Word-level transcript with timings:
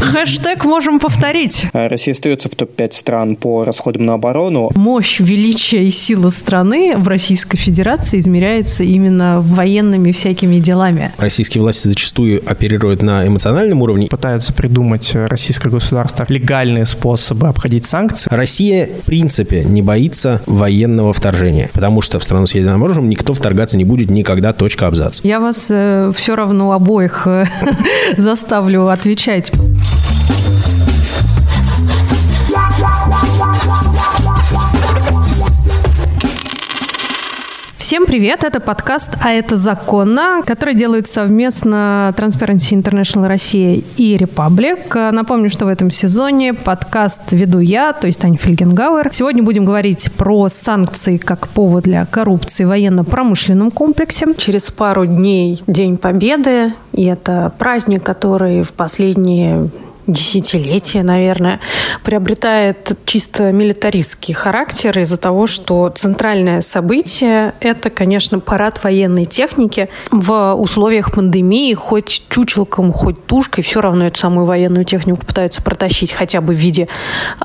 Хэштег 0.00 0.64
можем 0.64 0.98
повторить. 0.98 1.66
А 1.72 1.88
Россия 1.88 2.12
остается 2.12 2.48
в 2.48 2.54
топ-5 2.54 2.92
стран 2.92 3.36
по 3.36 3.64
расходам 3.64 4.06
на 4.06 4.14
оборону. 4.14 4.70
Мощь, 4.74 5.20
величие 5.20 5.86
и 5.86 5.90
сила 5.90 6.30
страны 6.30 6.96
в 6.96 7.06
Российской 7.08 7.56
Федерации 7.56 8.18
измеряется 8.18 8.84
именно 8.84 9.40
военными 9.40 10.12
всякими 10.12 10.58
делами. 10.58 11.12
Российские 11.18 11.62
власти 11.62 11.88
зачастую 11.88 12.42
оперируют 12.46 13.02
на 13.02 13.26
эмоциональном 13.26 13.82
уровне. 13.82 14.08
Пытаются 14.08 14.52
придумать 14.52 15.12
российское 15.14 15.70
государство 15.70 16.26
легальные 16.28 16.86
способы 16.86 17.48
обходить 17.48 17.84
санкции. 17.84 18.28
Россия, 18.32 18.86
в 18.86 19.04
принципе, 19.06 19.64
не 19.64 19.82
боится 19.82 20.42
военного 20.46 21.12
вторжения, 21.12 21.70
потому 21.72 22.00
что 22.00 22.18
в 22.18 22.24
страну 22.24 22.46
с 22.46 22.54
ядерным 22.54 22.84
оружием 22.84 23.08
никто 23.08 23.32
вторгаться 23.32 23.76
не 23.76 23.84
будет 23.84 24.10
никогда, 24.10 24.52
точка, 24.52 24.86
абзац. 24.86 25.20
Я 25.22 25.40
вас 25.40 25.66
э, 25.70 26.12
все 26.16 26.34
равно 26.34 26.72
обоих 26.72 27.26
э, 27.26 27.44
заставлю 28.16 28.88
отвечать. 28.88 29.52
Всем 37.90 38.06
привет! 38.06 38.44
Это 38.44 38.60
подкаст 38.60 39.16
«А 39.20 39.32
это 39.32 39.56
законно», 39.56 40.44
который 40.46 40.76
делает 40.76 41.08
совместно 41.08 42.14
Transparency 42.16 42.80
International 42.80 43.26
Россия 43.26 43.82
и 43.96 44.16
Republic. 44.16 45.10
Напомню, 45.10 45.50
что 45.50 45.64
в 45.64 45.68
этом 45.68 45.90
сезоне 45.90 46.54
подкаст 46.54 47.32
веду 47.32 47.58
я, 47.58 47.92
то 47.92 48.06
есть 48.06 48.20
Таня 48.20 48.38
Фельгенгауэр. 48.38 49.08
Сегодня 49.12 49.42
будем 49.42 49.64
говорить 49.64 50.12
про 50.12 50.48
санкции 50.48 51.16
как 51.16 51.48
повод 51.48 51.82
для 51.82 52.06
коррупции 52.06 52.62
в 52.62 52.68
военно-промышленном 52.68 53.72
комплексе. 53.72 54.34
Через 54.36 54.70
пару 54.70 55.04
дней 55.04 55.60
День 55.66 55.96
Победы, 55.96 56.72
и 56.92 57.02
это 57.06 57.52
праздник, 57.58 58.04
который 58.04 58.62
в 58.62 58.70
последние 58.70 59.68
десятилетия, 60.12 61.02
наверное, 61.02 61.60
приобретает 62.04 62.98
чисто 63.04 63.52
милитаристский 63.52 64.34
характер 64.34 64.98
из-за 64.98 65.16
того, 65.16 65.46
что 65.46 65.88
центральное 65.90 66.60
событие– 66.60 67.54
это, 67.60 67.90
конечно, 67.90 68.40
парад 68.40 68.82
военной 68.82 69.24
техники. 69.24 69.88
В 70.10 70.54
условиях 70.54 71.12
пандемии 71.12 71.74
хоть 71.74 72.24
чучелком, 72.28 72.92
хоть 72.92 73.26
тушкой 73.26 73.64
все 73.64 73.80
равно 73.80 74.06
эту 74.06 74.18
самую 74.18 74.46
военную 74.46 74.84
технику 74.84 75.24
пытаются 75.24 75.62
протащить 75.62 76.12
хотя 76.12 76.40
бы 76.40 76.54
в 76.54 76.58
виде 76.58 76.88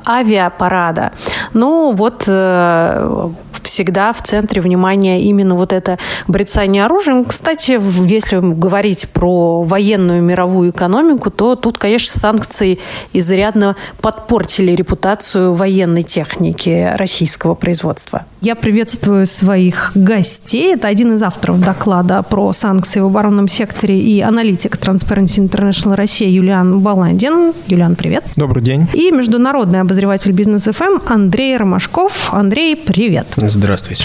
авиапарада. 0.06 1.12
Ну 1.52 1.92
вот 1.92 2.24
э, 2.26 3.30
всегда 3.66 4.12
в 4.12 4.22
центре 4.22 4.62
внимания 4.62 5.22
именно 5.22 5.54
вот 5.54 5.72
это 5.72 5.98
брецание 6.28 6.84
оружием. 6.84 7.24
Кстати, 7.24 7.80
если 8.08 8.38
говорить 8.38 9.08
про 9.10 9.62
военную 9.62 10.22
мировую 10.22 10.70
экономику, 10.70 11.30
то 11.30 11.56
тут, 11.56 11.76
конечно, 11.76 12.18
санкции 12.18 12.78
изрядно 13.12 13.76
подпортили 14.00 14.72
репутацию 14.72 15.52
военной 15.52 16.02
техники 16.02 16.92
российского 16.96 17.54
производства. 17.54 18.24
Я 18.40 18.54
приветствую 18.54 19.26
своих 19.26 19.92
гостей. 19.94 20.74
Это 20.74 20.88
один 20.88 21.14
из 21.14 21.22
авторов 21.22 21.60
доклада 21.60 22.22
про 22.22 22.52
санкции 22.52 23.00
в 23.00 23.06
оборонном 23.06 23.48
секторе 23.48 23.98
и 23.98 24.20
аналитик 24.20 24.76
Transparency 24.76 25.46
International 25.46 25.96
Россия 25.96 26.28
Юлиан 26.28 26.80
Баландин. 26.80 27.52
Юлиан, 27.66 27.96
привет. 27.96 28.24
Добрый 28.36 28.62
день. 28.62 28.86
И 28.92 29.10
международный 29.10 29.80
обозреватель 29.80 30.32
бизнес 30.32 30.64
ФМ 30.64 31.00
Андрей 31.06 31.56
Ромашков. 31.56 32.32
Андрей, 32.32 32.76
привет. 32.76 33.26
Здравствуйте. 33.56 34.04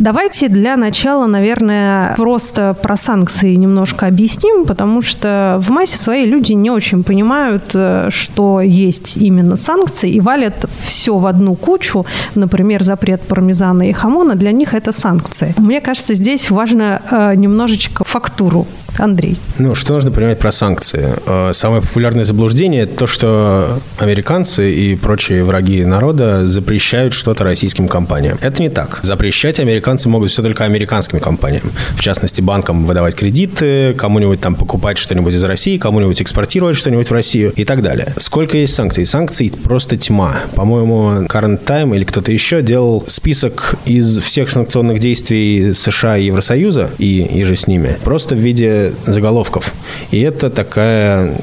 Давайте 0.00 0.46
для 0.48 0.76
начала, 0.76 1.26
наверное, 1.26 2.14
просто 2.14 2.76
про 2.80 2.96
санкции 2.96 3.56
немножко 3.56 4.06
объясним, 4.06 4.64
потому 4.64 5.02
что 5.02 5.58
в 5.60 5.70
массе 5.70 5.98
своей 5.98 6.24
люди 6.24 6.52
не 6.52 6.70
очень 6.70 7.02
понимают, 7.02 7.64
э, 7.74 8.08
что 8.12 8.60
есть 8.60 9.16
именно 9.16 9.56
санкции, 9.56 10.08
и 10.08 10.20
валят 10.20 10.66
все 10.82 11.18
в 11.18 11.26
одну 11.26 11.56
кучу. 11.56 12.06
Например, 12.36 12.84
запрет 12.84 13.22
пармезана 13.22 13.88
и 13.88 13.92
хамона, 13.92 14.36
для 14.36 14.52
них 14.52 14.72
это 14.72 14.92
санкции. 14.92 15.52
Мне 15.58 15.80
кажется, 15.80 16.14
здесь 16.14 16.48
важно 16.48 17.02
э, 17.10 17.34
немножечко 17.34 18.04
фактуру 18.04 18.68
Андрей. 18.98 19.36
Ну, 19.58 19.74
что 19.74 19.94
нужно 19.94 20.10
понимать 20.10 20.38
про 20.38 20.52
санкции? 20.52 21.14
Э, 21.26 21.52
самое 21.54 21.82
популярное 21.82 22.24
заблуждение– 22.24 22.86
то, 22.86 23.06
что 23.06 23.80
американцы 23.98 24.72
и 24.72 24.96
прочие 24.96 25.44
враги 25.44 25.84
народа 25.84 26.46
запрещают 26.46 27.14
что-то 27.14 27.44
российским 27.44 27.88
компаниям. 27.88 28.38
Это 28.40 28.62
не 28.62 28.68
так. 28.68 29.00
Запрещать 29.02 29.60
американцы 29.88 30.08
могут 30.10 30.30
все 30.30 30.42
только 30.42 30.64
американским 30.64 31.18
компаниям. 31.18 31.70
В 31.96 32.00
частности, 32.00 32.42
банкам 32.42 32.84
выдавать 32.84 33.14
кредиты, 33.14 33.94
кому-нибудь 33.94 34.38
там 34.40 34.54
покупать 34.54 34.98
что-нибудь 34.98 35.32
из 35.32 35.42
России, 35.42 35.78
кому-нибудь 35.78 36.20
экспортировать 36.20 36.76
что-нибудь 36.76 37.08
в 37.08 37.12
Россию 37.12 37.52
и 37.56 37.64
так 37.64 37.82
далее. 37.82 38.12
Сколько 38.18 38.58
есть 38.58 38.74
санкций? 38.74 39.06
Санкций 39.06 39.50
просто 39.64 39.96
тьма. 39.96 40.36
По-моему, 40.54 41.24
Current 41.26 41.64
Time 41.64 41.96
или 41.96 42.04
кто-то 42.04 42.30
еще 42.30 42.60
делал 42.60 43.04
список 43.08 43.76
из 43.86 44.18
всех 44.18 44.50
санкционных 44.50 44.98
действий 44.98 45.72
США 45.72 46.18
и 46.18 46.26
Евросоюза 46.26 46.90
и, 46.98 47.22
и 47.22 47.44
же 47.44 47.56
с 47.56 47.66
ними. 47.66 47.96
Просто 48.04 48.34
в 48.34 48.38
виде 48.38 48.92
заголовков. 49.06 49.72
И 50.10 50.20
это 50.20 50.50
такая 50.50 51.34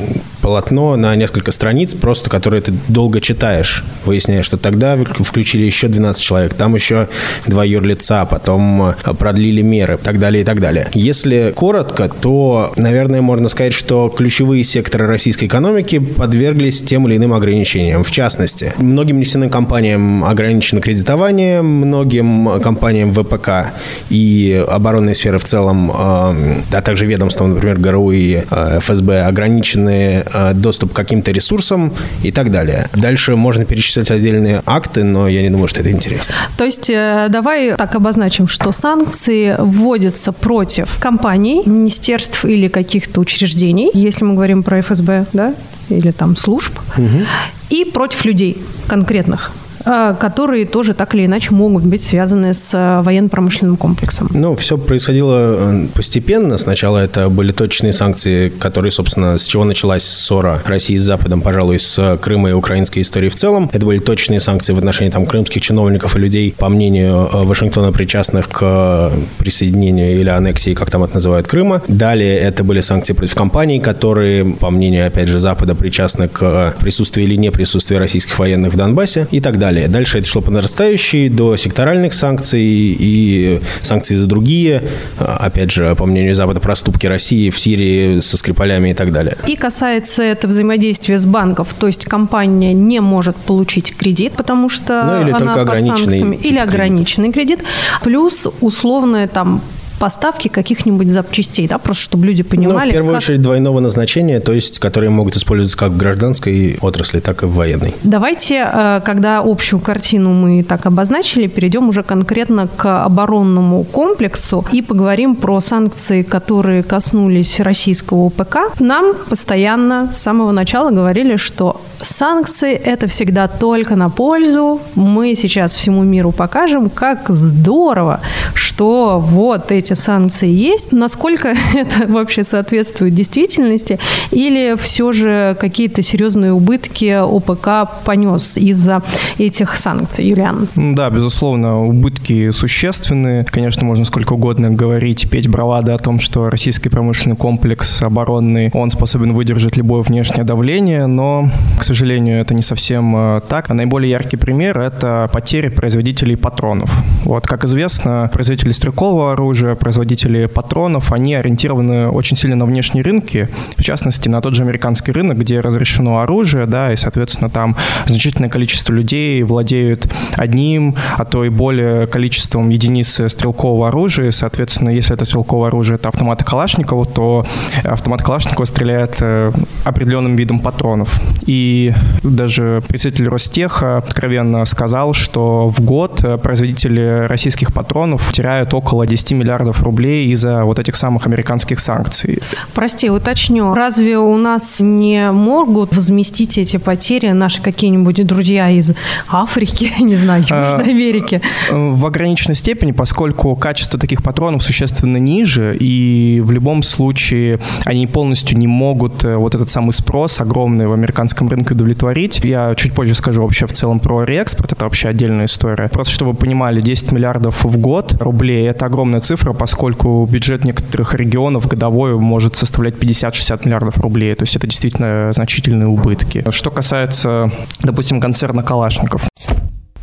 полотно 0.45 0.95
на 0.95 1.15
несколько 1.15 1.51
страниц, 1.51 1.95
просто 1.95 2.29
которое 2.29 2.61
ты 2.61 2.71
долго 2.87 3.19
читаешь, 3.19 3.83
выясняя, 4.05 4.43
что 4.43 4.57
тогда 4.57 4.95
включили 4.95 5.63
еще 5.63 5.87
12 5.87 6.21
человек, 6.21 6.53
там 6.53 6.75
еще 6.75 7.07
два 7.47 7.65
юрлица, 7.65 8.27
потом 8.29 8.89
э, 8.89 9.13
продлили 9.17 9.63
меры, 9.63 9.97
так 9.97 10.19
далее, 10.19 10.43
и 10.43 10.45
так 10.45 10.59
далее. 10.59 10.87
Если 10.93 11.51
коротко, 11.55 12.09
то, 12.09 12.71
наверное, 12.75 13.23
можно 13.23 13.49
сказать, 13.49 13.73
что 13.73 14.07
ключевые 14.15 14.63
секторы 14.63 15.07
российской 15.07 15.45
экономики 15.45 15.97
подверглись 15.97 16.83
тем 16.83 17.07
или 17.07 17.17
иным 17.17 17.33
ограничениям. 17.33 18.03
В 18.03 18.11
частности, 18.11 18.71
многим 18.77 19.19
нефтяным 19.19 19.49
компаниям 19.49 20.23
ограничено 20.23 20.79
кредитование, 20.79 21.63
многим 21.63 22.61
компаниям 22.61 23.11
ВПК 23.11 23.73
и 24.11 24.63
оборонной 24.69 25.15
сферы 25.15 25.39
в 25.39 25.43
целом, 25.43 25.89
э, 25.89 25.93
а 25.95 26.81
также 26.83 27.07
ведомствам, 27.07 27.55
например, 27.55 27.79
ГРУ 27.79 28.11
и 28.11 28.43
э, 28.47 28.79
ФСБ, 28.79 29.23
ограничены 29.23 30.23
доступ 30.53 30.93
к 30.93 30.95
каким-то 30.95 31.31
ресурсам 31.31 31.93
и 32.23 32.31
так 32.31 32.51
далее. 32.51 32.89
Дальше 32.93 33.35
можно 33.35 33.65
перечислять 33.65 34.11
отдельные 34.11 34.61
акты, 34.65 35.03
но 35.03 35.27
я 35.27 35.41
не 35.41 35.49
думаю, 35.49 35.67
что 35.67 35.79
это 35.79 35.91
интересно. 35.91 36.35
То 36.57 36.65
есть 36.65 36.89
э, 36.89 37.27
давай 37.29 37.75
так 37.75 37.95
обозначим, 37.95 38.47
что 38.47 38.71
санкции 38.71 39.55
вводятся 39.59 40.31
против 40.31 40.97
компаний, 40.99 41.63
министерств 41.65 42.45
или 42.45 42.67
каких-то 42.67 43.21
учреждений, 43.21 43.91
если 43.93 44.25
мы 44.25 44.33
говорим 44.33 44.63
про 44.63 44.81
ФСБ, 44.81 45.25
да, 45.33 45.53
или 45.89 46.11
там 46.11 46.35
служб, 46.35 46.79
угу. 46.97 47.25
и 47.69 47.85
против 47.85 48.25
людей 48.25 48.57
конкретных. 48.87 49.51
Э, 49.85 50.15
которые 50.19 50.65
тоже 50.65 50.93
так 50.93 51.13
или 51.13 51.25
иначе 51.25 51.51
могут 51.51 51.83
быть 51.83 52.03
связаны 52.03 52.53
с 52.53 52.73
э, 52.73 53.01
военно-промышленным 53.01 53.77
комплексом. 53.77 54.29
Ну, 54.33 54.55
все 54.55 54.77
происходило 54.77 55.57
э, 55.59 55.87
постепенно. 55.93 56.57
Сначала 56.57 56.97
это 56.97 57.29
были 57.29 57.51
точные 57.51 57.93
санкции, 57.93 58.49
которые, 58.49 58.91
собственно, 58.91 59.37
с 59.37 59.45
чего 59.45 59.63
началась 59.63 60.03
ссора 60.03 60.61
России 60.65 60.97
с 60.97 61.03
Западом, 61.03 61.41
пожалуй, 61.41 61.79
с 61.79 62.17
Крыма 62.21 62.49
и 62.49 62.53
украинской 62.53 63.01
историей 63.01 63.29
в 63.29 63.35
целом. 63.35 63.69
Это 63.71 63.85
были 63.85 63.99
точные 63.99 64.39
санкции 64.39 64.73
в 64.73 64.77
отношении 64.77 65.11
там 65.11 65.25
крымских 65.25 65.61
чиновников 65.61 66.15
и 66.15 66.19
людей, 66.19 66.55
по 66.57 66.69
мнению 66.69 67.29
Вашингтона, 67.45 67.91
причастных 67.91 68.49
к 68.49 69.11
присоединению 69.37 70.19
или 70.19 70.29
аннексии, 70.29 70.73
как 70.73 70.89
там 70.89 71.03
это 71.03 71.15
называют, 71.15 71.47
Крыма. 71.47 71.81
Далее 71.87 72.39
это 72.39 72.63
были 72.63 72.81
санкции 72.81 73.13
против 73.13 73.35
компаний, 73.35 73.79
которые, 73.79 74.45
по 74.45 74.71
мнению, 74.71 75.07
опять 75.07 75.27
же, 75.27 75.39
Запада, 75.39 75.75
причастны 75.75 76.27
к 76.27 76.73
присутствию 76.79 77.27
или 77.27 77.35
не 77.35 77.51
присутствию 77.51 77.99
российских 77.99 78.39
военных 78.39 78.73
в 78.73 78.77
Донбассе 78.77 79.27
и 79.31 79.39
так 79.39 79.59
далее 79.59 79.74
далее. 79.75 79.89
Дальше 79.89 80.19
это 80.19 80.27
шло 80.27 80.41
по 80.41 80.51
нарастающей 80.51 81.29
до 81.29 81.55
секторальных 81.57 82.13
санкций 82.13 82.63
и 82.63 83.59
санкций 83.81 84.17
за 84.17 84.27
другие, 84.27 84.83
опять 85.17 85.71
же, 85.71 85.95
по 85.95 86.05
мнению 86.05 86.35
Запада, 86.35 86.59
проступки 86.59 87.07
России 87.07 87.49
в 87.49 87.59
Сирии 87.59 88.19
со 88.19 88.37
Скрипалями 88.37 88.89
и 88.89 88.93
так 88.93 89.11
далее. 89.11 89.37
И 89.47 89.55
касается 89.55 90.23
это 90.23 90.47
взаимодействия 90.47 91.19
с 91.19 91.25
банков, 91.25 91.73
то 91.77 91.87
есть 91.87 92.05
компания 92.05 92.73
не 92.73 92.99
может 92.99 93.35
получить 93.35 93.95
кредит, 93.95 94.33
потому 94.33 94.69
что 94.69 95.03
ну, 95.05 95.21
или 95.21 95.31
она 95.31 95.53
только 95.53 95.81
санкциями, 95.81 96.35
или 96.35 96.57
ограниченный 96.57 97.31
кредит, 97.31 97.59
плюс 98.03 98.47
условное 98.61 99.27
там 99.27 99.61
поставки 99.99 100.47
каких-нибудь 100.47 101.09
запчастей, 101.09 101.67
да, 101.67 101.77
просто 101.77 102.03
чтобы 102.03 102.25
люди 102.25 102.43
понимали. 102.43 102.85
Ну, 102.85 102.91
в 102.91 102.93
первую 102.93 103.13
как... 103.13 103.23
очередь 103.23 103.41
двойного 103.41 103.79
назначения, 103.79 104.39
то 104.39 104.53
есть, 104.53 104.79
которые 104.79 105.09
могут 105.09 105.35
использоваться 105.35 105.77
как 105.77 105.91
в 105.91 105.97
гражданской 105.97 106.77
отрасли, 106.81 107.19
так 107.19 107.43
и 107.43 107.45
в 107.45 107.53
военной. 107.53 107.93
Давайте, 108.03 108.67
э, 108.71 109.01
когда 109.05 109.41
общую 109.43 109.79
картину 109.79 110.33
мы 110.33 110.63
так 110.63 110.85
обозначили, 110.85 111.47
перейдем 111.47 111.89
уже 111.89 112.03
конкретно 112.03 112.67
к 112.67 113.05
оборонному 113.05 113.83
комплексу 113.83 114.65
и 114.71 114.81
поговорим 114.81 115.35
про 115.35 115.59
санкции, 115.61 116.23
которые 116.23 116.83
коснулись 116.83 117.59
российского 117.59 118.29
ПК. 118.29 118.57
Нам 118.79 119.15
постоянно 119.29 120.11
с 120.11 120.17
самого 120.17 120.51
начала 120.51 120.91
говорили, 120.91 121.37
что 121.37 121.81
санкции– 122.01 122.73
это 122.73 123.07
всегда 123.07 123.47
только 123.47 123.95
на 123.95 124.09
пользу. 124.09 124.81
Мы 124.95 125.35
сейчас 125.35 125.75
всему 125.75 126.03
миру 126.03 126.31
покажем, 126.31 126.89
как 126.89 127.29
здорово, 127.29 128.19
что 128.53 129.19
вот 129.19 129.71
эти 129.71 129.84
эти 129.85 129.93
санкции 129.93 130.49
есть, 130.49 130.91
насколько 130.91 131.49
это 131.75 132.07
вообще 132.07 132.43
соответствует 132.43 133.13
действительности, 133.13 133.99
или 134.31 134.75
все 134.77 135.11
же 135.11 135.55
какие-то 135.59 136.01
серьезные 136.01 136.53
убытки 136.53 137.17
ОПК 137.21 138.03
понес 138.03 138.57
из-за 138.57 139.01
этих 139.37 139.75
санкций, 139.75 140.25
Юлиан? 140.25 140.67
Да, 140.75 141.09
безусловно, 141.09 141.85
убытки 141.85 142.49
существенные. 142.51 143.45
Конечно, 143.45 143.85
можно 143.85 144.05
сколько 144.05 144.33
угодно 144.33 144.71
говорить, 144.71 145.29
петь 145.29 145.47
бравады 145.47 145.91
о 145.91 145.97
том, 145.97 146.19
что 146.19 146.49
российский 146.49 146.89
промышленный 146.89 147.35
комплекс 147.35 148.01
оборонный, 148.01 148.71
он 148.73 148.89
способен 148.89 149.33
выдержать 149.33 149.77
любое 149.77 150.01
внешнее 150.01 150.43
давление, 150.43 151.05
но, 151.05 151.49
к 151.79 151.83
сожалению, 151.83 152.41
это 152.41 152.53
не 152.53 152.61
совсем 152.63 153.15
э, 153.15 153.41
так. 153.47 153.69
Наиболее 153.69 154.09
яркий 154.09 154.37
пример— 154.37 154.79
это 154.79 155.29
потери 155.31 155.69
производителей 155.69 156.37
патронов. 156.37 156.89
Вот, 157.23 157.45
как 157.45 157.65
известно, 157.65 158.29
производители 158.33 158.71
стрелкового 158.71 159.33
оружия, 159.33 159.74
производители 159.75 160.45
патронов, 160.45 161.11
они 161.11 161.35
ориентированы 161.35 162.09
очень 162.09 162.37
сильно 162.37 162.55
на 162.55 162.65
внешние 162.65 163.03
рынки, 163.03 163.49
в 163.77 163.83
частности, 163.83 164.29
на 164.29 164.41
тот 164.41 164.55
же 164.55 164.63
американский 164.63 165.11
рынок, 165.11 165.37
где 165.37 165.59
разрешено 165.59 166.19
оружие, 166.19 166.65
да, 166.65 166.91
и, 166.91 166.95
соответственно, 166.95 167.49
там 167.49 167.75
значительное 168.05 168.49
количество 168.49 168.93
людей 168.93 169.41
владеют 169.43 170.11
одним, 170.35 170.95
а 171.17 171.25
то 171.25 171.43
и 171.45 171.49
более 171.49 172.07
количеством 172.07 172.69
единиц 172.69 173.21
стрелкового 173.27 173.87
оружия. 173.87 174.31
Соответственно, 174.31 174.89
если 174.89 175.13
это 175.13 175.25
стрелковое 175.25 175.67
оружие, 175.67 175.95
это 175.95 176.09
автоматы 176.09 176.43
Калашникова, 176.43 177.05
то 177.05 177.45
автомат 177.83 178.21
Калашникова 178.21 178.65
стреляет 178.65 179.17
э, 179.21 179.51
определенным 179.83 180.35
видом 180.35 180.59
патронов. 180.59 181.19
И 181.45 181.93
даже 182.23 182.81
представитель 182.87 183.27
Ростеха 183.27 183.97
откровенно 183.97 184.65
сказал, 184.65 185.13
что 185.13 185.67
в 185.67 185.81
год 185.81 186.23
производители 186.41 187.25
российских 187.27 187.73
патронов 187.73 188.31
теряют 188.33 188.73
около 188.73 189.07
10 189.07 189.31
миллиардов 189.31 189.64
рублей 189.73 190.29
из-за 190.31 190.65
вот 190.65 190.79
этих 190.79 190.95
самых 190.95 191.25
американских 191.27 191.79
санкций. 191.79 192.39
Прости, 192.73 193.09
уточню. 193.09 193.73
Разве 193.73 194.17
у 194.17 194.37
нас 194.37 194.79
не 194.81 195.31
могут 195.31 195.95
возместить 195.95 196.57
эти 196.57 196.77
потери 196.77 197.29
наши 197.29 197.61
какие-нибудь 197.61 198.25
друзья 198.25 198.69
из 198.69 198.93
Африки, 199.29 199.91
не 199.99 200.15
знаю, 200.15 200.41
Южной 200.41 200.83
Америки? 200.83 201.41
В 201.71 202.05
ограниченной 202.05 202.55
степени, 202.55 202.91
поскольку 202.91 203.55
качество 203.55 203.99
таких 203.99 204.23
патронов 204.23 204.63
существенно 204.63 205.17
ниже, 205.17 205.75
и 205.79 206.41
в 206.43 206.51
любом 206.51 206.83
случае 206.83 207.59
они 207.85 208.07
полностью 208.07 208.57
не 208.57 208.67
могут 208.67 209.23
э, 209.23 209.35
вот 209.35 209.55
этот 209.55 209.69
самый 209.69 209.91
спрос 209.91 210.39
огромный 210.41 210.87
в 210.87 210.93
американском 210.93 211.47
рынке 211.49 211.73
удовлетворить. 211.73 212.39
Я 212.43 212.75
чуть 212.75 212.93
позже 212.93 213.15
скажу 213.15 213.41
вообще 213.41 213.67
в 213.67 213.73
целом 213.73 213.99
про 213.99 214.23
реэкспорт, 214.23 214.73
это 214.73 214.85
вообще 214.85 215.09
отдельная 215.09 215.45
история. 215.45 215.87
Просто 215.89 216.13
чтобы 216.13 216.31
вы 216.31 216.37
понимали, 216.37 216.81
10 216.81 217.11
миллиардов 217.11 217.63
в 217.63 217.77
год 217.77 218.15
рублей– 218.19 218.67
это 218.69 218.85
огромная 218.85 219.19
цифра, 219.19 219.53
поскольку 219.55 220.27
бюджет 220.29 220.65
некоторых 220.65 221.13
регионов 221.13 221.67
годовой 221.67 222.17
может 222.17 222.55
составлять 222.55 222.95
50-60 222.95 223.61
миллиардов 223.65 223.97
рублей. 223.97 224.35
То 224.35 224.43
есть 224.43 224.55
это 224.55 224.67
действительно 224.67 225.31
значительные 225.33 225.87
убытки. 225.87 226.43
Что 226.49 226.71
касается, 226.71 227.51
допустим, 227.81 228.19
концерна 228.21 228.63
«Калашников». 228.63 229.27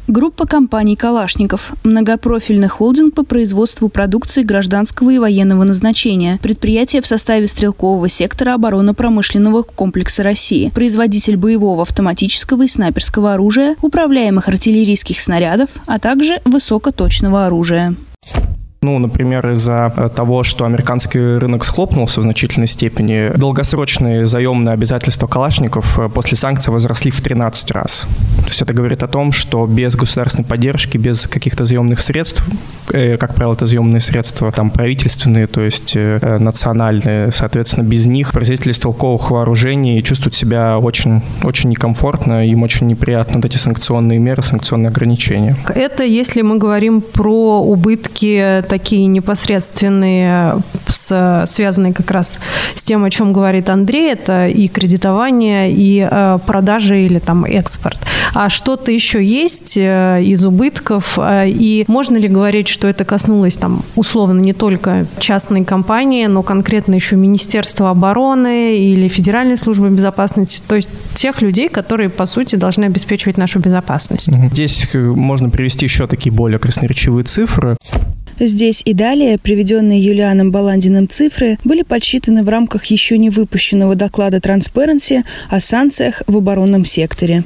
Группа 0.08 0.46
компаний 0.46 0.96
«Калашников»– 0.96 1.72
многопрофильный 1.84 2.66
холдинг 2.66 3.14
по 3.14 3.22
производству 3.22 3.88
продукции 3.88 4.42
гражданского 4.42 5.10
и 5.10 5.18
военного 5.18 5.62
назначения, 5.62 6.40
предприятие 6.42 7.02
в 7.02 7.06
составе 7.06 7.46
стрелкового 7.46 8.08
сектора 8.08 8.54
оборонно-промышленного 8.54 9.62
комплекса 9.62 10.24
России, 10.24 10.70
производитель 10.74 11.36
боевого 11.36 11.82
автоматического 11.82 12.64
и 12.64 12.68
снайперского 12.68 13.34
оружия, 13.34 13.76
управляемых 13.80 14.48
артиллерийских 14.48 15.20
снарядов, 15.20 15.70
а 15.86 16.00
также 16.00 16.40
высокоточного 16.44 17.46
оружия. 17.46 17.94
Ну, 18.82 18.98
например, 18.98 19.48
из-за 19.50 19.92
э, 19.96 20.08
того, 20.08 20.42
что 20.42 20.64
американский 20.64 21.38
рынок 21.38 21.64
схлопнулся 21.64 22.18
в 22.18 22.24
значительной 22.24 22.66
степени, 22.66 23.30
долгосрочные 23.36 24.26
заемные 24.26 24.72
обязательства 24.72 25.28
калашников 25.28 26.00
э, 26.00 26.08
после 26.08 26.36
санкций 26.36 26.72
возросли 26.72 27.12
в 27.12 27.20
13 27.20 27.70
раз. 27.70 28.06
То 28.52 28.54
есть 28.54 28.62
это 28.62 28.74
говорит 28.74 29.02
о 29.02 29.08
том, 29.08 29.32
что 29.32 29.64
без 29.64 29.96
государственной 29.96 30.44
поддержки, 30.44 30.98
без 30.98 31.26
каких-то 31.26 31.64
заемных 31.64 32.00
средств, 32.00 32.44
э, 32.92 33.16
как 33.16 33.34
правило, 33.34 33.54
это 33.54 33.64
заемные 33.64 34.00
средства 34.00 34.52
там 34.52 34.70
правительственные, 34.70 35.46
то 35.46 35.62
есть 35.62 35.92
э, 35.96 36.36
национальные, 36.38 37.32
соответственно, 37.32 37.84
без 37.84 38.04
них 38.04 38.30
производители 38.32 38.72
стрелковых 38.72 39.30
вооружений 39.30 40.02
чувствуют 40.02 40.34
себя 40.34 40.78
очень, 40.78 41.22
очень 41.44 41.70
некомфортно, 41.70 42.46
им 42.46 42.62
очень 42.62 42.88
неприятно 42.88 43.36
вот 43.36 43.46
эти 43.46 43.56
санкционные 43.56 44.18
меры, 44.18 44.42
санкционные 44.42 44.90
ограничения. 44.90 45.56
Это 45.74 46.02
если 46.02 46.42
мы 46.42 46.58
говорим 46.58 47.00
про 47.00 47.62
убытки 47.62 48.62
такие 48.68 49.06
непосредственные, 49.06 50.56
с, 50.88 51.44
связанные 51.46 51.94
как 51.94 52.10
раз 52.10 52.38
с 52.74 52.82
тем, 52.82 53.02
о 53.04 53.08
чем 53.08 53.32
говорит 53.32 53.70
Андрей, 53.70 54.12
это 54.12 54.46
и 54.46 54.68
кредитование, 54.68 55.72
и 55.72 56.06
э, 56.06 56.38
продажи 56.46 57.00
или 57.00 57.18
там 57.18 57.46
экспорт. 57.46 57.98
А 58.34 58.41
что-то 58.48 58.90
еще 58.90 59.24
есть 59.24 59.76
э, 59.76 60.22
из 60.22 60.44
убытков, 60.44 61.18
э, 61.18 61.48
и 61.48 61.84
можно 61.88 62.16
ли 62.16 62.28
говорить, 62.28 62.68
что 62.68 62.88
это 62.88 63.04
коснулось 63.04 63.56
там 63.56 63.82
условно 63.96 64.40
не 64.40 64.52
только 64.52 65.06
частной 65.18 65.64
компании, 65.64 66.26
но 66.26 66.42
конкретно 66.42 66.94
еще 66.94 67.16
Министерства 67.16 67.90
обороны 67.90 68.78
или 68.78 69.08
Федеральной 69.08 69.56
службы 69.56 69.90
безопасности, 69.90 70.62
то 70.66 70.74
есть 70.74 70.88
тех 71.14 71.42
людей, 71.42 71.68
которые, 71.68 72.08
по 72.08 72.26
сути, 72.26 72.56
должны 72.56 72.86
обеспечивать 72.86 73.36
нашу 73.36 73.58
безопасность. 73.58 74.28
Здесь 74.52 74.88
э, 74.92 74.98
можно 74.98 75.50
привести 75.50 75.86
еще 75.86 76.06
такие 76.06 76.32
более 76.32 76.58
красноречивые 76.58 77.24
цифры. 77.24 77.76
Здесь 78.38 78.82
и 78.84 78.94
далее 78.94 79.38
приведенные 79.38 80.02
Юлианом 80.02 80.50
Баландиным 80.50 81.08
цифры 81.08 81.58
были 81.64 81.82
подсчитаны 81.82 82.42
в 82.42 82.48
рамках 82.48 82.86
еще 82.86 83.18
не 83.18 83.30
выпущенного 83.30 83.94
доклада 83.94 84.38
Transparency 84.38 85.22
о 85.48 85.60
санкциях 85.60 86.22
в 86.26 86.36
оборонном 86.36 86.84
секторе. 86.84 87.44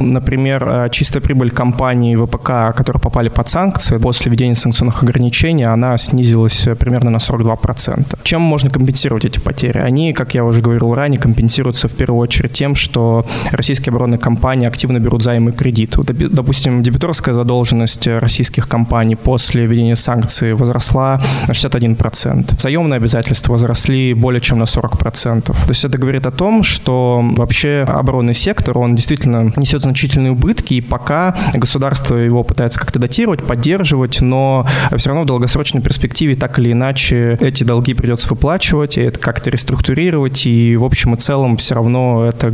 Например, 0.00 0.68
э, 0.68 0.88
чистая 0.90 1.22
прибыль 1.22 1.50
компаний 1.50 2.16
ВПК, 2.16 2.74
которые 2.76 3.00
попали 3.00 3.28
под 3.28 3.48
санкции, 3.48 3.98
после 3.98 4.30
введения 4.30 4.54
санкционных 4.54 5.02
ограничений, 5.02 5.64
она 5.64 5.96
снизилась 5.98 6.66
э, 6.66 6.74
примерно 6.74 7.10
на 7.10 7.18
42%. 7.18 8.18
Чем 8.22 8.40
можно 8.40 8.70
компенсировать 8.70 9.24
эти 9.24 9.38
потери? 9.38 9.78
Они, 9.78 10.12
как 10.12 10.34
я 10.34 10.44
уже 10.44 10.62
говорил 10.62 10.94
ранее, 10.94 11.20
компенсируются 11.20 11.88
в 11.88 11.92
первую 11.92 12.20
очередь 12.20 12.52
тем, 12.52 12.74
что 12.74 13.24
российские 13.52 13.90
оборонные 13.90 14.18
компании 14.18 14.66
активно 14.66 14.98
берут 14.98 15.22
займы 15.22 15.50
и 15.50 15.54
кредиты. 15.54 16.02
Допустим, 16.02 16.82
дебиторская 16.82 17.34
задолженность 17.34 18.06
российских 18.06 18.68
компаний 18.68 19.16
после 19.16 19.66
введения 19.66 19.96
санкций 19.96 20.54
возросла 20.54 21.20
на 21.48 21.52
61%. 21.52 22.60
Заемные 22.60 22.96
обязательства 22.96 23.52
возросли 23.52 24.14
более 24.14 24.40
чем 24.40 24.58
на 24.58 24.64
40%. 24.64 25.42
То 25.42 25.54
есть 25.68 25.84
это 25.84 25.98
говорит 25.98 26.26
о 26.26 26.30
том, 26.30 26.62
что 26.62 27.22
вообще 27.36 27.84
оборонный 27.86 28.34
сектор, 28.34 28.78
он 28.78 28.94
действительно 28.94 29.52
несет 29.56 29.82
значительные 29.90 30.32
убытки, 30.32 30.74
и 30.74 30.80
пока 30.80 31.36
государство 31.54 32.16
его 32.16 32.42
пытается 32.42 32.78
как-то 32.78 32.98
датировать, 32.98 33.42
поддерживать, 33.42 34.20
но 34.20 34.66
все 34.96 35.08
равно 35.08 35.24
в 35.24 35.26
долгосрочной 35.26 35.82
перспективе 35.82 36.36
так 36.36 36.58
или 36.58 36.72
иначе 36.72 37.36
эти 37.40 37.64
долги 37.64 37.94
придется 37.94 38.28
выплачивать, 38.28 38.98
и 38.98 39.02
это 39.02 39.18
как-то 39.18 39.50
реструктурировать, 39.50 40.46
и 40.46 40.76
в 40.76 40.84
общем 40.84 41.14
и 41.14 41.16
целом 41.16 41.56
все 41.56 41.74
равно 41.74 42.24
это 42.24 42.52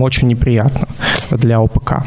очень 0.00 0.28
неприятно 0.28 0.88
для 1.30 1.60
ОПК. 1.60 2.04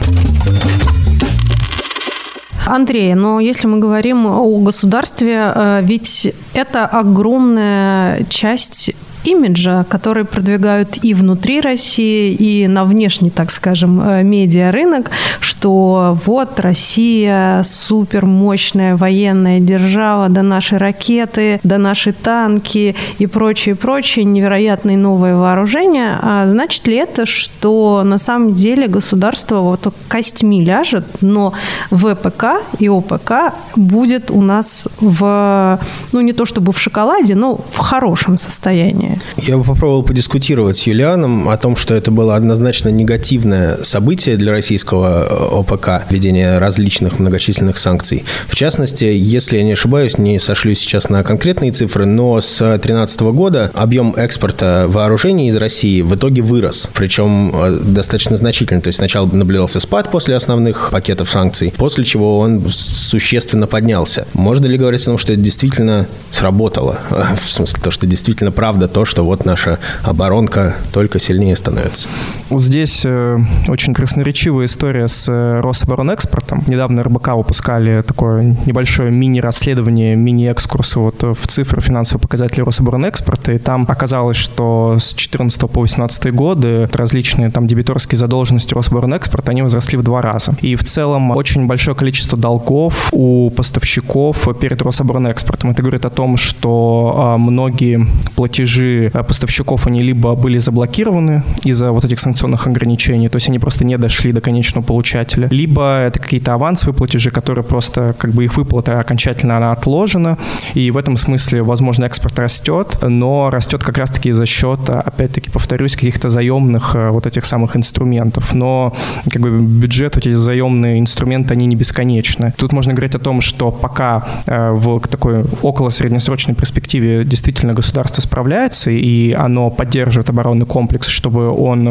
Андрей, 2.65 3.13
но 3.13 3.39
если 3.39 3.67
мы 3.67 3.79
говорим 3.79 4.25
о 4.25 4.59
государстве, 4.59 5.53
э, 5.55 5.81
ведь 5.83 6.33
это 6.53 6.85
огромная 6.85 8.23
часть 8.29 8.91
имиджа, 9.27 9.83
который 9.83 10.23
продвигают 10.23 11.03
и 11.03 11.13
внутри 11.13 11.61
России, 11.61 12.33
и 12.33 12.67
на 12.67 12.85
внешний, 12.85 13.29
так 13.29 13.51
скажем, 13.51 14.01
э, 14.01 14.23
медиарынок, 14.23 15.11
что 15.39 16.17
вот 16.25 16.59
Россия 16.59 17.63
супер 17.63 18.25
мощная 18.25 18.95
военная 18.95 19.59
держава, 19.59 20.29
да 20.29 20.43
наши 20.43 20.77
ракеты, 20.77 21.59
да 21.63 21.77
наши 21.77 22.13
танки 22.13 22.95
и 23.19 23.27
прочее, 23.27 23.75
прочее, 23.75 24.25
невероятные 24.25 24.97
новые 24.97 25.35
вооружения. 25.35 26.19
А 26.21 26.47
значит 26.47 26.87
ли 26.87 26.95
это, 26.95 27.25
что 27.25 28.03
на 28.03 28.17
самом 28.17 28.53
деле 28.53 28.87
государство 28.87 29.59
вот 29.59 29.93
костьми 30.07 30.63
ляжет, 30.63 31.05
но 31.21 31.53
ВПК 31.91 32.61
и 32.79 32.89
ОПК 32.89 33.53
будет 33.75 34.31
у 34.31 34.41
нас 34.41 34.87
в, 34.99 35.79
ну 36.11 36.21
не 36.21 36.33
то 36.33 36.45
чтобы 36.45 36.71
в 36.71 36.79
шоколаде, 36.79 37.35
но 37.35 37.55
в 37.55 37.77
хорошем 37.77 38.37
состоянии? 38.37 39.16
Я 39.37 39.57
бы 39.57 39.63
попробовал 39.63 40.03
подискутировать 40.03 40.77
с 40.77 40.87
Юлианом 40.87 41.49
о 41.49 41.57
том, 41.57 41.75
что 41.75 41.93
это 41.93 42.11
было 42.11 42.35
однозначно 42.35 42.89
негативное 42.89 43.83
событие 43.83 44.37
для 44.37 44.51
российского 44.51 45.27
э, 45.29 45.59
ОПК, 45.59 46.09
введение 46.09 46.57
различных 46.57 47.19
многочисленных 47.19 47.77
санкций. 47.77 48.23
В 48.47 48.55
частности, 48.55 49.05
если 49.05 49.57
я 49.57 49.63
не 49.63 49.73
ошибаюсь, 49.73 50.17
не 50.17 50.39
сошлюсь 50.39 50.79
сейчас 50.79 51.09
на 51.09 51.23
конкретные 51.23 51.71
цифры, 51.71 52.05
но 52.05 52.41
с 52.41 52.57
2013 52.59 53.21
года 53.21 53.71
объем 53.73 54.13
экспорта 54.15 54.85
вооружений 54.87 55.49
из 55.49 55.55
России 55.55 56.01
в 56.01 56.15
итоге 56.15 56.41
вырос, 56.41 56.89
причем 56.93 57.51
э, 57.53 57.79
достаточно 57.81 58.37
значительно. 58.37 58.81
То 58.81 58.87
есть 58.87 58.97
сначала 58.97 59.27
наблюдался 59.27 59.79
спад 59.79 60.11
после 60.11 60.35
основных 60.35 60.89
пакетов 60.91 61.29
санкций, 61.29 61.73
после 61.75 62.03
чего 62.03 62.39
он 62.39 62.63
существенно 62.69 63.67
поднялся. 63.67 64.27
Можно 64.33 64.65
ли 64.65 64.77
говорить 64.77 65.01
о 65.01 65.05
том, 65.05 65.17
что 65.17 65.33
это 65.33 65.41
действительно 65.41 66.07
сработало? 66.31 66.99
В 67.43 67.49
смысле, 67.49 67.79
то, 67.83 67.91
что 67.91 68.07
действительно 68.07 68.51
правда 68.51 68.87
то, 68.87 69.05
что 69.07 69.23
вот 69.23 69.45
наша 69.45 69.79
оборонка 70.03 70.75
только 70.93 71.19
сильнее 71.19 71.55
становится. 71.55 72.07
Здесь 72.51 73.03
э, 73.05 73.39
очень 73.67 73.93
красноречивая 73.93 74.65
история 74.65 75.07
с 75.07 75.27
э, 75.27 75.59
Рособоронэкспортом. 75.61 76.63
Недавно 76.67 77.03
РБК 77.03 77.29
выпускали 77.29 78.01
такое 78.01 78.55
небольшое 78.65 79.11
мини-расследование, 79.11 80.15
мини-экскурс 80.15 80.95
вот 80.97 81.23
в 81.23 81.47
цифры 81.47 81.81
финансовых 81.81 82.21
показателей 82.21 82.63
Рособоронэкспорта, 82.63 83.53
и 83.53 83.57
там 83.57 83.85
оказалось, 83.87 84.37
что 84.37 84.97
с 84.99 85.13
14 85.13 85.59
по 85.61 85.81
18 85.81 86.33
годы 86.33 86.89
различные 86.93 87.49
там 87.49 87.67
дебиторские 87.67 88.17
задолженности 88.17 88.73
Рособоронэкспорта, 88.73 89.51
они 89.51 89.61
возросли 89.61 89.97
в 89.97 90.03
два 90.03 90.21
раза. 90.21 90.55
И 90.61 90.75
в 90.75 90.83
целом 90.83 91.31
очень 91.31 91.65
большое 91.65 91.95
количество 91.95 92.37
долгов 92.37 93.09
у 93.11 93.49
поставщиков 93.49 94.47
перед 94.59 94.81
Рособоронэкспортом. 94.81 95.71
Это 95.71 95.81
говорит 95.81 96.05
о 96.05 96.09
том, 96.09 96.37
что 96.37 97.15
а, 97.17 97.37
многие 97.37 98.05
платежи 98.35 98.86
а, 99.13 99.23
поставщиков, 99.23 99.87
они 99.87 100.01
либо 100.01 100.35
были 100.35 100.59
заблокированы 100.59 101.43
из-за 101.63 101.91
вот 101.91 102.05
этих 102.05 102.19
санкционных 102.19 102.67
ограничений, 102.67 103.29
то 103.29 103.37
есть 103.37 103.49
они 103.49 103.59
просто 103.59 103.85
не 103.85 103.97
дошли 103.97 104.31
до 104.31 104.41
конечного 104.41 104.85
получателя, 104.85 105.47
либо 105.51 105.99
это 105.99 106.19
какие-то 106.19 106.53
авансовые 106.53 106.95
платежи, 106.95 107.31
которые 107.31 107.63
просто, 107.63 108.15
как 108.17 108.31
бы 108.31 108.43
их 108.43 108.57
выплата 108.57 108.99
окончательно 108.99 109.57
она 109.57 109.71
отложена, 109.71 110.37
и 110.73 110.91
в 110.91 110.97
этом 110.97 111.17
смысле, 111.17 111.63
возможно, 111.63 112.05
экспорт 112.05 112.39
растет, 112.39 112.97
но 113.01 113.49
растет 113.49 113.83
как 113.83 113.97
раз-таки 113.97 114.31
за 114.31 114.45
счет, 114.45 114.89
опять-таки, 114.89 115.49
повторюсь, 115.49 115.95
каких-то 115.95 116.29
заемных 116.29 116.95
а, 116.95 117.11
вот 117.11 117.25
этих 117.25 117.45
самых 117.45 117.75
инструментов. 117.75 118.53
Но 118.53 118.93
как 119.29 119.41
бы 119.41 119.49
бюджет, 119.49 120.15
вот 120.15 120.25
эти 120.25 120.33
заемные 120.33 120.99
инструменты, 120.99 121.53
они 121.53 121.65
не 121.65 121.75
бесконечны. 121.75 122.53
Тут 122.57 122.73
можно 122.73 122.93
говорить 122.93 123.15
о 123.15 123.19
том, 123.19 123.41
что 123.41 123.71
пока 123.71 124.25
э, 124.45 124.71
в 124.71 124.99
такой 125.07 125.43
около 125.61 125.89
среднесрочной 125.89 126.55
перспективе 126.55 127.23
действительно 127.23 127.73
государство 127.73 128.21
справляется, 128.21 128.76
и 128.85 129.33
оно 129.33 129.69
поддерживает 129.69 130.29
оборонный 130.29 130.65
комплекс, 130.65 131.07
чтобы 131.07 131.49
он 131.49 131.87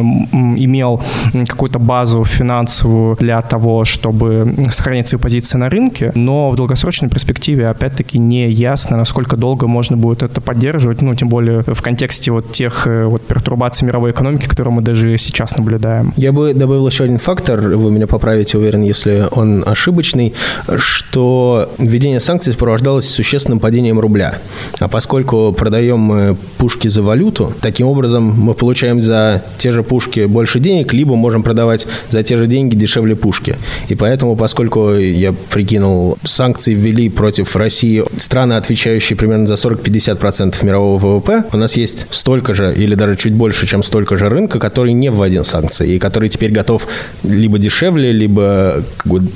имел 0.57 1.03
какую-то 1.49 1.79
базу 1.79 2.25
финансовую 2.25 3.17
для 3.17 3.41
того, 3.43 3.85
чтобы 3.85 4.55
сохранять 4.71 5.09
свои 5.09 5.21
позиции 5.21 5.59
на 5.59 5.69
рынке, 5.69 6.13
но 6.15 6.51
в 6.51 6.57
долгосрочной 6.57 7.09
перспективе, 7.09 7.69
опять-таки, 7.69 8.19
не 8.19 8.51
ясно, 8.51 8.97
насколько 8.97 9.37
долго 9.37 9.67
можно 9.67 9.97
будет 9.97 10.23
это 10.23 10.41
поддерживать, 10.41 11.03
ну, 11.03 11.15
тем 11.15 11.29
более 11.29 11.63
в 11.63 11.83
контексте 11.83 12.31
вот 12.31 12.53
тех 12.53 12.87
э, 12.87 13.05
вот 13.05 13.23
пертурбаций 13.27 13.87
мировой 13.87 14.11
экономики, 14.11 14.47
которые 14.47 14.75
мы 14.75 14.83
даже 14.83 15.17
сейчас 15.19 15.57
наблюдаем. 15.57 16.13
Я 16.17 16.33
бы 16.33 16.55
добавил 16.55 16.87
еще 16.87 17.05
один 17.05 17.19
фактор, 17.19 17.61
вы 17.61 17.91
меня 17.91 18.07
поправите, 18.07 18.59
уверен, 18.59 18.83
если 18.83 19.27
он 19.31 19.65
ошибочный, 19.67 20.35
что 20.77 21.71
введение 21.79 22.21
санкций 22.21 22.53
сопровождалось 22.53 23.09
существенным 23.09 23.61
падением 23.61 23.99
рубля. 23.99 24.39
А 24.81 24.89
поскольку 24.89 25.53
продаем 25.53 25.99
мы 25.99 26.37
пушки 26.59 26.76
за 26.85 27.03
валюту, 27.03 27.53
таким 27.61 27.87
образом 27.87 28.25
мы 28.25 28.55
получаем 28.55 29.01
за 29.01 29.43
те 29.59 29.73
же 29.73 29.83
пушки 29.83 30.27
больше 30.27 30.61
денег, 30.61 30.93
либо 30.93 31.17
можем 31.17 31.43
продавать 31.43 31.87
за 32.11 32.23
те 32.23 32.37
же 32.37 32.47
деньги 32.47 32.77
дешевле 32.77 33.17
пушки. 33.17 33.57
И 33.89 33.95
поэтому, 33.95 34.37
поскольку 34.37 34.93
я 34.95 35.33
прикинул, 35.51 36.19
санкции 36.25 36.75
ввели 36.75 37.09
против 37.09 37.57
России 37.57 38.05
страны, 38.19 38.55
отвечающие 38.55 39.17
примерно 39.17 39.47
за 39.47 39.55
40-50% 39.55 40.65
мирового 40.65 40.99
ВВП, 40.99 41.45
у 41.53 41.57
нас 41.57 41.77
есть 41.77 42.07
столько 42.11 42.55
же 42.55 42.75
или 42.75 42.95
даже 42.95 43.17
чуть 43.17 43.33
больше, 43.33 43.67
чем 43.67 43.83
столько 43.83 44.17
же 44.17 44.29
рынка, 44.29 44.59
который 44.59 44.93
не 44.93 45.11
вводил 45.11 45.45
санкции 45.45 45.95
и 45.95 45.99
который 45.99 46.29
теперь 46.29 46.53
готов 46.53 46.87
либо 47.25 47.59
дешевле, 47.59 48.13
либо 48.13 48.83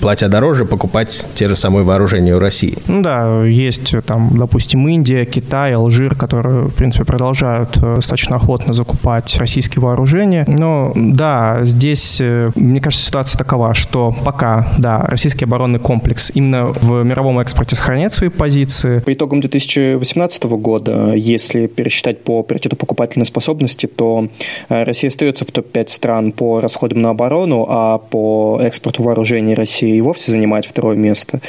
платя 0.01 0.29
дороже 0.29 0.65
покупать 0.65 1.27
те 1.35 1.49
же 1.49 1.57
самые 1.57 1.85
вооружения 1.85 2.37
у 2.37 2.39
России. 2.39 2.77
Ну 2.87 3.03
да, 3.03 3.45
есть 3.45 3.95
там, 4.07 4.31
допустим, 4.39 4.87
Индия, 4.89 5.25
Китай, 5.25 5.75
Алжир, 5.75 6.15
которые, 6.15 6.69
в 6.69 6.75
принципе, 6.75 7.05
продолжают 7.05 7.30
э, 7.77 7.97
достаточно 7.97 8.37
охотно 8.37 8.75
закупать 8.75 9.37
российские 9.39 9.83
вооружения. 9.83 10.45
Но 10.49 10.93
да, 10.95 11.61
здесь, 11.63 12.21
э, 12.21 12.51
мне 12.55 12.81
кажется, 12.81 13.07
ситуация 13.07 13.39
такова, 13.39 13.75
что 13.75 14.15
пока, 14.25 14.67
да, 14.79 15.01
российский 15.09 15.45
оборонный 15.45 15.79
комплекс 15.79 16.31
именно 16.35 16.67
в 16.67 17.03
мировом 17.05 17.39
экспорте 17.41 17.77
сохраняет 17.77 18.13
свои 18.13 18.29
позиции. 18.29 19.01
По 19.01 19.13
итогам 19.13 19.41
2018 19.41 20.43
года, 20.45 21.13
если 21.15 21.67
пересчитать 21.67 22.23
по 22.23 22.43
приоритету 22.43 22.77
покупательной 22.77 23.27
способности, 23.27 23.87
то 23.87 24.29
э, 24.69 24.85
Россия 24.85 25.09
остается 25.09 25.45
в 25.45 25.53
топ-5 25.53 25.89
стран 25.89 26.33
по 26.33 26.61
расходам 26.61 27.03
на 27.03 27.11
оборону, 27.11 27.67
а 27.69 27.99
по 27.99 28.59
экспорту 28.63 29.03
вооружений 29.03 29.55
Россия 29.55 29.95
и 29.95 30.01
вовсе 30.01 30.33
занимает 30.33 30.65
второе 30.67 30.97
место. 30.97 31.41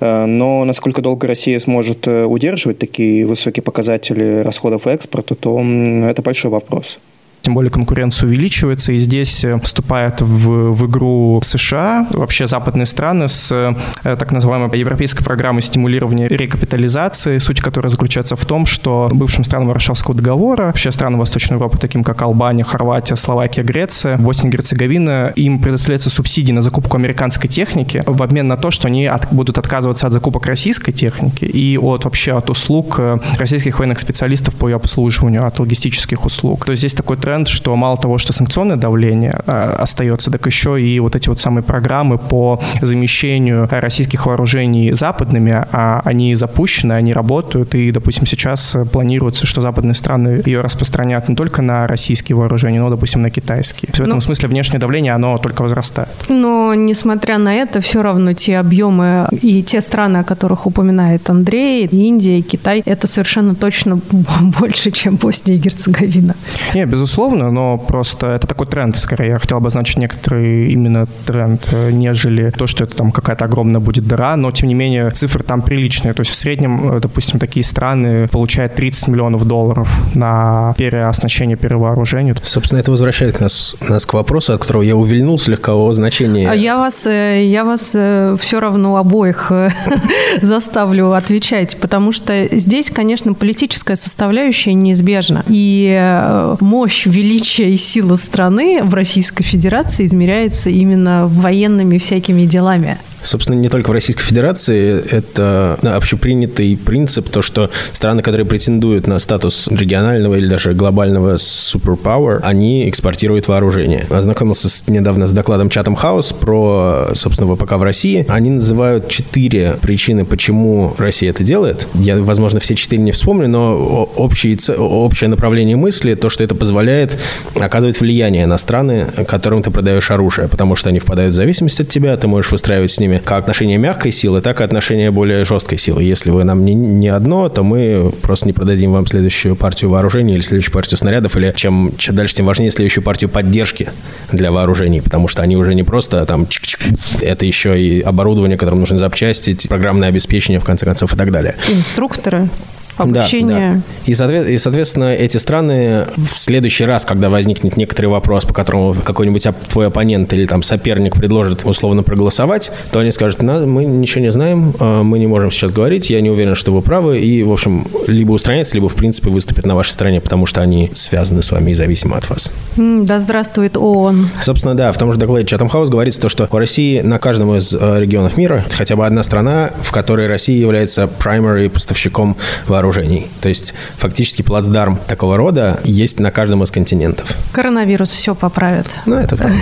Но 0.00 0.64
насколько 0.64 1.02
долго 1.02 1.26
Россия 1.26 1.58
сможет 1.58 2.06
удерживать 2.06 2.78
такие 2.78 3.26
высокие 3.26 3.62
показатели 3.62 4.42
расходов 4.42 4.86
экспорта, 4.86 5.25
то 5.34 5.60
это 5.62 6.22
большой 6.22 6.50
вопрос 6.50 6.98
тем 7.46 7.54
более 7.54 7.70
конкуренция 7.70 8.26
увеличивается, 8.26 8.90
и 8.90 8.98
здесь 8.98 9.44
э, 9.44 9.56
вступает 9.62 10.20
в, 10.20 10.72
в 10.72 10.86
игру 10.88 11.40
США, 11.44 12.08
вообще 12.10 12.48
западные 12.48 12.86
страны 12.86 13.28
с 13.28 13.52
э, 13.52 13.72
так 14.02 14.32
называемой 14.32 14.76
европейской 14.76 15.22
программой 15.22 15.62
стимулирования 15.62 16.26
рекапитализации, 16.26 17.38
суть 17.38 17.60
которой 17.60 17.88
заключается 17.88 18.34
в 18.34 18.44
том, 18.44 18.66
что 18.66 19.08
бывшим 19.12 19.44
странам 19.44 19.68
Варшавского 19.68 20.16
договора, 20.16 20.64
вообще 20.64 20.90
страны 20.90 21.18
Восточной 21.18 21.54
Европы, 21.54 21.78
таким 21.78 22.02
как 22.02 22.20
Албания, 22.20 22.64
Хорватия, 22.64 23.14
Словакия, 23.14 23.62
Греция, 23.62 24.16
Босния 24.16 24.50
и 24.50 24.52
Герцеговина, 24.52 25.32
им 25.36 25.60
предоставляются 25.60 26.10
субсидии 26.10 26.50
на 26.50 26.62
закупку 26.62 26.96
американской 26.96 27.48
техники 27.48 28.02
в 28.06 28.24
обмен 28.24 28.48
на 28.48 28.56
то, 28.56 28.72
что 28.72 28.88
они 28.88 29.06
от, 29.06 29.32
будут 29.32 29.56
отказываться 29.56 30.08
от 30.08 30.12
закупок 30.12 30.46
российской 30.46 30.90
техники 30.90 31.44
и 31.44 31.78
от 31.78 32.06
вообще 32.06 32.32
от 32.32 32.50
услуг 32.50 32.96
э, 32.98 33.18
российских 33.38 33.78
военных 33.78 34.00
специалистов 34.00 34.56
по 34.56 34.66
ее 34.68 34.74
обслуживанию, 34.74 35.46
от 35.46 35.60
логистических 35.60 36.24
услуг. 36.24 36.64
То 36.64 36.72
есть 36.72 36.80
здесь 36.80 36.94
такой 36.94 37.16
тренд 37.16 37.35
тренд, 37.36 37.48
что 37.48 37.76
мало 37.76 37.96
того, 37.96 38.18
что 38.18 38.32
санкционное 38.32 38.76
давление 38.76 39.40
э, 39.46 39.76
остается, 39.78 40.30
так 40.30 40.46
еще 40.46 40.80
и 40.80 41.00
вот 41.00 41.16
эти 41.16 41.28
вот 41.28 41.38
самые 41.38 41.62
программы 41.62 42.18
по 42.18 42.60
замещению 42.80 43.68
российских 43.70 44.26
вооружений 44.26 44.92
западными, 44.92 45.64
а 45.72 46.00
они 46.04 46.34
запущены, 46.34 46.94
они 46.94 47.12
работают, 47.12 47.74
и, 47.74 47.90
допустим, 47.90 48.26
сейчас 48.26 48.76
планируется, 48.92 49.46
что 49.46 49.60
западные 49.60 49.94
страны 49.94 50.42
ее 50.46 50.60
распространят 50.60 51.28
не 51.28 51.34
только 51.34 51.62
на 51.62 51.86
российские 51.86 52.36
вооружения, 52.36 52.80
но, 52.80 52.90
допустим, 52.90 53.22
на 53.22 53.30
китайские. 53.30 53.90
В 53.92 54.00
этом 54.00 54.14
ну, 54.14 54.20
смысле 54.20 54.48
внешнее 54.48 54.80
давление, 54.80 55.12
оно 55.12 55.38
только 55.38 55.62
возрастает. 55.62 56.08
Но, 56.28 56.74
несмотря 56.74 57.38
на 57.38 57.54
это, 57.54 57.80
все 57.80 58.02
равно 58.02 58.32
те 58.32 58.58
объемы 58.58 59.28
и 59.42 59.62
те 59.62 59.80
страны, 59.80 60.18
о 60.18 60.24
которых 60.24 60.66
упоминает 60.66 61.28
Андрей, 61.30 61.86
Индия, 61.86 62.40
Китай, 62.40 62.82
это 62.86 63.06
совершенно 63.06 63.54
точно 63.54 64.00
больше, 64.60 64.90
чем 64.90 65.16
Босния 65.16 65.56
и 65.56 65.58
Герцеговина. 65.58 66.34
Не, 66.74 66.86
безусловно, 66.86 67.25
безусловно, 67.26 67.50
но 67.50 67.78
просто 67.78 68.28
это 68.28 68.46
такой 68.46 68.66
тренд, 68.66 68.96
скорее. 68.98 69.28
Я 69.28 69.38
хотел 69.38 69.58
обозначить 69.58 69.98
некоторый 69.98 70.72
именно 70.72 71.06
тренд, 71.26 71.68
э, 71.72 71.90
нежели 71.90 72.50
то, 72.50 72.66
что 72.66 72.84
это 72.84 72.96
там 72.96 73.10
какая-то 73.12 73.44
огромная 73.44 73.80
будет 73.80 74.06
дыра, 74.06 74.36
но, 74.36 74.50
тем 74.50 74.68
не 74.68 74.74
менее, 74.74 75.10
цифры 75.10 75.42
там 75.42 75.62
приличные. 75.62 76.14
То 76.14 76.20
есть 76.20 76.32
в 76.32 76.34
среднем, 76.34 76.96
э, 76.96 77.00
допустим, 77.00 77.38
такие 77.38 77.64
страны 77.64 78.28
получают 78.28 78.74
30 78.74 79.08
миллионов 79.08 79.44
долларов 79.44 79.88
на 80.14 80.74
переоснащение, 80.76 81.56
перевооружение. 81.56 82.34
Собственно, 82.42 82.80
это 82.80 82.90
возвращает 82.90 83.40
нас, 83.40 83.76
нас 83.88 84.06
к 84.06 84.14
вопросу, 84.14 84.52
от 84.52 84.60
которого 84.60 84.82
я 84.82 84.96
увильнул 84.96 85.38
слегка 85.38 85.74
о 85.74 85.92
значении. 85.92 86.46
А 86.46 86.54
я 86.54 86.76
вас, 86.76 87.06
э, 87.06 87.44
я 87.46 87.64
вас 87.64 87.90
все 87.90 88.60
равно 88.60 88.96
обоих 88.96 89.52
заставлю 90.42 91.12
отвечать, 91.12 91.76
потому 91.80 92.12
что 92.12 92.46
здесь, 92.56 92.90
конечно, 92.90 93.34
политическая 93.34 93.96
составляющая 93.96 94.74
неизбежна. 94.74 95.44
И 95.48 96.56
мощь 96.60 97.06
величие 97.16 97.72
и 97.72 97.76
сила 97.76 98.16
страны 98.16 98.82
в 98.82 98.92
Российской 98.92 99.42
Федерации 99.42 100.04
измеряется 100.04 100.68
именно 100.68 101.26
военными 101.26 101.96
всякими 101.96 102.44
делами. 102.44 102.98
Собственно, 103.26 103.56
не 103.56 103.68
только 103.68 103.90
в 103.90 103.92
Российской 103.92 104.22
Федерации, 104.22 105.02
это 105.10 105.78
общепринятый 105.82 106.76
принцип, 106.76 107.28
то, 107.28 107.42
что 107.42 107.70
страны, 107.92 108.22
которые 108.22 108.46
претендуют 108.46 109.08
на 109.08 109.18
статус 109.18 109.66
регионального 109.68 110.36
или 110.36 110.46
даже 110.46 110.74
глобального 110.74 111.36
суперпауэр, 111.36 112.40
они 112.44 112.88
экспортируют 112.88 113.48
вооружение. 113.48 114.06
Ознакомился 114.10 114.68
с, 114.68 114.84
недавно 114.86 115.26
с 115.26 115.32
докладом 115.32 115.68
Chatham 115.68 116.00
House 116.00 116.34
про, 116.38 117.08
собственно, 117.14 117.52
ВПК 117.52 117.72
в 117.72 117.82
России. 117.82 118.24
Они 118.28 118.50
называют 118.50 119.08
четыре 119.08 119.76
причины, 119.82 120.24
почему 120.24 120.94
Россия 120.96 121.30
это 121.30 121.42
делает. 121.42 121.88
Я, 121.94 122.18
возможно, 122.18 122.60
все 122.60 122.76
четыре 122.76 123.02
не 123.02 123.10
вспомню, 123.10 123.48
но 123.48 124.04
общий, 124.16 124.56
общее 124.78 125.28
направление 125.28 125.76
мысли, 125.76 126.14
то, 126.14 126.30
что 126.30 126.44
это 126.44 126.54
позволяет 126.54 127.18
оказывать 127.58 128.00
влияние 128.00 128.46
на 128.46 128.56
страны, 128.56 129.06
которым 129.26 129.64
ты 129.64 129.72
продаешь 129.72 130.12
оружие, 130.12 130.48
потому 130.48 130.76
что 130.76 130.90
они 130.90 131.00
впадают 131.00 131.32
в 131.32 131.36
зависимость 131.36 131.80
от 131.80 131.88
тебя, 131.88 132.16
ты 132.16 132.28
можешь 132.28 132.52
выстраивать 132.52 132.92
с 132.92 133.00
ними 133.00 133.15
как 133.24 133.40
отношения 133.40 133.76
мягкой 133.76 134.12
силы, 134.12 134.40
так 134.40 134.60
и 134.60 134.64
отношения 134.64 135.10
более 135.10 135.44
жесткой 135.44 135.78
силы. 135.78 136.02
Если 136.02 136.30
вы 136.30 136.44
нам 136.44 136.64
не, 136.64 136.74
не 136.74 137.08
одно, 137.08 137.48
то 137.48 137.62
мы 137.62 138.12
просто 138.22 138.46
не 138.46 138.52
продадим 138.52 138.92
вам 138.92 139.06
следующую 139.06 139.56
партию 139.56 139.90
вооружений 139.90 140.34
или 140.34 140.40
следующую 140.40 140.72
партию 140.72 140.98
снарядов, 140.98 141.36
или 141.36 141.52
чем, 141.54 141.92
чем 141.96 142.14
дальше, 142.16 142.36
тем 142.36 142.46
важнее 142.46 142.70
следующую 142.70 143.04
партию 143.04 143.30
поддержки 143.30 143.88
для 144.32 144.52
вооружений, 144.52 145.00
потому 145.00 145.28
что 145.28 145.42
они 145.42 145.56
уже 145.56 145.74
не 145.74 145.82
просто 145.82 146.24
там 146.26 146.44
чик-чик, 146.44 146.78
это 147.22 147.46
еще 147.46 147.80
и 147.80 148.00
оборудование, 148.00 148.58
которым 148.58 148.80
нужны 148.80 148.98
запчасти, 148.98 149.56
программное 149.68 150.08
обеспечение, 150.08 150.60
в 150.60 150.64
конце 150.64 150.84
концов, 150.86 151.14
и 151.14 151.16
так 151.16 151.30
далее. 151.30 151.54
Инструкторы 151.68 152.48
обучение. 152.96 153.82
Да, 154.06 154.16
да. 154.36 154.48
И, 154.50 154.54
и, 154.54 154.58
соответственно, 154.58 155.14
эти 155.14 155.36
страны 155.36 156.06
в 156.16 156.38
следующий 156.38 156.84
раз, 156.84 157.04
когда 157.04 157.28
возникнет 157.28 157.76
некоторый 157.76 158.06
вопрос, 158.06 158.44
по 158.44 158.54
которому 158.54 158.94
какой-нибудь 158.94 159.46
твой 159.68 159.86
оппонент 159.88 160.32
или 160.32 160.46
там 160.46 160.62
соперник 160.62 161.14
предложит 161.14 161.64
условно 161.64 162.02
проголосовать, 162.02 162.70
то 162.90 163.00
они 163.00 163.10
скажут, 163.10 163.42
мы 163.42 163.84
ничего 163.84 164.22
не 164.22 164.30
знаем, 164.30 164.74
а, 164.78 165.02
мы 165.02 165.18
не 165.18 165.26
можем 165.26 165.50
сейчас 165.50 165.72
говорить, 165.72 166.10
я 166.10 166.20
не 166.20 166.30
уверен, 166.30 166.54
что 166.54 166.72
вы 166.72 166.82
правы, 166.82 167.18
и, 167.18 167.42
в 167.42 167.52
общем, 167.52 167.86
либо 168.06 168.32
устраняется, 168.32 168.74
либо, 168.74 168.88
в 168.88 168.94
принципе, 168.94 169.30
выступит 169.30 169.66
на 169.66 169.74
вашей 169.74 169.90
стороне, 169.90 170.20
потому 170.20 170.46
что 170.46 170.62
они 170.62 170.90
связаны 170.94 171.42
с 171.42 171.52
вами 171.52 171.72
и 171.72 171.74
зависимы 171.74 172.16
от 172.16 172.28
вас. 172.30 172.50
Да 172.76 173.20
здравствует 173.20 173.76
ООН. 173.76 174.28
Собственно, 174.40 174.74
да, 174.74 174.92
в 174.92 174.98
том 174.98 175.12
же 175.12 175.18
докладе 175.18 175.44
Chatham 175.44 175.70
House 175.70 175.88
говорится 175.88 176.20
то, 176.20 176.28
что 176.28 176.48
в 176.50 176.54
России 176.54 177.00
на 177.00 177.18
каждом 177.18 177.54
из 177.56 177.74
э, 177.74 178.00
регионов 178.00 178.36
мира 178.36 178.64
хотя 178.72 178.96
бы 178.96 179.04
одна 179.04 179.22
страна, 179.22 179.70
в 179.80 179.92
которой 179.92 180.26
Россия 180.26 180.58
является 180.58 181.04
primary 181.04 181.68
поставщиком 181.68 182.36
вооружений 182.66 182.85
вооружений. 182.86 183.26
То 183.40 183.48
есть 183.48 183.74
фактически 183.98 184.42
плацдарм 184.42 184.98
такого 185.08 185.36
рода 185.36 185.80
есть 185.84 186.20
на 186.20 186.30
каждом 186.30 186.62
из 186.62 186.70
континентов. 186.70 187.36
Коронавирус 187.52 188.10
все 188.10 188.34
поправит. 188.34 188.86
Ну, 189.06 189.16
это 189.16 189.36
правда. 189.36 189.56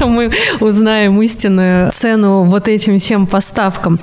Мы 0.06 0.32
узнаем 0.60 1.20
истинную 1.22 1.92
цену 1.94 2.44
вот 2.44 2.68
этим 2.68 2.98
всем 2.98 3.26
поставкам. 3.26 3.98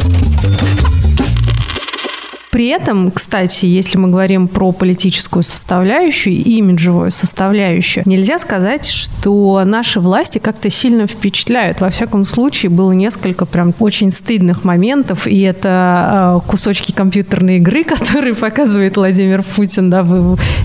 При 2.51 2.67
этом, 2.67 3.11
кстати, 3.11 3.67
если 3.67 3.97
мы 3.97 4.09
говорим 4.09 4.47
про 4.47 4.71
политическую 4.71 5.43
составляющую 5.43 6.35
и 6.35 6.57
имиджевую 6.57 7.11
составляющую, 7.11 8.03
нельзя 8.07 8.39
сказать, 8.39 8.87
что 8.87 9.63
наши 9.65 9.99
власти 9.99 10.39
как-то 10.39 10.71
сильно 10.71 11.05
впечатляют. 11.05 11.79
Во 11.79 11.89
всяком 11.89 12.25
случае, 12.25 12.71
было 12.71 12.91
несколько 12.91 13.45
прям 13.45 13.73
очень 13.79 14.09
стыдных 14.09 14.63
моментов, 14.63 15.27
и 15.27 15.41
это 15.41 16.41
э, 16.43 16.49
кусочки 16.49 16.91
компьютерной 16.91 17.57
игры, 17.57 17.83
которые 17.99 18.33
показывает 18.33 18.97
Владимир 18.97 19.43
Путин, 19.43 19.91
да, 19.91 20.03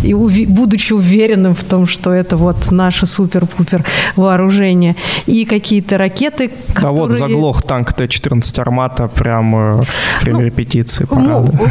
и 0.03 0.15
будучи 0.15 0.95
уверенным 0.95 1.55
в 1.55 1.65
том, 1.65 1.87
что 1.87 2.13
это 2.13 2.39
вот 2.39 2.71
наше 2.71 3.05
супер-пупер 3.05 3.85
вооружение, 4.17 4.97
и 5.27 5.45
какие-то 5.45 5.99
ракеты, 5.99 6.51
которые... 6.73 6.89
А 6.89 6.93
вот 6.93 7.13
заглох 7.13 7.63
танк 7.63 7.93
Т-14 7.93 8.61
«Армата» 8.61 9.07
прямо 9.09 9.83
э, 9.83 10.23
при 10.23 10.33
ну, 10.33 10.41
репетиции 10.41 11.05
парада. 11.05 11.53
Ну, 11.53 11.69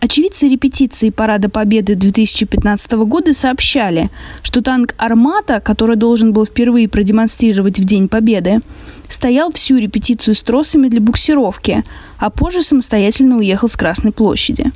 Очевидцы 0.00 0.46
репетиции 0.48 1.10
Парада 1.10 1.48
Победы 1.48 1.96
2015 1.96 2.92
года 2.92 3.34
сообщали, 3.34 4.10
что 4.44 4.62
танк 4.62 4.94
«Армата», 4.96 5.58
который 5.58 5.96
должен 5.96 6.32
был 6.32 6.46
впервые 6.46 6.88
продемонстрировать 6.88 7.80
в 7.80 7.84
День 7.84 8.06
Победы, 8.08 8.60
стоял 9.08 9.50
всю 9.50 9.76
репетицию 9.78 10.36
с 10.36 10.42
тросами 10.42 10.88
для 10.88 11.00
буксировки, 11.00 11.82
а 12.18 12.30
позже 12.30 12.62
самостоятельно 12.62 13.38
уехал 13.38 13.68
с 13.68 13.76
Красной 13.76 14.12
площади. 14.12 14.70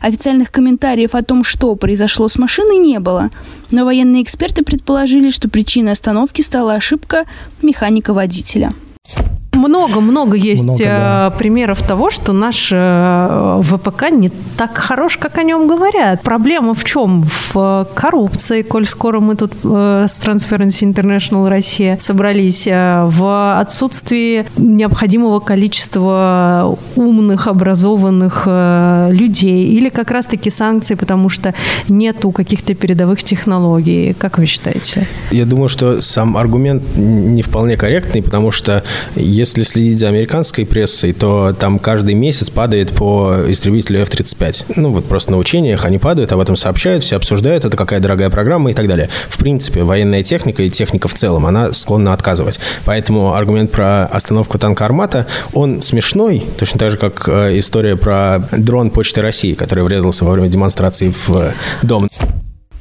Официальных 0.00 0.50
комментариев 0.50 1.14
о 1.14 1.22
том, 1.22 1.44
что 1.44 1.74
произошло 1.76 2.28
с 2.28 2.38
машиной, 2.38 2.78
не 2.78 2.98
было, 2.98 3.30
но 3.70 3.84
военные 3.84 4.22
эксперты 4.22 4.64
предположили, 4.64 5.30
что 5.30 5.50
причиной 5.50 5.92
остановки 5.92 6.40
стала 6.40 6.74
ошибка 6.74 7.24
механика-водителя– 7.60 8.72
много-много 9.54 10.36
есть 10.36 10.62
много, 10.62 10.84
да. 10.84 11.32
Э, 11.32 11.38
примеров 11.38 11.82
того, 11.82 12.10
что 12.10 12.32
наш 12.32 12.70
э, 12.72 13.60
ВПК 13.62 14.10
не 14.10 14.30
так 14.56 14.76
хорош, 14.76 15.16
как 15.16 15.38
о 15.38 15.42
нем 15.42 15.68
говорят. 15.68 16.22
Проблема 16.22 16.74
в 16.74 16.84
чем? 16.84 17.24
В 17.52 17.86
коррупции, 17.94 18.62
коль 18.62 18.86
скоро 18.86 19.20
мы 19.20 19.36
тут 19.36 19.52
э, 19.64 20.06
с 20.08 20.18
Transparency 20.20 20.92
International 20.92 21.48
Россия 21.48 21.96
собрались, 22.00 22.66
в 22.66 23.60
отсутствии 23.60 24.46
необходимого 24.56 25.40
количества 25.40 26.76
умных, 26.96 27.46
образованных 27.46 28.46
людей, 29.10 29.66
или 29.66 29.88
как 29.88 30.10
раз-таки 30.10 30.50
санкции, 30.50 30.94
потому 30.94 31.28
что 31.28 31.54
нету 31.88 32.30
каких-то 32.30 32.74
передовых 32.74 33.22
технологий. 33.22 34.14
Как 34.18 34.38
вы 34.38 34.46
считаете? 34.46 35.06
Я 35.30 35.44
думаю, 35.44 35.68
что 35.68 36.00
сам 36.00 36.36
аргумент 36.36 36.82
не 36.96 37.42
вполне 37.42 37.76
корректный, 37.76 38.22
потому 38.22 38.50
что 38.50 38.82
если 39.14 39.41
следить 39.44 39.98
за 39.98 40.08
американской 40.08 40.64
прессой, 40.66 41.12
то 41.12 41.54
там 41.58 41.78
каждый 41.78 42.14
месяц 42.14 42.50
падает 42.50 42.90
по 42.90 43.36
истребителю 43.48 44.00
F-35. 44.02 44.74
Ну, 44.76 44.92
вот 44.92 45.04
просто 45.04 45.32
на 45.32 45.38
учениях 45.38 45.84
они 45.84 45.98
падают, 45.98 46.32
об 46.32 46.40
этом 46.40 46.56
сообщают, 46.56 47.02
все 47.02 47.16
обсуждают, 47.16 47.64
это 47.64 47.76
какая 47.76 48.00
дорогая 48.00 48.30
программа 48.30 48.70
и 48.70 48.74
так 48.74 48.88
далее. 48.88 49.08
В 49.28 49.38
принципе, 49.38 49.82
военная 49.82 50.22
техника 50.22 50.62
и 50.62 50.70
техника 50.70 51.08
в 51.08 51.14
целом, 51.14 51.46
она 51.46 51.72
склонна 51.72 52.12
отказывать. 52.12 52.58
Поэтому 52.84 53.34
аргумент 53.34 53.70
про 53.70 54.04
остановку 54.06 54.58
танка 54.58 54.84
«Армата», 54.84 55.26
он 55.52 55.80
смешной, 55.80 56.42
точно 56.58 56.78
так 56.78 56.90
же, 56.92 56.96
как 56.96 57.28
э, 57.28 57.58
история 57.58 57.96
про 57.96 58.48
дрон 58.52 58.90
Почты 58.90 59.22
России, 59.22 59.54
который 59.54 59.84
врезался 59.84 60.24
во 60.24 60.32
время 60.32 60.48
демонстрации 60.48 61.12
в 61.26 61.52
дом. 61.82 62.08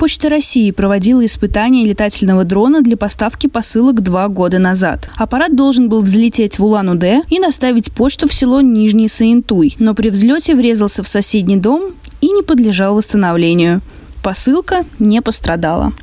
Почта 0.02 0.30
России 0.30 0.72
проводила 0.72 1.24
испытания 1.24 1.86
летательного 1.86 2.44
дрона 2.44 2.82
для 2.82 2.98
поставки 2.98 3.46
посылок 3.46 4.02
два 4.02 4.30
года 4.30 4.58
назад. 4.58 5.12
Аппарат 5.16 5.56
должен 5.56 5.90
был 5.90 6.02
взлететь 6.02 6.58
в 6.58 6.66
Улан-Удэ 6.66 7.22
и 7.30 7.38
наставить 7.38 7.92
почту 7.92 8.28
в 8.28 8.34
село 8.34 8.62
Нижний 8.62 9.08
Саинтуй, 9.08 9.76
но 9.78 9.94
при 9.94 10.10
взлете 10.10 10.56
врезался 10.56 11.04
в 11.04 11.08
соседний 11.08 11.58
дом 11.58 11.94
и 12.20 12.32
не 12.32 12.42
подлежал 12.42 12.96
восстановлению. 12.96 13.82
Посылка 14.24 14.86
не 14.98 15.22
пострадала. 15.22 15.94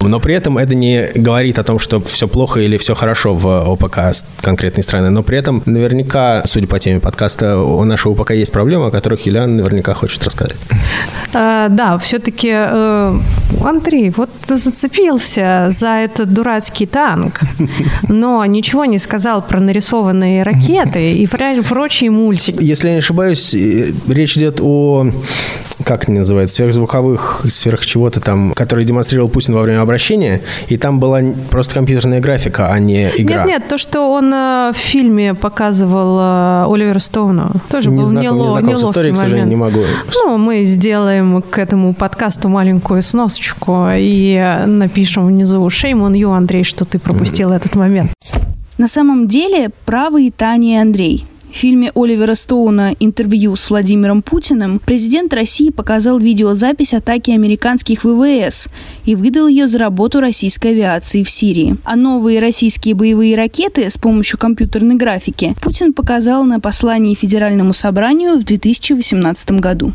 Но 0.00 0.18
при 0.18 0.34
этом 0.34 0.56
это 0.58 0.74
не 0.74 1.08
говорит 1.14 1.58
о 1.58 1.64
том, 1.64 1.78
что 1.78 2.00
все 2.00 2.26
плохо 2.26 2.60
или 2.60 2.78
все 2.78 2.94
хорошо 2.94 3.34
в 3.34 3.46
ОПК 3.46 3.98
конкретной 4.40 4.82
страны. 4.82 5.10
Но 5.10 5.22
при 5.22 5.38
этом 5.38 5.62
наверняка, 5.66 6.42
судя 6.46 6.66
по 6.66 6.78
теме 6.78 7.00
подкаста, 7.00 7.58
у 7.58 7.84
нашего 7.84 8.14
ОПК 8.14 8.32
есть 8.32 8.52
проблемы, 8.52 8.86
о 8.86 8.90
которых 8.90 9.26
Юлиан 9.26 9.56
наверняка 9.56 9.94
хочет 9.94 10.24
рассказать. 10.24 10.56
А, 11.34 11.68
да, 11.68 11.98
все-таки, 11.98 12.50
э, 12.52 13.14
Андрей, 13.62 14.10
вот 14.10 14.30
ты 14.46 14.56
зацепился 14.56 15.66
за 15.70 15.88
этот 15.88 16.32
дурацкий 16.32 16.86
танк, 16.86 17.40
но 18.08 18.44
ничего 18.46 18.84
не 18.86 18.98
сказал 18.98 19.42
про 19.42 19.60
нарисованные 19.60 20.42
ракеты 20.42 21.12
и 21.12 21.26
прочие 21.26 22.10
мультики. 22.10 22.58
Если 22.62 22.88
я 22.88 22.94
не 22.94 22.98
ошибаюсь, 22.98 23.54
э, 23.54 23.92
речь 24.08 24.36
идет 24.36 24.60
о 24.60 25.10
как 25.84 26.08
они 26.08 26.18
называются, 26.18 26.56
сверхзвуковых, 26.56 27.46
сверх 27.48 27.86
чего-то 27.86 28.20
там, 28.20 28.52
который 28.54 28.84
демонстрировал 28.84 29.28
Путин 29.28 29.54
во 29.54 29.62
время 29.62 29.80
обращения, 29.90 30.40
и 30.68 30.76
там 30.76 31.00
была 31.00 31.20
просто 31.50 31.74
компьютерная 31.74 32.20
графика, 32.20 32.68
а 32.72 32.78
не 32.78 33.10
игра. 33.16 33.44
Нет, 33.44 33.46
нет, 33.46 33.68
то, 33.68 33.76
что 33.76 34.12
он 34.12 34.32
э, 34.32 34.70
в 34.72 34.76
фильме 34.76 35.34
показывал 35.34 36.18
э, 36.20 36.72
Оливера 36.72 37.00
Стоуна, 37.00 37.50
тоже 37.68 37.90
не 37.90 37.96
был 37.96 38.04
знаком, 38.04 38.36
нело, 38.36 38.44
не 38.44 38.62
знаком 38.62 38.76
с 38.76 38.84
историей, 38.84 39.12
к 39.12 39.16
сожалению, 39.16 39.48
не 39.48 39.56
могу. 39.56 39.80
Ну, 40.14 40.38
мы 40.38 40.64
сделаем 40.64 41.42
к 41.42 41.58
этому 41.58 41.92
подкасту 41.92 42.48
маленькую 42.48 43.02
сносочку 43.02 43.88
и 43.92 44.62
напишем 44.66 45.26
внизу 45.26 45.66
«Shame 45.66 46.08
on 46.08 46.12
you, 46.12 46.36
Андрей, 46.36 46.62
что 46.62 46.84
ты 46.84 46.98
пропустил 46.98 47.50
этот 47.50 47.74
момент». 47.74 48.12
На 48.78 48.86
самом 48.86 49.28
деле 49.28 49.70
правы 49.84 50.26
и 50.26 50.30
Таня 50.30 50.76
и 50.76 50.80
Андрей. 50.80 51.26
В 51.50 51.56
фильме 51.56 51.90
Оливера 51.96 52.36
Стоуна 52.36 52.94
«Интервью 53.00 53.56
с 53.56 53.70
Владимиром 53.70 54.22
Путиным» 54.22 54.78
президент 54.78 55.34
России 55.34 55.70
показал 55.70 56.18
видеозапись 56.18 56.94
атаки 56.94 57.32
американских 57.32 58.04
ВВС 58.04 58.68
и 59.04 59.16
выдал 59.16 59.48
ее 59.48 59.66
за 59.66 59.78
работу 59.78 60.20
российской 60.20 60.68
авиации 60.68 61.24
в 61.24 61.30
Сирии. 61.30 61.76
А 61.84 61.96
новые 61.96 62.38
российские 62.38 62.94
боевые 62.94 63.36
ракеты 63.36 63.90
с 63.90 63.98
помощью 63.98 64.38
компьютерной 64.38 64.94
графики 64.94 65.56
Путин 65.60 65.92
показал 65.92 66.44
на 66.44 66.60
послании 66.60 67.16
Федеральному 67.16 67.74
собранию 67.74 68.38
в 68.38 68.44
2018 68.44 69.50
году. 69.52 69.92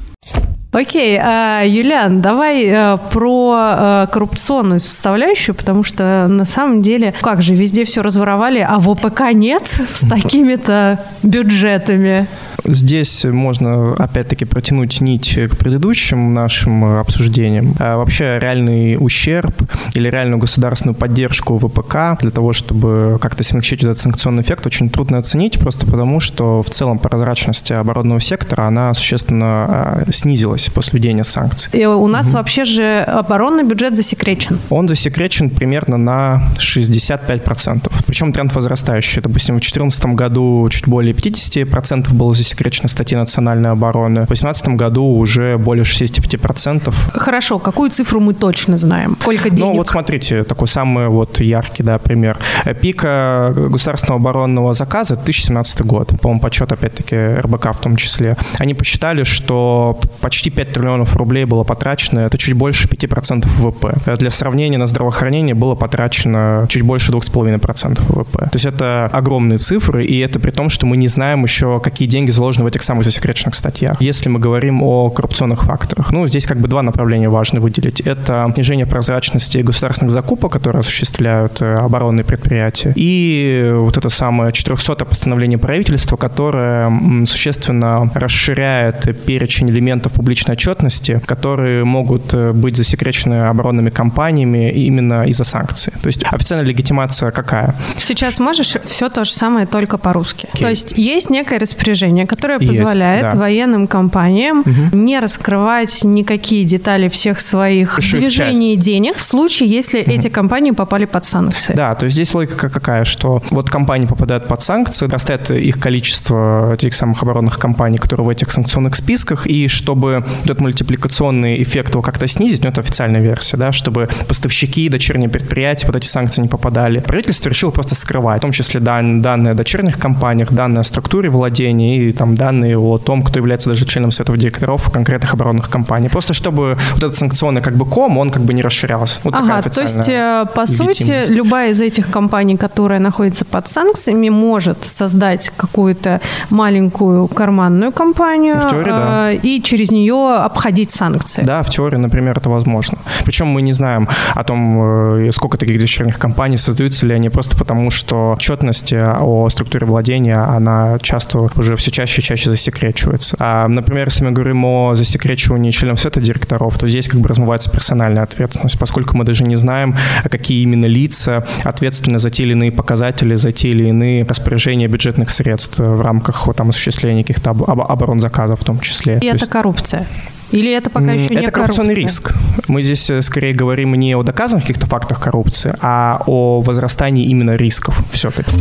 Окей, 0.75 1.17
а, 1.17 1.63
Юлиан, 1.65 2.19
давай 2.19 2.65
э, 2.65 2.97
про 3.13 3.55
э, 3.57 4.07
коррупционную 4.11 4.81
составляющую, 4.81 5.55
потому 5.55 5.83
что 5.83 6.27
на 6.27 6.43
самом 6.43 6.81
деле, 6.81 7.13
как 7.21 7.41
же, 7.41 7.55
везде 7.55 7.85
все 7.85 8.01
разворовали, 8.01 8.59
а 8.59 8.77
в 8.79 8.89
ОПК 8.89 9.31
нет 9.31 9.63
с 9.67 10.01
такими-то 10.09 10.99
бюджетами. 11.23 12.27
Здесь 12.65 13.25
можно, 13.25 13.93
опять-таки, 13.93 14.45
протянуть 14.45 15.01
нить 15.01 15.37
к 15.51 15.57
предыдущим 15.57 16.33
нашим 16.33 16.83
обсуждениям. 16.99 17.75
А 17.79 17.97
вообще 17.97 18.39
реальный 18.39 18.97
ущерб 18.99 19.53
или 19.93 20.09
реальную 20.09 20.39
государственную 20.39 20.95
поддержку 20.95 21.57
ВПК 21.57 22.19
для 22.21 22.31
того, 22.31 22.53
чтобы 22.53 23.17
как-то 23.21 23.43
смягчить 23.43 23.83
этот 23.83 23.97
санкционный 23.97 24.43
эффект, 24.43 24.65
очень 24.65 24.89
трудно 24.89 25.17
оценить, 25.17 25.59
просто 25.59 25.85
потому 25.85 26.19
что 26.19 26.63
в 26.63 26.69
целом 26.69 26.99
прозрачность 26.99 27.71
оборонного 27.71 28.19
сектора, 28.19 28.63
она 28.63 28.93
существенно 28.93 29.45
а, 29.45 30.03
снизилась 30.11 30.69
после 30.69 30.99
введения 30.99 31.23
санкций. 31.23 31.69
И 31.73 31.85
у 31.85 32.07
нас 32.07 32.27
угу. 32.27 32.37
вообще 32.37 32.63
же 32.63 33.01
оборонный 33.01 33.63
бюджет 33.63 33.95
засекречен. 33.95 34.59
Он 34.69 34.87
засекречен 34.87 35.49
примерно 35.49 35.97
на 35.97 36.41
65%. 36.57 37.91
Причем 38.05 38.31
тренд 38.31 38.53
возрастающий. 38.53 39.21
Допустим, 39.21 39.55
в 39.55 39.59
2014 39.59 40.05
году 40.07 40.67
чуть 40.71 40.87
более 40.87 41.13
50% 41.13 42.13
было 42.13 42.33
засекречено 42.33 42.54
статьи 42.87 43.17
национальной 43.17 43.71
обороны. 43.71 44.21
В 44.21 44.27
2018 44.27 44.69
году 44.69 45.03
уже 45.05 45.57
более 45.57 45.83
65%. 45.83 46.93
Хорошо, 47.13 47.59
какую 47.59 47.89
цифру 47.89 48.19
мы 48.19 48.33
точно 48.33 48.77
знаем? 48.77 49.17
Сколько 49.19 49.49
денег? 49.49 49.71
Ну 49.71 49.77
вот 49.77 49.87
смотрите, 49.87 50.43
такой 50.43 50.67
самый 50.67 51.07
вот 51.07 51.39
яркий 51.39 51.83
да, 51.83 51.97
пример. 51.97 52.37
Пика 52.81 53.53
государственного 53.55 54.19
оборонного 54.19 54.73
заказа 54.73 55.15
2017 55.15 55.81
год. 55.81 56.19
По-моему, 56.21 56.39
подсчет 56.39 56.71
опять-таки 56.71 57.15
РБК 57.15 57.73
в 57.73 57.77
том 57.77 57.95
числе. 57.95 58.37
Они 58.59 58.73
посчитали, 58.73 59.23
что 59.23 59.99
почти 60.21 60.49
5 60.49 60.73
триллионов 60.73 61.15
рублей 61.15 61.45
было 61.45 61.63
потрачено, 61.63 62.19
это 62.19 62.37
чуть 62.37 62.53
больше 62.53 62.87
5% 62.87 63.47
ВВП. 63.59 63.95
Для 64.17 64.29
сравнения, 64.29 64.77
на 64.77 64.87
здравоохранение 64.87 65.55
было 65.55 65.75
потрачено 65.75 66.65
чуть 66.69 66.83
больше 66.83 67.11
2,5% 67.11 68.01
ВВП. 68.07 68.37
То 68.37 68.49
есть 68.53 68.65
это 68.65 69.09
огромные 69.11 69.57
цифры, 69.57 70.05
и 70.05 70.19
это 70.19 70.39
при 70.39 70.51
том, 70.51 70.69
что 70.69 70.85
мы 70.85 70.97
не 70.97 71.07
знаем 71.07 71.43
еще, 71.43 71.79
какие 71.79 72.07
деньги 72.07 72.31
заложены 72.31 72.44
в 72.53 72.67
этих 72.67 72.81
самых 72.83 73.03
засекреченных 73.03 73.55
статьях. 73.55 74.01
Если 74.01 74.29
мы 74.29 74.39
говорим 74.39 74.83
о 74.83 75.09
коррупционных 75.09 75.63
факторах, 75.63 76.11
ну, 76.11 76.27
здесь 76.27 76.45
как 76.45 76.59
бы 76.59 76.67
два 76.67 76.81
направления 76.81 77.29
важно 77.29 77.59
выделить. 77.59 78.01
Это 78.01 78.51
снижение 78.53 78.85
прозрачности 78.85 79.59
государственных 79.59 80.11
закупок, 80.11 80.51
которые 80.53 80.79
осуществляют 80.81 81.61
э, 81.61 81.75
оборонные 81.75 82.23
предприятия, 82.23 82.93
и 82.95 83.71
вот 83.75 83.97
это 83.97 84.09
самое 84.09 84.51
400 84.51 85.05
постановление 85.05 85.57
правительства, 85.57 86.17
которое 86.17 87.25
существенно 87.25 88.09
расширяет 88.13 89.25
перечень 89.25 89.69
элементов 89.69 90.13
публичной 90.13 90.53
отчетности, 90.53 91.21
которые 91.25 91.83
могут 91.83 92.33
э, 92.33 92.51
быть 92.51 92.77
засекречены 92.77 93.47
оборонными 93.47 93.89
компаниями 93.89 94.71
именно 94.71 95.23
из-за 95.23 95.43
санкций. 95.43 95.93
То 96.01 96.07
есть 96.07 96.23
официальная 96.23 96.67
легитимация 96.67 97.31
какая? 97.31 97.75
Сейчас 97.97 98.39
можешь 98.39 98.75
все 98.83 99.09
то 99.09 99.23
же 99.23 99.31
самое, 99.31 99.65
только 99.65 99.97
по-русски. 99.97 100.47
Okay. 100.53 100.61
То 100.61 100.69
есть 100.69 100.93
есть 100.97 101.29
некое 101.29 101.59
распоряжение, 101.59 102.24
которое 102.27 102.59
есть, 102.59 102.71
позволяет 102.71 103.33
да. 103.33 103.37
военным 103.37 103.87
компаниям 103.87 104.61
угу. 104.61 104.97
не 104.97 105.19
раскрывать 105.19 106.03
никакие 106.03 106.63
детали 106.63 107.09
всех 107.09 107.39
своих 107.39 107.95
Большую 107.95 108.21
движений 108.21 108.75
часть. 108.75 108.85
денег 108.85 109.17
в 109.17 109.23
случае, 109.23 109.69
если 109.69 110.01
угу. 110.01 110.11
эти 110.11 110.29
компании 110.29 110.71
попали 110.71 111.05
под 111.05 111.25
санкции. 111.25 111.73
Да, 111.73 111.95
то 111.95 112.05
есть 112.05 112.15
здесь 112.15 112.33
логика 112.33 112.69
какая, 112.69 113.05
что 113.05 113.41
вот 113.49 113.69
компании 113.69 114.05
попадают 114.05 114.47
под 114.47 114.61
санкции, 114.61 115.07
растет 115.07 115.51
их 115.51 115.79
количество 115.79 116.73
этих 116.73 116.93
самых 116.93 117.21
оборонных 117.23 117.57
компаний, 117.59 117.97
которые 117.97 118.25
в 118.25 118.29
этих 118.29 118.51
санкционных 118.51 118.95
списках, 118.95 119.47
и 119.47 119.67
чтобы 119.67 120.23
этот 120.43 120.61
мультипликационный 120.61 121.61
эффект 121.61 121.91
его 121.91 122.01
как-то 122.01 122.27
снизить, 122.27 122.63
ну 122.63 122.69
это 122.69 122.81
официальная 122.81 123.21
версия, 123.21 123.57
да, 123.57 123.71
чтобы 123.71 124.09
поставщики, 124.27 124.89
дочерние 124.89 125.29
предприятия 125.29 125.87
под 125.87 125.97
эти 125.97 126.07
санкции 126.07 126.41
не 126.41 126.47
попадали. 126.47 126.99
Правительство 126.99 127.49
решило 127.49 127.71
просто 127.71 127.95
скрывать, 127.95 128.39
в 128.39 128.41
том 128.41 128.51
числе 128.51 128.79
дан, 128.79 129.21
данные 129.21 129.51
о 129.51 129.55
дочерних 129.55 129.99
компаниях, 129.99 130.51
данные 130.51 130.81
о 130.81 130.83
структуре 130.83 131.29
владения 131.29 131.97
и 131.97 132.11
там 132.15 132.35
данные 132.35 132.77
о 132.77 132.97
том, 132.97 133.23
кто 133.23 133.39
является 133.39 133.69
даже 133.69 133.85
членом 133.85 134.11
советов 134.11 134.37
директоров 134.37 134.89
конкретных 134.91 135.33
оборонных 135.33 135.69
компаний. 135.69 136.09
Просто 136.09 136.33
чтобы 136.33 136.77
вот 136.93 137.03
этот 137.03 137.15
санкционный 137.15 137.61
как 137.61 137.75
бы 137.75 137.85
ком, 137.85 138.17
он 138.17 138.29
как 138.29 138.43
бы 138.43 138.53
не 138.53 138.61
расширялся. 138.61 139.19
Вот 139.23 139.33
ага, 139.33 139.61
то 139.61 139.81
есть, 139.81 140.09
э, 140.09 140.45
по 140.53 140.65
сути, 140.65 141.31
любая 141.33 141.71
из 141.71 141.81
этих 141.81 142.09
компаний, 142.09 142.57
которая 142.57 142.99
находится 142.99 143.45
под 143.45 143.67
санкциями, 143.67 144.29
может 144.29 144.85
создать 144.85 145.51
какую-то 145.55 146.21
маленькую 146.49 147.27
карманную 147.27 147.91
компанию 147.91 148.59
в 148.59 148.67
теории, 148.67 148.89
да. 148.89 149.31
Э, 149.31 149.35
и 149.35 149.61
через 149.61 149.91
нее 149.91 150.35
обходить 150.35 150.91
санкции. 150.91 151.43
Да, 151.43 151.63
в 151.63 151.69
теории, 151.69 151.97
например, 151.97 152.37
это 152.37 152.49
возможно. 152.49 152.97
Причем 153.25 153.47
мы 153.47 153.61
не 153.61 153.73
знаем 153.73 154.07
о 154.33 154.43
том, 154.43 155.25
э, 155.25 155.31
сколько 155.31 155.57
таких 155.57 155.79
дочерних 155.79 156.19
компаний, 156.19 156.57
создаются 156.57 157.05
ли 157.05 157.13
они 157.13 157.29
просто 157.29 157.57
потому, 157.57 157.91
что 157.91 158.31
отчетность 158.31 158.93
о 158.93 159.49
структуре 159.49 159.85
владения, 159.85 160.37
она 160.37 160.97
часто 161.01 161.49
уже 161.55 161.75
все 161.75 161.91
чаще 161.91 162.04
и 162.05 162.21
чаще 162.21 162.49
засекречивается. 162.49 163.35
А, 163.39 163.67
например, 163.67 164.07
если 164.07 164.23
мы 164.23 164.31
говорим 164.31 164.63
о 164.65 164.95
засекречивании 164.95 165.71
членов 165.71 165.99
совета 165.99 166.21
директоров, 166.21 166.77
то 166.77 166.87
здесь 166.87 167.07
как 167.07 167.19
бы 167.19 167.27
размывается 167.27 167.69
персональная 167.69 168.23
ответственность, 168.23 168.77
поскольку 168.79 169.17
мы 169.17 169.25
даже 169.25 169.43
не 169.43 169.55
знаем, 169.55 169.95
какие 170.23 170.61
именно 170.63 170.85
лица 170.85 171.45
ответственны 171.63 172.19
за 172.19 172.29
те 172.29 172.43
или 172.43 172.51
иные 172.51 172.71
показатели, 172.71 173.35
за 173.35 173.51
те 173.51 173.69
или 173.69 173.85
иные 173.85 174.23
распоряжения 174.23 174.87
бюджетных 174.87 175.29
средств 175.29 175.79
в 175.79 176.01
рамках 176.01 176.47
вот, 176.47 176.55
там, 176.55 176.69
осуществления 176.69 177.23
каких-то 177.23 177.51
оборонзаказов 177.51 178.61
в 178.61 178.63
том 178.63 178.79
числе. 178.79 179.17
И 179.17 179.19
то 179.19 179.27
это 179.27 179.35
есть... 179.37 179.49
коррупция? 179.49 180.07
Или 180.51 180.71
это 180.71 180.89
пока 180.89 181.11
еще 181.11 181.29
не 181.29 181.41
Это 181.41 181.51
коррупционный 181.51 181.95
риск. 181.95 182.33
Мы 182.67 182.81
здесь 182.81 183.09
э, 183.09 183.21
скорее 183.21 183.53
говорим 183.53 183.95
не 183.95 184.15
о 184.15 184.23
доказанных 184.23 184.63
каких-то 184.63 184.85
фактах 184.85 185.19
коррупции, 185.19 185.75
а 185.81 186.21
о 186.27 186.61
возрастании 186.61 187.25
именно 187.25 187.55
рисков 187.55 188.01
все-таки. 188.11 188.51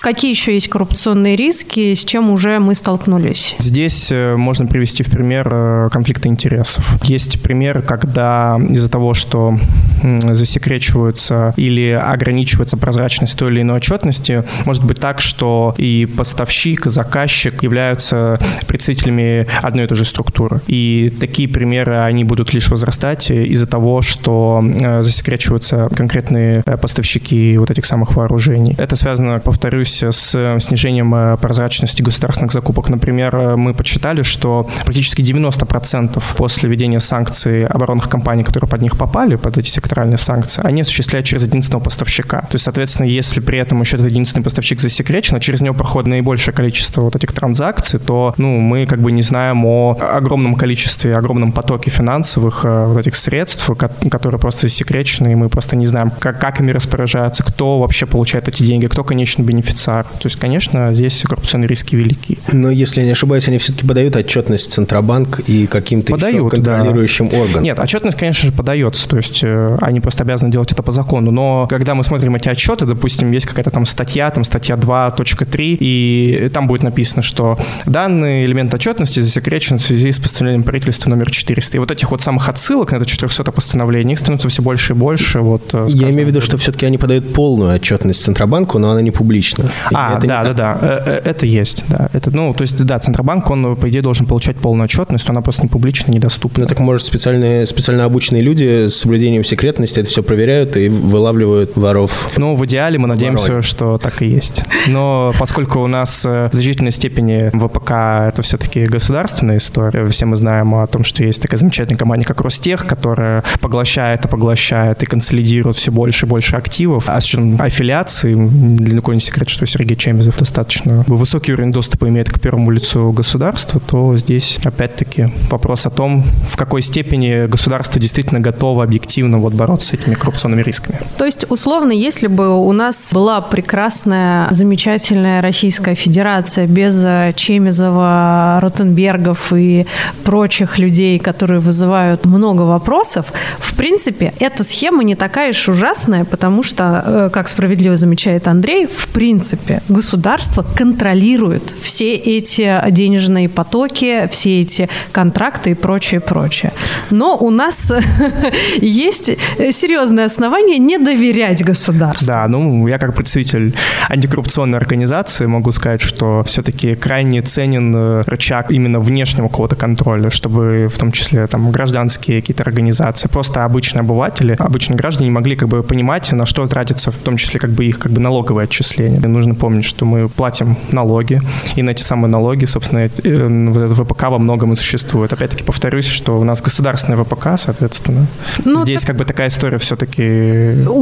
Какие 0.00 0.30
еще 0.30 0.54
есть 0.54 0.68
коррупционные 0.68 1.36
риски, 1.36 1.92
с 1.92 2.04
чем 2.04 2.30
уже 2.30 2.58
мы 2.58 2.74
столкнулись? 2.74 3.54
Здесь 3.58 4.10
э, 4.10 4.34
можно 4.34 4.66
привести 4.66 5.02
в 5.02 5.10
пример 5.10 5.48
э, 5.52 5.88
конфликта 5.92 6.26
интересов. 6.28 6.98
Есть 7.02 7.42
пример, 7.42 7.82
когда 7.82 8.58
из-за 8.70 8.88
того, 8.88 9.12
что 9.12 9.58
засекречиваются 10.02 11.54
или 11.56 11.90
ограничивается 11.90 12.76
прозрачность 12.76 13.36
той 13.38 13.52
или 13.52 13.62
иной 13.62 13.76
отчетности, 13.76 14.44
может 14.64 14.84
быть 14.84 15.00
так, 15.00 15.20
что 15.20 15.74
и 15.78 16.06
поставщик, 16.06 16.86
и 16.86 16.90
заказчик 16.90 17.62
являются 17.62 18.36
представителями 18.66 19.46
одной 19.62 19.84
и 19.84 19.88
той 19.88 19.98
же 19.98 20.04
структуры. 20.04 20.60
И 20.66 21.12
такие 21.20 21.48
примеры, 21.48 21.98
они 21.98 22.24
будут 22.24 22.52
лишь 22.54 22.68
возрастать 22.68 23.30
из-за 23.30 23.66
того, 23.66 24.02
что 24.02 24.62
э, 24.62 25.02
засекречиваются 25.02 25.88
конкретные 25.94 26.62
поставщики 26.62 27.56
вот 27.58 27.70
этих 27.70 27.84
самых 27.84 28.16
вооружений. 28.16 28.74
Это 28.78 28.96
связано, 28.96 29.38
повторюсь, 29.40 30.02
с 30.02 30.34
э, 30.34 30.58
снижением 30.60 31.14
э, 31.14 31.36
прозрачности 31.36 32.02
государственных 32.02 32.52
закупок. 32.52 32.88
Например, 32.88 33.34
э, 33.36 33.56
мы 33.56 33.74
подсчитали, 33.74 34.22
что 34.22 34.68
практически 34.84 35.22
90% 35.22 36.22
после 36.36 36.68
введения 36.68 37.00
санкций 37.00 37.66
оборонных 37.66 38.08
компаний, 38.08 38.44
которые 38.44 38.68
под 38.68 38.82
них 38.82 38.96
попали, 38.96 39.36
под 39.36 39.58
эти 39.58 39.68
секторальные 39.90 40.18
санкции, 40.18 40.62
они 40.64 40.82
осуществляют 40.82 41.26
через 41.26 41.42
единственного 41.46 41.82
поставщика. 41.82 42.42
То 42.42 42.54
есть, 42.54 42.64
соответственно, 42.64 43.06
если 43.06 43.40
при 43.40 43.58
этом 43.58 43.80
еще 43.80 43.96
этот 43.96 44.10
единственный 44.10 44.44
поставщик 44.44 44.80
засекречен, 44.80 45.36
а 45.36 45.40
через 45.40 45.60
него 45.62 45.74
проходит 45.74 46.08
наибольшее 46.08 46.54
количество 46.54 47.02
вот 47.02 47.16
этих 47.16 47.32
транзакций, 47.32 47.98
то 47.98 48.34
ну, 48.38 48.60
мы 48.60 48.86
как 48.86 49.00
бы 49.00 49.10
не 49.10 49.22
знаем 49.22 49.64
о 49.64 49.98
огромном 50.00 50.54
количестве, 50.54 51.16
огромном 51.16 51.50
потоке 51.52 51.90
финансовых 51.90 52.64
вот 52.64 52.98
этих 52.98 53.16
средств, 53.16 53.68
которые 54.10 54.38
просто 54.38 54.68
засекречены, 54.68 55.32
и 55.32 55.34
мы 55.34 55.48
просто 55.48 55.74
не 55.76 55.86
знаем, 55.86 56.12
как, 56.16 56.40
как 56.40 56.60
ими 56.60 56.70
распоряжаются, 56.70 57.42
кто 57.42 57.80
вообще 57.80 58.06
получает 58.06 58.46
эти 58.48 58.62
деньги, 58.62 58.86
кто 58.86 59.02
конечный 59.02 59.44
бенефициар. 59.44 60.04
То 60.04 60.24
есть, 60.24 60.38
конечно, 60.38 60.94
здесь 60.94 61.24
коррупционные 61.28 61.66
риски 61.66 61.96
велики. 61.96 62.38
Но, 62.52 62.70
если 62.70 63.00
я 63.00 63.06
не 63.06 63.12
ошибаюсь, 63.12 63.48
они 63.48 63.58
все-таки 63.58 63.86
подают 63.86 64.14
отчетность 64.14 64.72
Центробанк 64.72 65.40
и 65.40 65.66
каким-то 65.66 66.12
подают, 66.12 66.52
еще 66.52 66.62
контролирующим 66.62 67.28
да. 67.28 67.38
органам. 67.38 67.64
Нет, 67.64 67.80
отчетность, 67.80 68.16
конечно 68.16 68.50
же, 68.50 68.54
подается. 68.54 69.08
То 69.08 69.16
есть, 69.16 69.40
э, 69.42 69.78
они 69.80 70.00
просто 70.00 70.24
обязаны 70.24 70.50
делать 70.50 70.72
это 70.72 70.82
по 70.82 70.92
закону. 70.92 71.30
Но 71.30 71.66
когда 71.68 71.94
мы 71.94 72.04
смотрим 72.04 72.34
эти 72.36 72.48
отчеты, 72.48 72.86
допустим, 72.86 73.30
есть 73.32 73.46
какая-то 73.46 73.70
там 73.70 73.86
статья, 73.86 74.30
там 74.30 74.44
статья 74.44 74.76
2.3, 74.76 75.76
и 75.80 76.50
там 76.52 76.66
будет 76.66 76.82
написано, 76.82 77.22
что 77.22 77.58
данный 77.86 78.44
элемент 78.44 78.72
отчетности 78.74 79.20
засекречен 79.20 79.78
в 79.78 79.82
связи 79.82 80.12
с 80.12 80.18
постановлением 80.18 80.64
правительства 80.64 81.10
номер 81.10 81.30
400. 81.30 81.76
И 81.76 81.80
вот 81.80 81.90
этих 81.90 82.10
вот 82.10 82.22
самых 82.22 82.48
отсылок 82.48 82.92
на 82.92 82.96
это 82.96 83.06
400 83.06 83.50
постановление, 83.52 84.14
их 84.14 84.18
становится 84.18 84.48
все 84.48 84.62
больше 84.62 84.92
и 84.92 84.96
больше. 84.96 85.40
Вот, 85.40 85.70
э, 85.72 85.86
я 85.88 86.10
имею 86.10 86.26
в 86.26 86.30
виду, 86.30 86.40
что 86.40 86.56
все-таки 86.58 86.86
они 86.86 86.98
подают 86.98 87.32
полную 87.32 87.74
отчетность 87.74 88.22
Центробанку, 88.22 88.78
но 88.78 88.90
она 88.90 89.02
не 89.02 89.10
публична. 89.10 89.70
А, 89.92 90.18
это 90.18 90.26
да, 90.26 90.42
да, 90.44 90.52
да, 90.52 90.78
э, 90.80 91.02
э, 91.06 91.30
это 91.30 91.46
есть, 91.46 91.84
да. 91.88 92.08
Это, 92.12 92.30
ну, 92.30 92.52
то 92.54 92.62
есть, 92.62 92.84
да, 92.84 92.98
Центробанк, 92.98 93.50
он, 93.50 93.76
по 93.76 93.88
идее, 93.88 94.02
должен 94.02 94.26
получать 94.26 94.56
полную 94.56 94.84
отчетность, 94.84 95.26
но 95.26 95.32
она 95.32 95.42
просто 95.42 95.62
не 95.62 95.68
публично, 95.68 96.12
недоступна. 96.12 96.64
Ну, 96.64 96.68
так, 96.68 96.80
может, 96.80 97.06
специальные, 97.06 97.66
специально 97.66 98.04
обученные 98.04 98.42
люди 98.42 98.88
с 98.88 98.96
соблюдением 98.96 99.44
секретности 99.44 99.69
секретности, 99.70 100.00
это 100.00 100.08
все 100.08 100.22
проверяют 100.22 100.76
и 100.76 100.88
вылавливают 100.88 101.76
воров. 101.76 102.30
Ну, 102.36 102.56
в 102.56 102.64
идеале 102.66 102.98
мы 102.98 103.06
надеемся, 103.06 103.48
вороне. 103.48 103.62
что 103.62 103.96
так 103.98 104.22
и 104.22 104.26
есть. 104.26 104.62
Но 104.88 105.32
поскольку 105.38 105.80
у 105.80 105.86
нас 105.86 106.24
э, 106.24 106.48
в 106.50 106.54
значительной 106.54 106.90
степени 106.90 107.50
ВПК 107.52 108.32
это 108.32 108.42
все-таки 108.42 108.84
государственная 108.84 109.58
история, 109.58 110.04
все 110.08 110.26
мы 110.26 110.36
знаем 110.36 110.74
о 110.74 110.86
том, 110.86 111.04
что 111.04 111.24
есть 111.24 111.42
такая 111.42 111.58
замечательная 111.58 111.98
компания, 111.98 112.24
как 112.24 112.40
Ростех, 112.40 112.86
которая 112.86 113.44
поглощает 113.60 114.24
и 114.24 114.28
поглощает 114.28 115.02
и 115.02 115.06
консолидирует 115.06 115.76
все 115.76 115.92
больше 115.92 116.26
и 116.26 116.28
больше 116.28 116.56
активов. 116.56 117.04
А 117.06 117.20
с 117.20 117.24
учетом 117.26 117.56
аффилиации, 117.60 118.34
далеко 118.34 119.14
не 119.14 119.20
секрет, 119.20 119.48
что 119.48 119.66
Сергей 119.66 119.96
Чемезов 119.96 120.38
достаточно 120.38 121.04
высокий 121.06 121.52
уровень 121.52 121.72
доступа 121.72 122.08
имеет 122.08 122.28
к 122.28 122.40
первому 122.40 122.70
лицу 122.70 123.12
государства, 123.12 123.80
то 123.80 124.16
здесь 124.16 124.58
опять-таки 124.64 125.28
вопрос 125.50 125.86
о 125.86 125.90
том, 125.90 126.24
в 126.48 126.56
какой 126.56 126.82
степени 126.82 127.46
государство 127.46 128.00
действительно 128.00 128.40
готово 128.40 128.82
объективно 128.82 129.38
вот 129.38 129.54
бороться 129.60 129.88
с 129.88 129.92
этими 129.92 130.14
коррупционными 130.14 130.62
рисками. 130.62 130.98
То 131.18 131.26
есть, 131.26 131.44
условно, 131.50 131.92
если 131.92 132.28
бы 132.28 132.56
у 132.56 132.72
нас 132.72 133.12
была 133.12 133.42
прекрасная, 133.42 134.48
замечательная 134.50 135.42
Российская 135.42 135.94
Федерация 135.94 136.66
без 136.66 136.94
Чемезова, 137.36 138.58
Ротенбергов 138.62 139.52
и 139.52 139.86
прочих 140.24 140.78
людей, 140.78 141.18
которые 141.18 141.60
вызывают 141.60 142.24
много 142.24 142.62
вопросов, 142.62 143.26
в 143.58 143.74
принципе, 143.76 144.32
эта 144.40 144.64
схема 144.64 145.04
не 145.04 145.14
такая 145.14 145.50
уж 145.50 145.68
ужасная, 145.68 146.24
потому 146.24 146.62
что, 146.62 147.02
э, 147.04 147.30
как 147.30 147.48
справедливо 147.48 147.96
замечает 147.96 148.48
Андрей, 148.48 148.86
в 148.86 149.08
принципе, 149.08 149.82
государство 149.90 150.62
контролирует 150.62 151.74
все 151.82 152.14
эти 152.14 152.80
денежные 152.90 153.50
потоки, 153.50 154.26
все 154.30 154.62
эти 154.62 154.88
контракты 155.12 155.70
и 155.70 155.74
прочее, 155.74 156.20
прочее. 156.20 156.72
Но 157.10 157.36
у 157.36 157.50
нас 157.50 157.92
есть 158.80 159.30
серьезное 159.72 160.26
основание 160.26 160.78
не 160.78 160.98
доверять 160.98 161.64
государству. 161.64 162.26
Да, 162.26 162.46
ну, 162.48 162.86
я 162.86 162.98
как 162.98 163.14
представитель 163.14 163.74
антикоррупционной 164.08 164.78
организации 164.78 165.46
могу 165.46 165.70
сказать, 165.72 166.00
что 166.00 166.42
все-таки 166.44 166.94
крайне 166.94 167.42
ценен 167.42 167.94
э, 167.94 168.22
рычаг 168.26 168.70
именно 168.70 169.00
внешнего 169.00 169.48
какого-то 169.48 169.76
контроля, 169.76 170.30
чтобы 170.30 170.88
в 170.92 170.98
том 170.98 171.12
числе 171.12 171.46
там 171.46 171.70
гражданские 171.70 172.40
какие-то 172.40 172.62
организации, 172.62 173.28
просто 173.28 173.64
обычные 173.64 174.00
обыватели, 174.00 174.56
обычные 174.58 174.96
граждане 174.96 175.28
не 175.28 175.34
могли 175.34 175.56
как 175.56 175.68
бы 175.68 175.82
понимать, 175.82 176.30
на 176.32 176.46
что 176.46 176.66
тратится 176.66 177.10
в 177.10 177.16
том 177.16 177.36
числе 177.36 177.60
как 177.60 177.70
бы 177.70 177.84
их 177.84 177.98
как 177.98 178.12
бы 178.12 178.20
налоговые 178.20 178.64
отчисления. 178.64 179.20
Нужно 179.20 179.54
помнить, 179.54 179.84
что 179.84 180.04
мы 180.04 180.28
платим 180.28 180.76
налоги, 180.92 181.40
и 181.76 181.82
на 181.82 181.90
эти 181.90 182.02
самые 182.02 182.30
налоги, 182.30 182.64
собственно, 182.64 183.00
э, 183.00 183.94
ВПК 183.94 184.24
во 184.24 184.38
многом 184.38 184.72
и 184.72 184.76
существует. 184.76 185.32
Опять-таки 185.32 185.64
повторюсь, 185.64 186.06
что 186.06 186.38
у 186.38 186.44
нас 186.44 186.62
государственная 186.62 187.22
ВПК, 187.22 187.48
соответственно. 187.56 188.26
Ну, 188.64 188.80
Здесь 188.80 189.00
так... 189.02 189.08
как 189.08 189.16
бы 189.16 189.24
такая 189.24 189.39
история 189.46 189.78
все-таки 189.78 190.22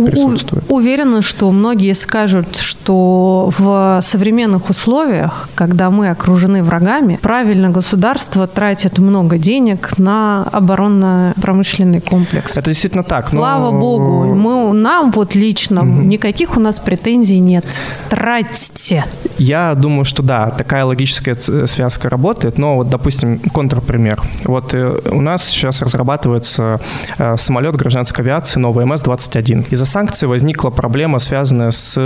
присутствует. 0.07 0.65
У, 0.69 0.77
уверена, 0.77 1.23
что 1.23 1.51
многие 1.51 1.95
скажут, 1.95 2.57
что 2.57 3.53
в 3.59 4.01
современных 4.03 4.71
условиях, 4.71 5.49
когда 5.55 5.91
мы 5.91 6.11
окружены 6.11 6.63
врагами, 6.63 7.19
правильно 7.21 7.71
государство 7.71 8.47
тратит 8.47 8.99
много 8.99 9.39
денег 9.39 9.99
на 9.99 10.45
оборонно-промышленный 10.53 12.01
комплекс. 12.01 12.57
Это 12.57 12.71
действительно 12.71 13.05
так. 13.05 13.25
Слава 13.25 13.71
но... 13.71 13.81
богу. 13.81 14.35
Мы, 14.35 14.73
нам 14.73 15.11
вот 15.11 15.35
лично 15.35 15.83
угу. 15.83 16.03
никаких 16.03 16.57
у 16.57 16.61
нас 16.61 16.79
претензий 16.79 17.39
нет. 17.39 17.65
Тратьте. 18.09 19.05
Я 19.39 19.75
думаю, 19.75 20.05
что 20.05 20.23
да, 20.23 20.51
такая 20.51 20.85
логическая 20.85 21.35
связка 21.35 22.09
работает, 22.09 22.59
но 22.59 22.77
вот, 22.77 22.89
допустим, 22.91 23.39
контрпример. 23.39 24.21
Вот 24.45 24.75
э, 24.75 25.01
у 25.11 25.21
нас 25.21 25.45
сейчас 25.45 25.81
разрабатывается 25.81 26.81
э, 27.19 27.37
самолет 27.37 27.77
гражданской 28.19 28.25
авиации 28.29 28.61
новый 28.61 28.85
МС-21. 28.85 29.67
Из-за 29.71 29.87
санкций 29.87 30.29
возникла 30.29 30.71
проблема, 30.71 31.19
связанная 31.19 31.71
с 31.71 31.99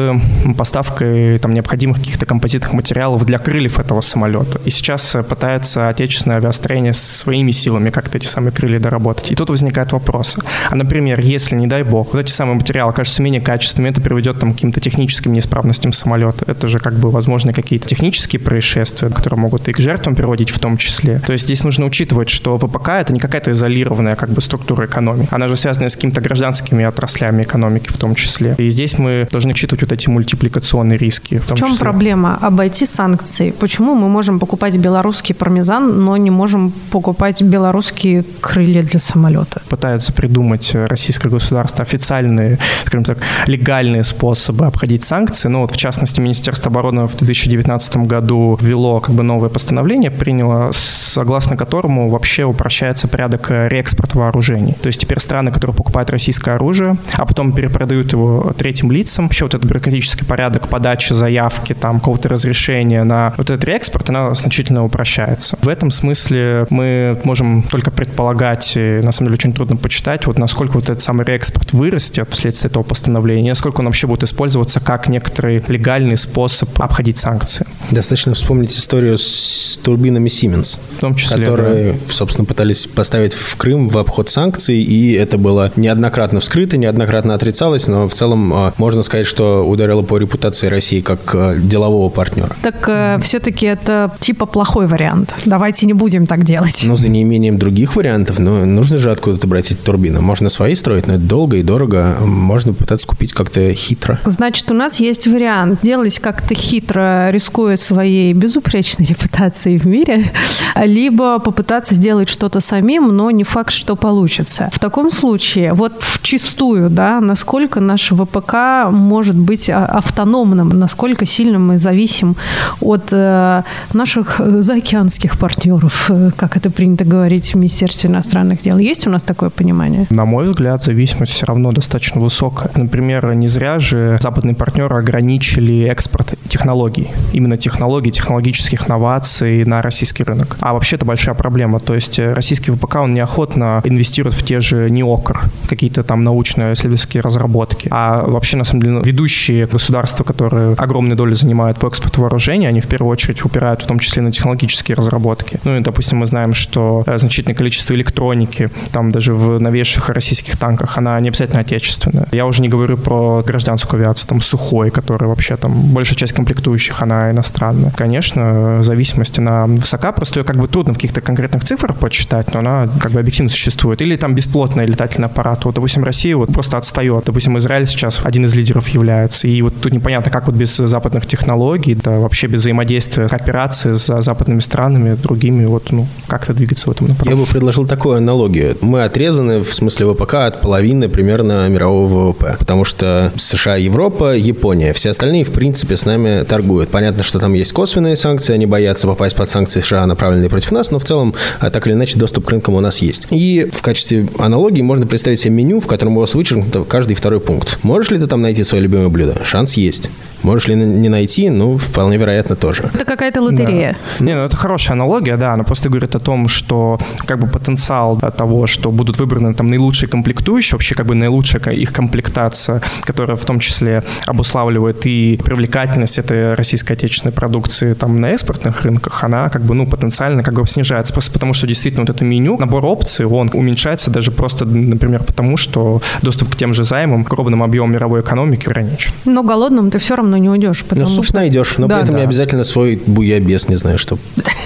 поставкой 0.57 1.39
там, 1.39 1.55
необходимых 1.55 1.99
каких-то 1.99 2.27
композитных 2.27 2.73
материалов 2.73 3.25
для 3.25 3.39
крыльев 3.39 3.79
этого 3.79 4.01
самолета. 4.01 4.61
И 4.65 4.71
сейчас 4.71 5.17
пытается 5.29 5.89
отечественное 5.89 6.37
авиастроение 6.39 6.93
своими 6.93 7.51
силами 7.53 7.91
как-то 7.91 8.19
эти 8.19 8.27
самые 8.27 8.53
крылья 8.53 8.81
доработать. 8.81 9.31
И 9.33 9.35
тут 9.35 9.51
возникают 9.51 9.93
вопросы. 9.93 10.41
А, 10.71 10.77
например, 10.77 11.21
если, 11.21 11.57
не 11.57 11.67
дай 11.67 11.83
бог, 11.83 12.13
вот 12.13 12.21
эти 12.21 12.31
самые 12.31 12.57
материалы 12.57 12.93
окажутся 12.93 13.23
менее 13.23 13.41
качественными, 13.41 13.91
это 13.91 14.01
приведет 14.01 14.39
там, 14.39 14.53
к 14.53 14.57
каким-то 14.57 14.81
техническим 14.81 15.33
неисправностям 15.33 15.93
самолета. 15.93 16.45
Это 16.47 16.69
же 16.69 16.79
как 16.79 16.95
бы 16.95 17.11
возможно 17.11 17.53
какие-то 17.53 17.89
технические 17.89 18.41
происшествия, 18.41 19.09
которые 19.09 19.41
могут 19.41 19.69
и 19.69 19.73
к 19.73 19.79
жертвам 19.79 20.15
приводить 20.15 20.51
в 20.51 20.59
том 20.59 20.77
числе. 20.77 21.21
То 21.21 21.33
есть 21.33 21.45
здесь 21.45 21.65
нужно 21.65 21.87
учитывать, 21.87 22.29
что 22.29 22.57
ВПК 22.59 22.89
это 22.89 23.13
не 23.13 23.19
какая-то 23.19 23.51
изолированная 23.53 24.17
как 24.17 24.31
бы 24.31 24.41
структура 24.41 24.87
экономики. 24.87 25.29
Она 25.31 25.49
же 25.49 25.57
связана 25.57 25.89
с 25.89 25.97
какими-то 26.03 26.21
гражданскими 26.21 26.85
отраслями 26.85 27.43
экономики 27.43 27.89
в 27.89 27.97
том 27.97 28.17
числе. 28.17 28.57
И 28.59 28.69
здесь 28.71 28.99
мы 28.99 29.29
должны 29.31 29.53
учитывать 29.53 29.83
вот 29.83 29.93
эти 29.93 30.09
мультипликационные 30.09 30.99
риски. 30.99 31.39
В, 31.39 31.53
в 31.53 31.55
чем 31.55 31.69
числе. 31.69 31.79
проблема? 31.79 32.39
Обойти 32.43 32.87
санкции. 32.87 33.53
Почему 33.53 33.95
мы 33.95 34.09
можем 34.09 34.41
покупать 34.41 34.77
белорусский 34.77 35.33
пармезан, 35.33 36.05
но 36.05 36.17
не 36.17 36.31
можем 36.31 36.73
покупать 36.91 37.41
белорусские 37.41 38.25
крылья 38.41 38.83
для 38.83 38.99
самолета? 38.99 39.63
Пытаются 39.69 40.13
придумать 40.13 40.75
российское 40.75 41.29
государство 41.29 41.83
официальные, 41.83 42.59
скажем 42.85 43.05
так, 43.05 43.19
легальные 43.47 44.03
способы 44.03 44.67
обходить 44.67 45.05
санкции. 45.05 45.49
Ну 45.49 45.61
вот, 45.61 45.71
в 45.71 45.77
частности, 45.77 46.21
Министерство 46.21 46.69
обороны 46.69 47.07
в 47.07 47.17
2019 47.17 47.97
году 48.09 48.59
ввело 48.61 48.99
как 48.99 49.15
бы 49.15 49.23
новое 49.23 49.51
постановление, 49.51 50.11
приняло, 50.11 50.73
согласно 50.73 51.57
которому 51.57 52.09
вообще 52.11 52.43
упрощается 52.43 53.07
порядок 53.07 53.51
реэкспорта 53.51 54.19
вооружений. 54.19 54.75
То 54.83 54.89
есть 54.89 55.01
теперь 55.01 55.21
страны, 55.21 55.53
которые 55.53 55.77
покупают 55.77 55.92
российское 55.95 56.55
оружие, 56.55 56.97
а 57.15 57.27
потом 57.27 57.53
перепродают 57.53 58.13
его 58.13 58.53
третьим 58.57 58.91
лицам, 58.91 59.27
вообще 59.27 59.45
вот 59.45 59.55
этот 59.55 59.69
бюрократический 59.69 60.27
порядок 60.27 60.69
подачи 60.69 61.13
заявки, 61.13 61.75
там, 61.75 61.99
какого-то 61.99 62.29
разрешения 62.29 63.05
на 63.05 63.35
вот 63.37 63.51
этот 63.51 63.65
реэкспорт, 63.65 64.09
она 64.11 64.35
значительно 64.35 64.85
упрощается. 64.85 65.59
В 65.63 65.69
этом 65.69 65.91
смысле 65.91 66.67
мы 66.71 67.21
можем 67.25 67.63
только 67.63 67.91
предполагать, 67.91 68.73
и 68.77 69.01
на 69.03 69.13
самом 69.13 69.29
деле 69.29 69.35
очень 69.35 69.53
трудно 69.53 69.77
почитать, 69.77 70.27
вот 70.27 70.39
насколько 70.39 70.75
вот 70.75 70.85
этот 70.85 71.01
самый 71.01 71.25
реэкспорт 71.25 71.73
вырастет 71.73 72.29
вследствие 72.31 72.71
этого 72.71 72.83
постановления, 72.83 73.51
насколько 73.51 73.81
он 73.81 73.87
вообще 73.87 74.07
будет 74.07 74.25
использоваться 74.25 74.81
как 74.81 75.09
некоторый 75.09 75.63
легальный 75.69 76.17
способ 76.17 76.69
обходить 76.81 77.19
санкции. 77.19 77.67
Достаточно 77.91 78.35
вспомнить 78.35 78.77
историю 78.77 79.19
с 79.19 79.79
турбинами 79.83 80.29
Siemens, 80.29 80.79
в 80.97 81.01
том 81.01 81.15
числе, 81.15 81.45
которые, 81.45 81.93
да. 81.93 81.99
собственно, 82.09 82.45
пытались 82.45 82.87
поставить 82.87 83.35
в 83.35 83.57
Крым 83.57 83.89
в 83.89 83.99
обход 83.99 84.31
санкций, 84.31 84.83
и 84.83 85.13
это 85.13 85.39
было 85.39 85.73
неоднократно 85.83 86.41
вскрыто, 86.41 86.77
неоднократно 86.79 87.35
отрицалось, 87.35 87.87
но 87.89 88.09
в 88.09 88.15
целом 88.15 88.53
а, 88.55 88.73
можно 88.79 89.03
сказать, 89.03 89.27
что 89.27 89.69
ударило 89.69 90.03
по 90.03 90.17
репутации 90.17 90.69
России 90.69 91.01
как 91.01 91.35
а, 91.35 91.57
делового 91.57 92.09
партнера. 92.09 92.57
Так 92.63 92.89
э, 92.89 93.19
все-таки 93.21 93.67
это 93.67 94.13
типа 94.21 94.47
плохой 94.47 94.87
вариант. 94.87 95.35
Давайте 95.45 95.87
не 95.87 95.93
будем 95.93 96.27
так 96.27 96.45
делать. 96.45 96.83
Ну, 96.85 96.97
за 96.97 97.09
неимением 97.09 97.59
других 97.59 97.97
вариантов, 97.97 98.39
но 98.39 98.65
нужно 98.65 98.99
же 98.99 99.11
откуда-то 99.11 99.47
брать 99.47 99.71
эти 99.71 99.79
турбины. 99.79 100.21
Можно 100.21 100.49
свои 100.49 100.75
строить, 100.75 101.07
но 101.07 101.15
это 101.15 101.23
долго 101.23 101.59
и 101.59 101.63
дорого. 101.63 102.17
Можно 102.21 102.73
пытаться 102.73 103.07
купить 103.07 103.33
как-то 103.33 103.75
хитро. 103.75 104.19
Значит, 104.25 104.71
у 104.71 104.75
нас 104.75 105.01
есть 105.01 105.27
вариант 105.27 105.81
делать 105.83 106.19
как-то 106.21 106.55
хитро, 106.55 107.31
рискуя 107.31 107.77
своей 107.77 108.33
безупречной 108.33 109.07
репутацией 109.09 109.79
в 109.79 109.87
мире, 109.87 110.31
либо 110.77 111.39
попытаться 111.39 111.95
сделать 111.95 112.29
что-то 112.29 112.61
самим, 112.61 113.09
но 113.09 113.31
не 113.31 113.45
факт, 113.45 113.73
что 113.73 113.97
получится. 113.97 114.71
В 114.73 114.79
таком 114.79 115.11
случае, 115.11 115.72
вот 115.75 115.93
в 116.01 116.23
чистую, 116.23 116.91
да, 116.91 117.21
насколько 117.21 117.81
наш 117.81 118.13
ВПК 118.13 118.91
может 118.91 119.37
быть 119.37 119.71
а, 119.71 119.85
автономным, 119.87 120.69
насколько 120.69 121.27
сильно 121.27 121.59
мы 121.59 121.79
зависим 121.79 122.37
от 122.81 123.09
э, 123.13 123.63
наших 123.93 124.41
заокеанских 124.41 125.39
партнеров, 125.39 126.11
э, 126.11 126.31
как 126.37 126.57
это 126.57 126.71
принято 126.71 127.05
говорить 127.05 127.55
в 127.55 127.57
Министерстве 127.57 128.11
иностранных 128.11 128.63
дел. 128.63 128.79
Есть 128.79 129.07
у 129.07 129.11
нас 129.11 129.25
такое 129.25 129.51
понимание? 129.51 130.07
На 130.11 130.25
мой 130.25 130.47
взгляд, 130.47 130.83
зависимость 130.83 131.33
все 131.33 131.47
равно 131.47 131.73
достаточно 131.73 132.21
высокая. 132.21 132.71
Например, 132.77 133.35
не 133.35 133.49
зря 133.49 133.79
же 133.79 134.19
западные 134.21 134.55
партнеры 134.55 134.97
ограничили 134.97 135.85
экспорт 135.85 136.35
технологий, 136.49 137.09
именно 137.33 137.57
технологий, 137.57 138.11
технологических 138.11 138.89
новаций 138.89 139.65
на 139.65 139.83
российский 139.83 140.25
рынок. 140.25 140.57
А 140.61 140.75
вообще 140.75 140.97
это 140.97 141.05
большая 141.05 141.35
проблема. 141.35 141.81
То 141.81 141.95
есть 141.95 142.19
э, 142.19 142.33
российский 142.33 142.71
ВПК, 142.71 142.97
он 142.97 143.13
неохотно 143.13 143.81
инвестирует 143.85 144.35
в 144.35 144.45
те 144.45 144.61
же 144.61 144.91
НИОКР, 144.91 145.41
какие-то 145.69 146.03
там 146.03 146.23
научно-исследовательские 146.25 147.23
разработки. 147.23 147.89
А 147.91 148.23
вообще, 148.23 148.57
на 148.57 148.65
самом 148.65 148.83
деле, 148.83 149.01
ведущие 149.05 149.67
государства, 149.67 150.25
которые 150.25 150.75
огромные 150.75 151.17
доли 151.17 151.35
занимают 151.35 151.79
по 151.79 151.87
экспорту 151.87 152.23
вооружений, 152.23 152.67
они 152.67 152.81
в 152.81 152.87
первую 152.87 153.11
очередь 153.11 153.45
упирают 153.45 153.83
в 153.83 153.87
том 153.87 153.99
числе 153.99 154.23
на 154.23 154.33
технологические 154.33 154.97
разработки. 154.97 155.61
Ну 155.65 155.77
и, 155.77 155.81
допустим, 155.81 156.19
мы 156.19 156.27
знаем, 156.27 156.55
что 156.55 157.05
э, 157.07 157.19
значительное 157.19 157.55
количество 157.55 157.95
электроники, 157.95 158.71
там 158.93 159.11
даже 159.11 159.35
в 159.35 159.59
новейших 159.61 160.09
российских 160.09 160.57
танках, 160.57 160.99
она 160.99 161.19
не 161.21 161.29
обязательно 161.29 161.61
отечественная. 161.61 162.27
Я 162.33 162.47
уже 162.47 162.63
не 162.63 162.69
говорю 162.69 162.97
про 162.97 163.43
гражданскую 163.43 164.01
авиацию, 164.01 164.29
там 164.29 164.41
Сухой, 164.41 164.91
который 164.91 165.29
вообще 165.29 165.57
там 165.57 165.73
большая 165.93 166.17
часть 166.17 166.33
комплектующих, 166.33 167.01
она 167.03 167.31
иностранная. 167.31 167.91
Конечно, 167.91 168.83
зависимость 168.83 169.39
она 169.39 169.67
высока, 169.67 170.13
просто 170.13 170.41
ее 170.41 170.45
как 170.45 170.57
бы 170.57 170.69
трудно 170.69 170.93
в 170.93 170.97
каких-то 170.97 171.21
конкретных 171.21 171.65
цифрах 171.65 171.97
почитать, 171.97 172.53
но 172.53 172.61
она 172.61 172.89
как 173.01 173.13
бы 173.13 173.21
объективно 173.21 173.51
существует. 173.51 174.03
Или 174.03 174.17
там 174.17 174.35
бесплотные 174.35 174.87
летательные 174.87 175.27
аппараты 175.27 175.52
США, 175.53 175.57
то, 175.57 175.73
допустим, 175.73 176.05
Россия 176.05 176.37
вот 176.37 176.53
просто 176.53 176.79
отстает. 176.79 177.25
Допустим, 177.25 177.57
Израиль 177.59 177.87
сейчас 177.87 178.21
один 178.25 178.45
из 178.45 178.55
лидеров 178.55 178.89
является. 178.89 179.49
И 179.49 179.63
вот 179.63 179.75
тут 179.81 179.93
непонятно, 179.93 180.31
как 180.31 180.47
вот 180.47 180.57
без 180.57 180.77
западных 180.77 181.27
технологий, 181.27 181.95
да, 181.95 182.19
вообще 182.19 182.47
без 182.47 182.61
взаимодействия, 182.61 183.29
кооперации 183.29 183.95
с 183.95 184.23
западными 184.23 184.61
странами, 184.61 185.15
другими, 185.15 185.65
вот, 185.67 185.93
ну, 185.93 186.07
как-то 186.27 186.55
двигаться 186.55 186.89
в 186.89 186.93
этом 186.93 187.09
направлении. 187.09 187.41
Я 187.41 187.47
бы 187.47 187.51
предложил 187.51 187.87
такую 187.87 188.17
аналогию. 188.17 188.77
Мы 188.81 189.05
отрезаны, 189.05 189.61
в 189.61 189.75
смысле 189.75 190.13
ВПК, 190.13 190.35
от 190.35 190.61
половины 190.61 191.09
примерно 191.09 191.69
мирового 191.69 192.33
ВВП. 192.33 192.57
Потому 192.59 192.85
что 192.85 193.33
США, 193.37 193.77
Европа, 193.77 194.37
Япония. 194.37 194.93
Все 194.93 195.11
остальные, 195.11 195.45
в 195.45 195.53
принципе, 195.53 195.97
с 195.97 196.07
нами 196.07 196.45
торгуют. 196.45 196.91
Понятно, 196.91 197.23
что 197.23 197.39
там 197.39 197.53
есть 197.55 197.73
косвенные 197.73 198.17
санкции, 198.17 198.55
они 198.55 198.67
боятся 198.67 199.07
попасть 199.07 199.37
под 199.37 199.49
санкции 199.49 199.81
США, 199.81 200.07
направленные 200.07 200.49
против 200.49 200.73
нас, 200.73 200.91
но 200.91 200.99
в 200.99 201.05
целом, 201.05 201.35
а, 201.61 201.71
так 201.71 201.87
или 201.87 201.95
иначе, 201.95 202.19
доступ 202.19 202.47
к 202.47 202.51
рынкам 202.51 202.75
у 202.75 202.81
нас 202.81 202.99
есть. 202.99 203.27
И 203.31 203.69
в 203.73 203.83
качестве 203.83 204.29
аналогии 204.39 204.83
можно 204.83 205.07
представить 205.07 205.42
себе 205.43 205.55
меню, 205.55 205.81
в 205.81 205.87
котором 205.87 206.17
у 206.17 206.21
вас 206.21 206.35
вычеркнуто 206.35 206.85
каждый 206.85 207.15
второй 207.15 207.41
пункт. 207.41 207.79
Можешь 207.83 208.11
ли 208.11 208.19
ты 208.19 208.27
там 208.27 208.41
найти 208.43 208.65
свое 208.65 208.83
любимое 208.85 209.09
блюдо? 209.09 209.45
Шанс 209.45 209.75
есть. 209.75 210.11
Можешь 210.43 210.69
ли 210.69 210.75
не 210.75 211.09
найти? 211.09 211.51
Ну, 211.51 211.77
вполне 211.77 212.17
вероятно, 212.17 212.57
тоже. 212.57 212.91
Это 212.95 213.05
какая-то 213.05 213.41
лотерея. 213.43 213.97
Да. 214.19 214.25
Не, 214.25 214.35
ну 214.35 214.43
это 214.43 214.57
хорошая 214.57 214.95
аналогия, 214.95 215.37
да, 215.37 215.53
она 215.53 215.63
просто 215.63 215.89
говорит 215.89 216.15
о 216.15 216.19
том, 216.19 216.49
что 216.49 216.99
как 217.27 217.39
бы 217.39 217.47
потенциал 217.47 218.17
да, 218.17 218.31
того, 218.31 218.67
что 218.67 218.91
будут 218.91 219.19
выбраны 219.19 219.55
там 219.55 219.69
наилучшие 219.69 220.09
комплектующие, 220.09 220.73
вообще 220.77 220.95
как 220.95 221.07
бы 221.07 221.15
наилучшая 221.15 221.63
их 221.75 221.93
комплектация, 221.93 222.83
которая 223.03 223.37
в 223.37 223.45
том 223.45 223.61
числе 223.61 224.03
обуславливает 224.27 225.07
и 225.07 225.39
привлекательность 225.45 226.19
этой 226.19 226.55
российской 226.55 226.95
отечественной 226.95 227.33
продукции 227.33 227.95
там 227.95 228.17
на 228.17 228.31
экспортных 228.31 228.83
рынках, 228.83 229.23
она 229.23 229.49
как 229.49 229.63
бы, 229.63 229.75
ну, 229.75 229.87
потенциально 229.87 230.43
как 230.43 230.55
бы 230.55 230.67
снижается, 230.67 231.13
просто 231.13 231.33
потому 231.33 231.55
что 231.55 231.67
действительно 231.67 232.05
вот 232.05 232.15
это 232.15 232.25
меню, 232.25 232.59
набор 232.59 232.85
опций, 232.87 233.27
он 233.27 233.51
уменьшается 233.53 234.11
даже 234.11 234.33
просто, 234.33 234.65
например, 234.65 235.23
потому 235.33 235.57
что 235.57 236.01
доступ 236.23 236.51
к 236.51 236.57
тем 236.57 236.73
же 236.73 236.85
займам, 236.85 237.25
к 237.25 237.33
ровным 237.33 237.63
объемам 237.63 237.93
мировой 237.93 238.21
экономики 238.21 238.67
ограничен. 238.67 239.13
Но 239.25 239.43
голодным 239.43 239.91
ты 239.91 239.99
все 239.99 240.15
равно 240.15 240.37
не 240.37 240.49
уйдешь. 240.49 240.85
Потому 240.85 241.09
ну, 241.09 241.15
суп 241.15 241.25
что... 241.25 241.37
найдешь, 241.37 241.79
но 241.79 241.89
да, 241.89 241.97
при 241.97 242.05
этом 242.05 242.15
да. 242.15 242.21
не 242.21 242.27
обязательно 242.27 242.65
свой 242.65 243.03
буябес, 243.07 243.69
не 243.69 243.77
знаю, 243.77 243.99
что 243.99 244.19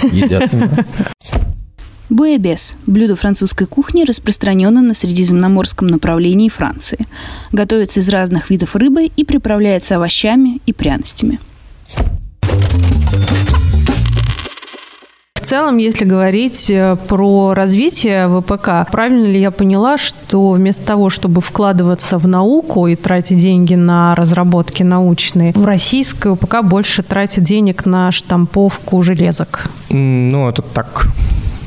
едят. 0.03 0.53
Буябес– 2.09 2.77
блюдо 2.87 3.17
французской 3.17 3.67
кухни, 3.67 4.05
распространенное 4.05 4.83
на 4.83 4.95
средиземноморском 4.95 5.89
направлении 5.89 6.49
Франции. 6.49 6.99
Готовится 7.51 7.99
из 7.99 8.09
разных 8.09 8.49
видов 8.49 8.77
рыбы 8.77 9.07
и 9.07 9.25
приправляется 9.25 9.97
овощами 9.97 10.61
и 10.67 10.73
пряностями. 10.73 11.41
Целом, 15.47 15.77
если 15.77 16.05
говорить 16.05 16.69
э, 16.71 16.97
про 17.09 17.55
развитие 17.55 18.29
ВПК, 18.29 18.91
правильно 18.91 19.27
ли 19.27 19.41
я 19.41 19.51
поняла, 19.51 19.97
что 19.97 20.51
вместо 20.51 20.85
того, 20.85 21.09
чтобы 21.09 21.41
вкладываться 21.41 22.19
в 22.19 22.27
науку 22.27 22.87
и 22.89 22.97
тратить 22.97 23.39
деньги 23.39 23.75
на 23.75 24.15
разработки 24.15 24.83
научные, 24.83 25.53
в 25.53 25.65
российское 25.65 26.35
ВПК 26.35 26.63
больше 26.63 27.03
тратит 27.03 27.45
денег 27.45 27.87
на 27.87 28.11
штамповку 28.11 29.03
железок? 29.03 29.71
Ну, 29.91 30.49
это 30.49 30.63
так 30.63 31.07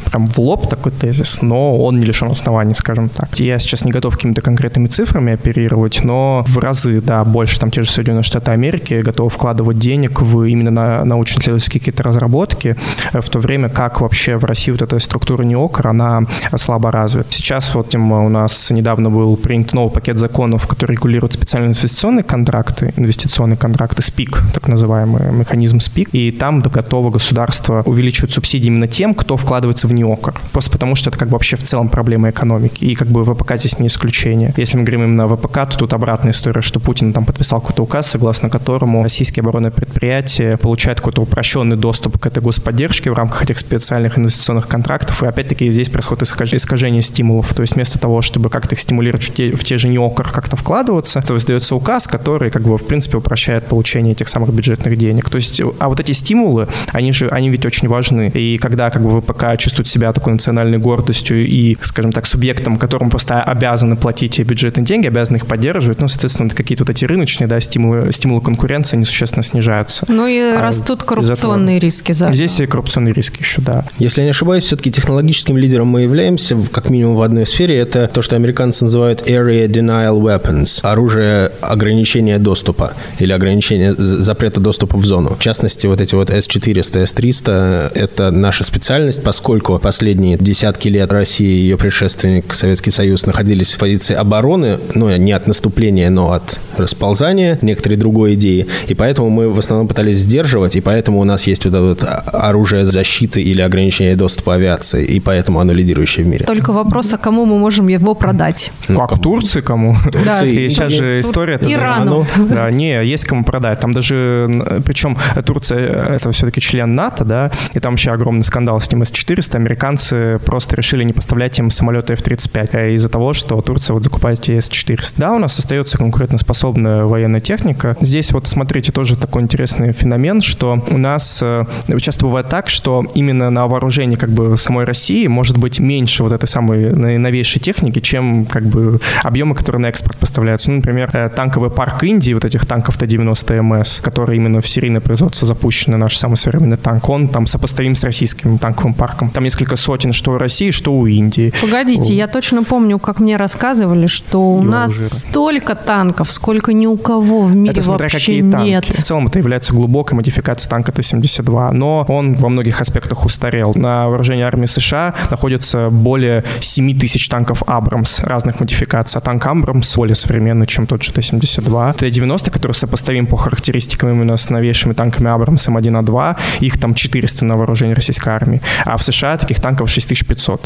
прям 0.09 0.27
в 0.27 0.37
лоб 0.39 0.69
такой 0.69 0.91
тезис, 0.91 1.41
но 1.41 1.77
он 1.77 1.97
не 1.97 2.05
лишен 2.05 2.31
оснований, 2.31 2.75
скажем 2.75 3.09
так. 3.09 3.39
Я 3.39 3.59
сейчас 3.59 3.85
не 3.85 3.91
готов 3.91 4.15
какими-то 4.15 4.41
конкретными 4.41 4.87
цифрами 4.87 5.33
оперировать, 5.33 6.03
но 6.03 6.43
в 6.47 6.57
разы, 6.57 7.01
да, 7.01 7.23
больше 7.23 7.59
там 7.59 7.71
те 7.71 7.83
же 7.83 7.91
Соединенные 7.91 8.23
Штаты 8.23 8.51
Америки 8.51 9.01
готовы 9.03 9.29
вкладывать 9.29 9.79
денег 9.79 10.21
в 10.21 10.43
именно 10.43 10.71
на 10.71 11.05
научно-исследовательские 11.05 11.79
какие-то 11.79 12.03
разработки, 12.03 12.75
э, 13.13 13.21
в 13.21 13.29
то 13.29 13.39
время 13.39 13.69
как 13.69 14.01
вообще 14.01 14.37
в 14.37 14.45
России 14.45 14.71
вот 14.71 14.81
эта 14.81 14.99
структура 14.99 15.43
НИОКР, 15.43 15.87
она 15.87 16.21
слабо 16.57 16.91
развита. 16.91 17.27
Сейчас 17.31 17.73
вот 17.75 17.89
тем 17.89 18.11
у 18.11 18.29
нас 18.29 18.71
недавно 18.71 19.09
был 19.09 19.35
принят 19.37 19.73
новый 19.73 19.91
пакет 19.91 20.17
законов, 20.17 20.67
который 20.67 20.93
регулирует 20.93 21.33
специальные 21.33 21.69
инвестиционные 21.69 22.23
контракты, 22.23 22.93
инвестиционные 22.95 23.57
контракты 23.57 24.01
СПИК, 24.01 24.41
так 24.53 24.67
называемый 24.67 25.31
механизм 25.31 25.79
СПИК, 25.79 26.09
и 26.13 26.31
там 26.31 26.61
готово 26.61 27.09
государство 27.09 27.83
увеличивать 27.85 28.31
субсидии 28.31 28.67
именно 28.67 28.87
тем, 28.87 29.13
кто 29.13 29.37
вкладывается 29.37 29.87
в 29.87 29.93
не 29.99 30.03
окор. 30.03 30.33
Просто 30.53 30.71
потому, 30.71 30.95
что 30.95 31.09
это 31.09 31.19
как 31.19 31.27
бы 31.29 31.33
вообще 31.33 31.57
в 31.57 31.63
целом 31.63 31.89
проблема 31.89 32.29
экономики. 32.29 32.83
И 32.85 32.95
как 32.95 33.07
бы 33.07 33.23
ВПК 33.23 33.55
здесь 33.57 33.79
не 33.79 33.87
исключение. 33.87 34.53
Если 34.57 34.77
мы 34.77 34.83
говорим 34.83 35.03
именно 35.03 35.25
о 35.25 35.35
ВПК, 35.35 35.69
то 35.69 35.77
тут 35.77 35.93
обратная 35.93 36.31
история, 36.31 36.61
что 36.61 36.79
Путин 36.79 37.13
там 37.13 37.25
подписал 37.25 37.61
какой-то 37.61 37.83
указ, 37.83 38.09
согласно 38.09 38.49
которому 38.49 39.03
российские 39.03 39.41
оборонные 39.41 39.71
предприятия 39.71 40.57
получают 40.57 40.99
какой-то 40.99 41.21
упрощенный 41.21 41.77
доступ 41.77 42.17
к 42.17 42.25
этой 42.25 42.41
господдержке 42.41 43.11
в 43.11 43.13
рамках 43.13 43.43
этих 43.43 43.59
специальных 43.59 44.17
инвестиционных 44.17 44.67
контрактов. 44.67 45.23
И 45.23 45.27
опять-таки 45.27 45.69
здесь 45.69 45.89
происходит 45.89 46.23
искажение 46.23 47.01
стимулов. 47.01 47.53
То 47.53 47.61
есть 47.61 47.75
вместо 47.75 47.99
того, 47.99 48.21
чтобы 48.21 48.49
как-то 48.49 48.75
их 48.75 48.81
стимулировать 48.81 49.25
в 49.25 49.33
те, 49.33 49.51
в 49.51 49.63
те 49.63 49.77
же 49.77 49.87
неокр 49.89 50.29
как-то 50.29 50.55
вкладываться, 50.55 51.21
то 51.21 51.35
издается 51.35 51.75
указ, 51.75 52.07
который 52.07 52.51
как 52.51 52.63
бы 52.63 52.77
в 52.77 52.83
принципе 52.85 53.17
упрощает 53.17 53.65
получение 53.67 54.13
этих 54.13 54.27
самых 54.27 54.53
бюджетных 54.53 54.97
денег. 54.97 55.29
То 55.29 55.35
есть, 55.35 55.61
а 55.79 55.89
вот 55.89 55.99
эти 55.99 56.11
стимулы, 56.11 56.67
они 56.93 57.11
же, 57.11 57.27
они 57.29 57.49
ведь 57.49 57.65
очень 57.65 57.87
важны. 57.87 58.29
И 58.33 58.57
когда 58.57 58.89
как 58.89 59.01
бы 59.01 59.19
ВПК 59.21 59.57
чувствует 59.57 59.87
себя 59.89 60.13
такой 60.13 60.33
национальной 60.33 60.77
гордостью 60.77 61.45
и, 61.45 61.77
скажем 61.81 62.11
так, 62.11 62.25
субъектом, 62.25 62.77
которым 62.77 63.09
просто 63.09 63.41
обязаны 63.41 63.95
платить 63.95 64.39
бюджетные 64.39 64.85
деньги, 64.85 65.07
обязаны 65.07 65.37
их 65.37 65.47
поддерживать, 65.47 65.99
ну, 65.99 66.07
соответственно, 66.07 66.49
какие-то 66.49 66.83
вот 66.83 66.89
эти 66.89 67.05
рыночные, 67.05 67.47
да, 67.47 67.59
стимулы, 67.59 68.11
стимулы 68.11 68.41
конкуренции, 68.41 68.95
они 68.95 69.05
существенно 69.05 69.43
снижаются. 69.43 70.05
Ну 70.07 70.27
и 70.27 70.39
а 70.39 70.61
растут 70.61 71.03
коррупционные 71.03 71.77
этого... 71.77 71.85
риски. 71.85 72.11
Заодно. 72.11 72.35
Здесь 72.35 72.59
и 72.59 72.65
коррупционные 72.65 73.13
риски 73.13 73.39
еще, 73.39 73.61
да. 73.61 73.85
Если 73.97 74.21
я 74.21 74.25
не 74.25 74.31
ошибаюсь, 74.31 74.63
все-таки 74.63 74.91
технологическим 74.91 75.57
лидером 75.57 75.87
мы 75.87 76.01
являемся, 76.01 76.57
как 76.71 76.89
минимум 76.89 77.15
в 77.15 77.21
одной 77.21 77.45
сфере, 77.45 77.77
это 77.77 78.07
то, 78.07 78.21
что 78.21 78.35
американцы 78.35 78.85
называют 78.85 79.27
Area 79.27 79.67
Denial 79.67 80.21
Weapons, 80.21 80.79
оружие 80.83 81.51
ограничения 81.61 82.37
доступа 82.37 82.93
или 83.19 83.31
ограничения 83.31 83.93
запрета 83.93 84.59
доступа 84.59 84.97
в 84.97 85.05
зону. 85.05 85.35
В 85.35 85.39
частности, 85.39 85.87
вот 85.87 86.01
эти 86.01 86.15
вот 86.15 86.29
S400, 86.29 87.03
S300– 87.03 87.91
это 87.95 88.31
наша 88.31 88.63
специальность, 88.63 89.23
поскольку 89.23 89.78
последние 89.79 90.37
десятки 90.37 90.87
лет 90.87 91.11
России 91.11 91.47
и 91.47 91.61
ее 91.61 91.77
предшественник 91.77 92.53
Советский 92.53 92.91
Союз 92.91 93.25
находились 93.25 93.73
в 93.75 93.77
позиции 93.79 94.15
обороны, 94.15 94.79
ну, 94.95 95.15
не 95.15 95.31
от 95.31 95.47
наступления, 95.47 96.09
но 96.09 96.31
от 96.31 96.59
расползания 96.77 97.57
некоторой 97.61 97.97
другой 97.97 98.35
идеи. 98.35 98.67
И 98.87 98.93
поэтому 98.93 99.29
мы 99.29 99.49
в 99.49 99.59
основном 99.59 99.87
пытались 99.87 100.17
сдерживать, 100.19 100.75
и 100.75 100.81
поэтому 100.81 101.19
у 101.19 101.23
нас 101.23 101.47
есть 101.47 101.65
вот 101.65 101.73
это 101.73 101.81
вот 101.81 102.03
оружие 102.25 102.85
защиты 102.85 103.41
или 103.41 103.61
ограничения 103.61 104.15
доступа 104.15 104.55
авиации, 104.55 105.05
и 105.05 105.19
поэтому 105.19 105.59
оно 105.59 105.73
лидирующее 105.73 106.25
в 106.25 106.29
мире. 106.29 106.45
Только 106.45 106.73
вопрос, 106.73 107.13
а 107.13 107.17
кому 107.17 107.45
мы 107.45 107.57
можем 107.57 107.87
его 107.87 108.15
продать? 108.15 108.71
Ну, 108.87 108.97
как 108.97 109.09
кому? 109.09 109.21
Турции 109.21 109.61
кому? 109.61 109.97
Да. 110.25 110.45
И 110.45 110.69
сейчас 110.69 110.91
же 110.93 111.19
история... 111.19 111.55
Это 111.55 111.71
Ирану. 111.71 112.25
Да, 112.37 112.69
не, 112.71 113.05
есть 113.05 113.25
кому 113.25 113.43
продать. 113.43 113.79
Там 113.79 113.91
даже, 113.91 114.81
причем 114.85 115.17
Турция, 115.45 116.15
это 116.15 116.31
все-таки 116.31 116.61
член 116.61 116.95
НАТО, 116.95 117.25
да, 117.25 117.51
и 117.73 117.79
там 117.79 117.93
вообще 117.93 118.11
огромный 118.11 118.43
скандал 118.43 118.79
с 118.79 118.91
ним 118.91 119.03
С-400. 119.03 119.59
Американцы 119.69 120.39
просто 120.43 120.75
решили 120.75 121.03
не 121.03 121.13
поставлять 121.13 121.59
им 121.59 121.69
самолеты 121.69 122.13
F-35 122.13 122.69
а 122.73 122.87
из-за 122.95 123.07
того, 123.07 123.35
что 123.35 123.61
Турция 123.61 123.93
вот 123.93 124.03
закупает 124.03 124.49
С-400. 124.49 125.13
Да, 125.17 125.33
у 125.33 125.37
нас 125.37 125.59
остается 125.59 125.99
конкурентоспособная 125.99 127.03
военная 127.03 127.39
техника. 127.39 127.95
Здесь 128.01 128.31
вот, 128.31 128.47
смотрите, 128.47 128.91
тоже 128.91 129.15
такой 129.15 129.43
интересный 129.43 129.91
феномен, 129.91 130.41
что 130.41 130.83
у 130.89 130.97
нас 130.97 131.39
э, 131.43 131.65
часто 131.99 132.25
бывает 132.25 132.49
так, 132.49 132.67
что 132.67 133.05
именно 133.13 133.51
на 133.51 133.67
вооружении 133.67 134.15
как 134.15 134.31
бы 134.31 134.57
самой 134.57 134.85
России 134.85 135.27
может 135.27 135.59
быть 135.59 135.79
меньше 135.79 136.23
вот 136.23 136.31
этой 136.31 136.47
самой 136.47 136.91
новейшей 137.19 137.61
техники, 137.61 137.99
чем 137.99 138.47
как 138.47 138.65
бы 138.65 138.99
объемы, 139.23 139.53
которые 139.53 139.83
на 139.83 139.87
экспорт 139.87 140.17
поставляются. 140.17 140.71
Ну, 140.71 140.77
например, 140.77 141.11
э, 141.13 141.29
танковый 141.29 141.69
парк 141.69 142.03
Индии, 142.03 142.33
вот 142.33 142.43
этих 142.43 142.65
танков 142.65 142.97
Т-90 142.97 143.61
МС, 143.61 144.01
которые 144.01 144.37
именно 144.37 144.61
в 144.61 144.67
серийное 144.67 145.01
производство 145.01 145.47
запущены, 145.47 145.97
наш 145.97 146.17
самый 146.17 146.37
современный 146.37 146.77
танк, 146.77 147.07
он 147.07 147.27
там 147.27 147.45
сопоставим 147.45 147.93
с 147.93 148.03
российским 148.03 148.57
танковым 148.57 148.95
парком. 148.95 149.29
Там 149.29 149.43
несколько 149.43 149.58
сотен, 149.75 150.13
что 150.13 150.37
России, 150.37 150.71
что 150.71 150.93
у 150.93 151.05
Индии. 151.05 151.53
Погодите, 151.61 152.15
я 152.15 152.27
точно 152.27 152.63
помню, 152.63 152.99
как 152.99 153.19
мне 153.19 153.37
рассказывали, 153.37 154.07
что 154.07 154.55
у 154.55 154.61
Его 154.61 154.71
нас 154.71 154.93
жира. 154.93 155.09
столько 155.09 155.75
танков, 155.75 156.31
сколько 156.31 156.73
ни 156.73 156.85
у 156.85 156.97
кого 156.97 157.41
в 157.41 157.55
мире 157.55 157.73
это 157.73 157.83
смотря 157.83 158.05
вообще 158.05 158.19
какие 158.19 158.41
нет. 158.41 158.85
Танки. 158.85 159.01
В 159.01 159.03
целом 159.03 159.27
это 159.27 159.39
является 159.39 159.73
глубокой 159.73 160.15
модификацией 160.15 160.69
танка 160.69 160.91
Т-72, 160.91 161.71
но 161.71 162.05
он 162.07 162.35
во 162.35 162.49
многих 162.49 162.81
аспектах 162.81 163.25
устарел. 163.25 163.73
На 163.75 164.07
вооружении 164.07 164.43
армии 164.43 164.65
США 164.65 165.13
находится 165.29 165.89
более 165.89 166.43
7 166.59 166.97
тысяч 166.99 167.27
танков 167.29 167.63
Абрамс 167.67 168.19
разных 168.19 168.59
модификаций, 168.59 169.19
а 169.19 169.21
танк 169.21 169.45
Абрамс 169.45 169.95
более 169.95 170.15
современный, 170.15 170.67
чем 170.67 170.87
тот 170.87 171.03
же 171.03 171.11
Т-72. 171.13 171.97
Т-90, 171.97 172.51
который 172.51 172.73
сопоставим 172.73 173.27
по 173.27 173.37
характеристикам 173.37 174.09
именно 174.09 174.37
с 174.37 174.49
новейшими 174.49 174.93
танками 174.93 175.29
Абрамс 175.29 175.67
М1А2, 175.67 176.37
их 176.61 176.79
там 176.79 176.93
400 176.93 177.45
на 177.45 177.57
вооружении 177.57 177.93
российской 177.93 178.29
армии, 178.29 178.61
а 178.85 178.97
в 178.97 179.03
США 179.03 179.37
таких 179.49 179.63
танков 179.63 179.89
6500. 179.89 180.61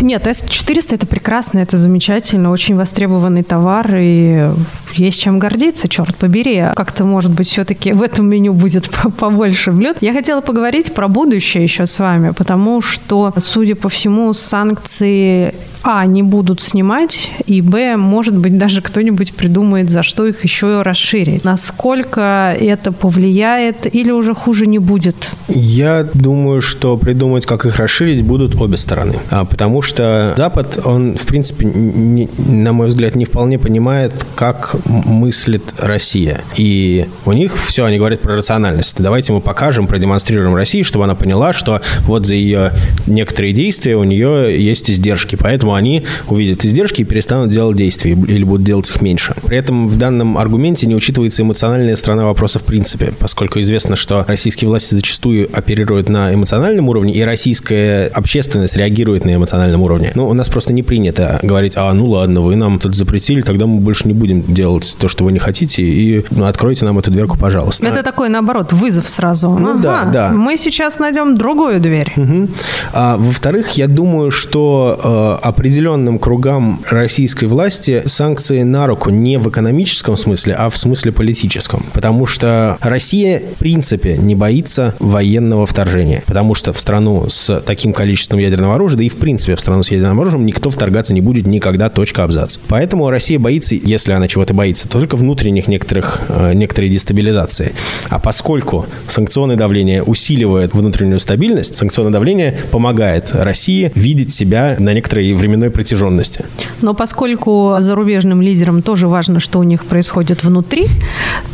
Нет, 0.00 0.26
С-400 0.26 0.94
это 0.94 1.06
прекрасно, 1.06 1.60
это 1.60 1.78
замечательно, 1.78 2.50
очень 2.50 2.76
востребованный 2.76 3.42
товар, 3.42 3.90
и 3.96 4.50
есть 4.92 5.20
чем 5.20 5.38
гордиться, 5.38 5.88
черт 5.88 6.14
побери. 6.16 6.66
Как-то, 6.76 7.04
может 7.04 7.32
быть, 7.32 7.48
все-таки 7.48 7.92
в 7.92 8.02
этом 8.02 8.28
меню 8.28 8.52
будет 8.52 8.90
побольше 9.18 9.72
блюд. 9.72 9.96
Я 10.02 10.12
хотела 10.12 10.42
поговорить 10.42 10.94
про 10.94 11.08
будущее 11.08 11.62
еще 11.62 11.86
с 11.86 11.98
вами, 11.98 12.32
потому 12.36 12.82
что, 12.82 13.32
судя 13.38 13.74
по 13.74 13.88
всему, 13.88 14.34
санкции 14.34 15.54
а, 15.86 16.04
не 16.04 16.24
будут 16.24 16.60
снимать, 16.60 17.30
и 17.46 17.60
б, 17.60 17.96
может 17.96 18.36
быть, 18.36 18.58
даже 18.58 18.82
кто-нибудь 18.82 19.34
придумает, 19.34 19.88
за 19.88 20.02
что 20.02 20.26
их 20.26 20.42
еще 20.42 20.82
расширить. 20.82 21.44
Насколько 21.44 22.56
это 22.58 22.90
повлияет 22.90 23.94
или 23.94 24.10
уже 24.10 24.34
хуже 24.34 24.66
не 24.66 24.80
будет? 24.80 25.30
Я 25.48 26.04
думаю, 26.12 26.60
что 26.60 26.96
придумать, 26.96 27.46
как 27.46 27.66
их 27.66 27.78
расширить, 27.78 28.24
будут 28.24 28.60
обе 28.60 28.76
стороны. 28.76 29.14
А, 29.30 29.44
потому 29.44 29.80
что 29.80 30.34
Запад, 30.36 30.80
он, 30.84 31.16
в 31.16 31.24
принципе, 31.24 31.64
не, 31.66 32.28
на 32.36 32.72
мой 32.72 32.88
взгляд, 32.88 33.14
не 33.14 33.24
вполне 33.24 33.60
понимает, 33.60 34.26
как 34.34 34.74
мыслит 34.86 35.62
Россия. 35.78 36.40
И 36.56 37.06
у 37.24 37.32
них 37.32 37.56
все, 37.56 37.84
они 37.84 37.98
говорят 37.98 38.22
про 38.22 38.34
рациональность. 38.34 38.96
Давайте 38.98 39.32
мы 39.32 39.40
покажем, 39.40 39.86
продемонстрируем 39.86 40.56
России, 40.56 40.82
чтобы 40.82 41.04
она 41.04 41.14
поняла, 41.14 41.52
что 41.52 41.80
вот 42.00 42.26
за 42.26 42.34
ее 42.34 42.72
некоторые 43.06 43.52
действия 43.52 43.96
у 43.96 44.02
нее 44.02 44.60
есть 44.60 44.90
издержки. 44.90 45.36
Поэтому 45.36 45.75
они 45.76 46.02
увидят 46.28 46.64
издержки 46.64 47.02
и 47.02 47.04
перестанут 47.04 47.50
делать 47.50 47.76
действия 47.76 48.12
или 48.12 48.44
будут 48.44 48.64
делать 48.64 48.88
их 48.88 49.00
меньше. 49.02 49.34
При 49.44 49.58
этом 49.58 49.88
в 49.88 49.96
данном 49.96 50.38
аргументе 50.38 50.86
не 50.86 50.94
учитывается 50.94 51.42
эмоциональная 51.42 51.96
сторона 51.96 52.24
вопроса 52.24 52.58
в 52.58 52.64
принципе, 52.64 53.12
поскольку 53.18 53.60
известно, 53.60 53.96
что 53.96 54.24
российские 54.26 54.68
власти 54.68 54.94
зачастую 54.94 55.48
оперируют 55.52 56.08
на 56.08 56.32
эмоциональном 56.34 56.88
уровне, 56.88 57.12
и 57.12 57.22
российская 57.22 58.06
общественность 58.08 58.76
реагирует 58.76 59.24
на 59.24 59.34
эмоциональном 59.34 59.82
уровне. 59.82 60.12
Но 60.14 60.28
у 60.28 60.32
нас 60.34 60.48
просто 60.48 60.72
не 60.72 60.82
принято 60.82 61.38
говорить, 61.42 61.74
а, 61.76 61.92
ну 61.92 62.06
ладно, 62.06 62.40
вы 62.40 62.56
нам 62.56 62.78
тут 62.78 62.94
запретили, 62.94 63.42
тогда 63.42 63.66
мы 63.66 63.80
больше 63.80 64.08
не 64.08 64.14
будем 64.14 64.42
делать 64.42 64.96
то, 64.98 65.08
что 65.08 65.24
вы 65.24 65.32
не 65.32 65.38
хотите, 65.38 65.82
и 65.82 66.24
ну, 66.30 66.44
откройте 66.46 66.84
нам 66.84 66.98
эту 66.98 67.10
дверку, 67.10 67.38
пожалуйста. 67.38 67.86
Это 67.86 68.02
такой, 68.02 68.28
наоборот, 68.28 68.72
вызов 68.72 69.08
сразу. 69.08 69.50
Ну 69.50 69.70
ага, 69.70 69.80
да, 69.80 70.04
да. 70.04 70.30
Мы 70.32 70.56
сейчас 70.56 70.98
найдем 70.98 71.36
другую 71.36 71.80
дверь. 71.80 72.12
Угу. 72.16 72.48
А, 72.92 73.16
во-вторых, 73.16 73.72
я 73.72 73.88
думаю, 73.88 74.30
что 74.30 75.38
э, 75.42 75.46
определенным 75.56 76.18
кругам 76.18 76.80
российской 76.90 77.46
власти 77.46 78.02
санкции 78.04 78.62
на 78.62 78.86
руку 78.86 79.08
не 79.08 79.38
в 79.38 79.48
экономическом 79.48 80.14
смысле, 80.14 80.52
а 80.52 80.68
в 80.68 80.76
смысле 80.76 81.12
политическом. 81.12 81.82
Потому 81.94 82.26
что 82.26 82.76
Россия, 82.82 83.38
в 83.38 83.58
принципе, 83.58 84.18
не 84.18 84.34
боится 84.34 84.94
военного 84.98 85.64
вторжения. 85.64 86.22
Потому 86.26 86.54
что 86.54 86.74
в 86.74 86.78
страну 86.78 87.30
с 87.30 87.62
таким 87.64 87.94
количеством 87.94 88.38
ядерного 88.38 88.74
оружия, 88.74 88.98
да 88.98 89.04
и 89.04 89.08
в 89.08 89.16
принципе 89.16 89.56
в 89.56 89.60
страну 89.60 89.82
с 89.82 89.90
ядерным 89.90 90.20
оружием 90.20 90.44
никто 90.44 90.68
вторгаться 90.68 91.14
не 91.14 91.22
будет 91.22 91.46
никогда, 91.46 91.88
точка, 91.88 92.24
абзац. 92.24 92.58
Поэтому 92.68 93.08
Россия 93.08 93.38
боится, 93.38 93.76
если 93.76 94.12
она 94.12 94.28
чего-то 94.28 94.52
боится, 94.52 94.88
только 94.88 95.16
внутренних 95.16 95.68
некоторых, 95.68 96.20
э, 96.28 96.52
некоторой 96.52 96.90
дестабилизации. 96.90 97.72
А 98.10 98.18
поскольку 98.18 98.84
санкционное 99.08 99.56
давление 99.56 100.02
усиливает 100.02 100.74
внутреннюю 100.74 101.18
стабильность, 101.18 101.78
санкционное 101.78 102.12
давление 102.12 102.58
помогает 102.70 103.30
России 103.32 103.90
видеть 103.94 104.34
себя 104.34 104.76
на 104.78 104.92
некоторые 104.92 105.34
времена 105.34 105.45
временной 105.46 105.70
протяженности. 105.70 106.44
Но 106.82 106.94
поскольку 106.94 107.76
зарубежным 107.78 108.42
лидерам 108.42 108.82
тоже 108.82 109.06
важно, 109.06 109.40
что 109.40 109.60
у 109.60 109.62
них 109.62 109.84
происходит 109.84 110.42
внутри, 110.42 110.88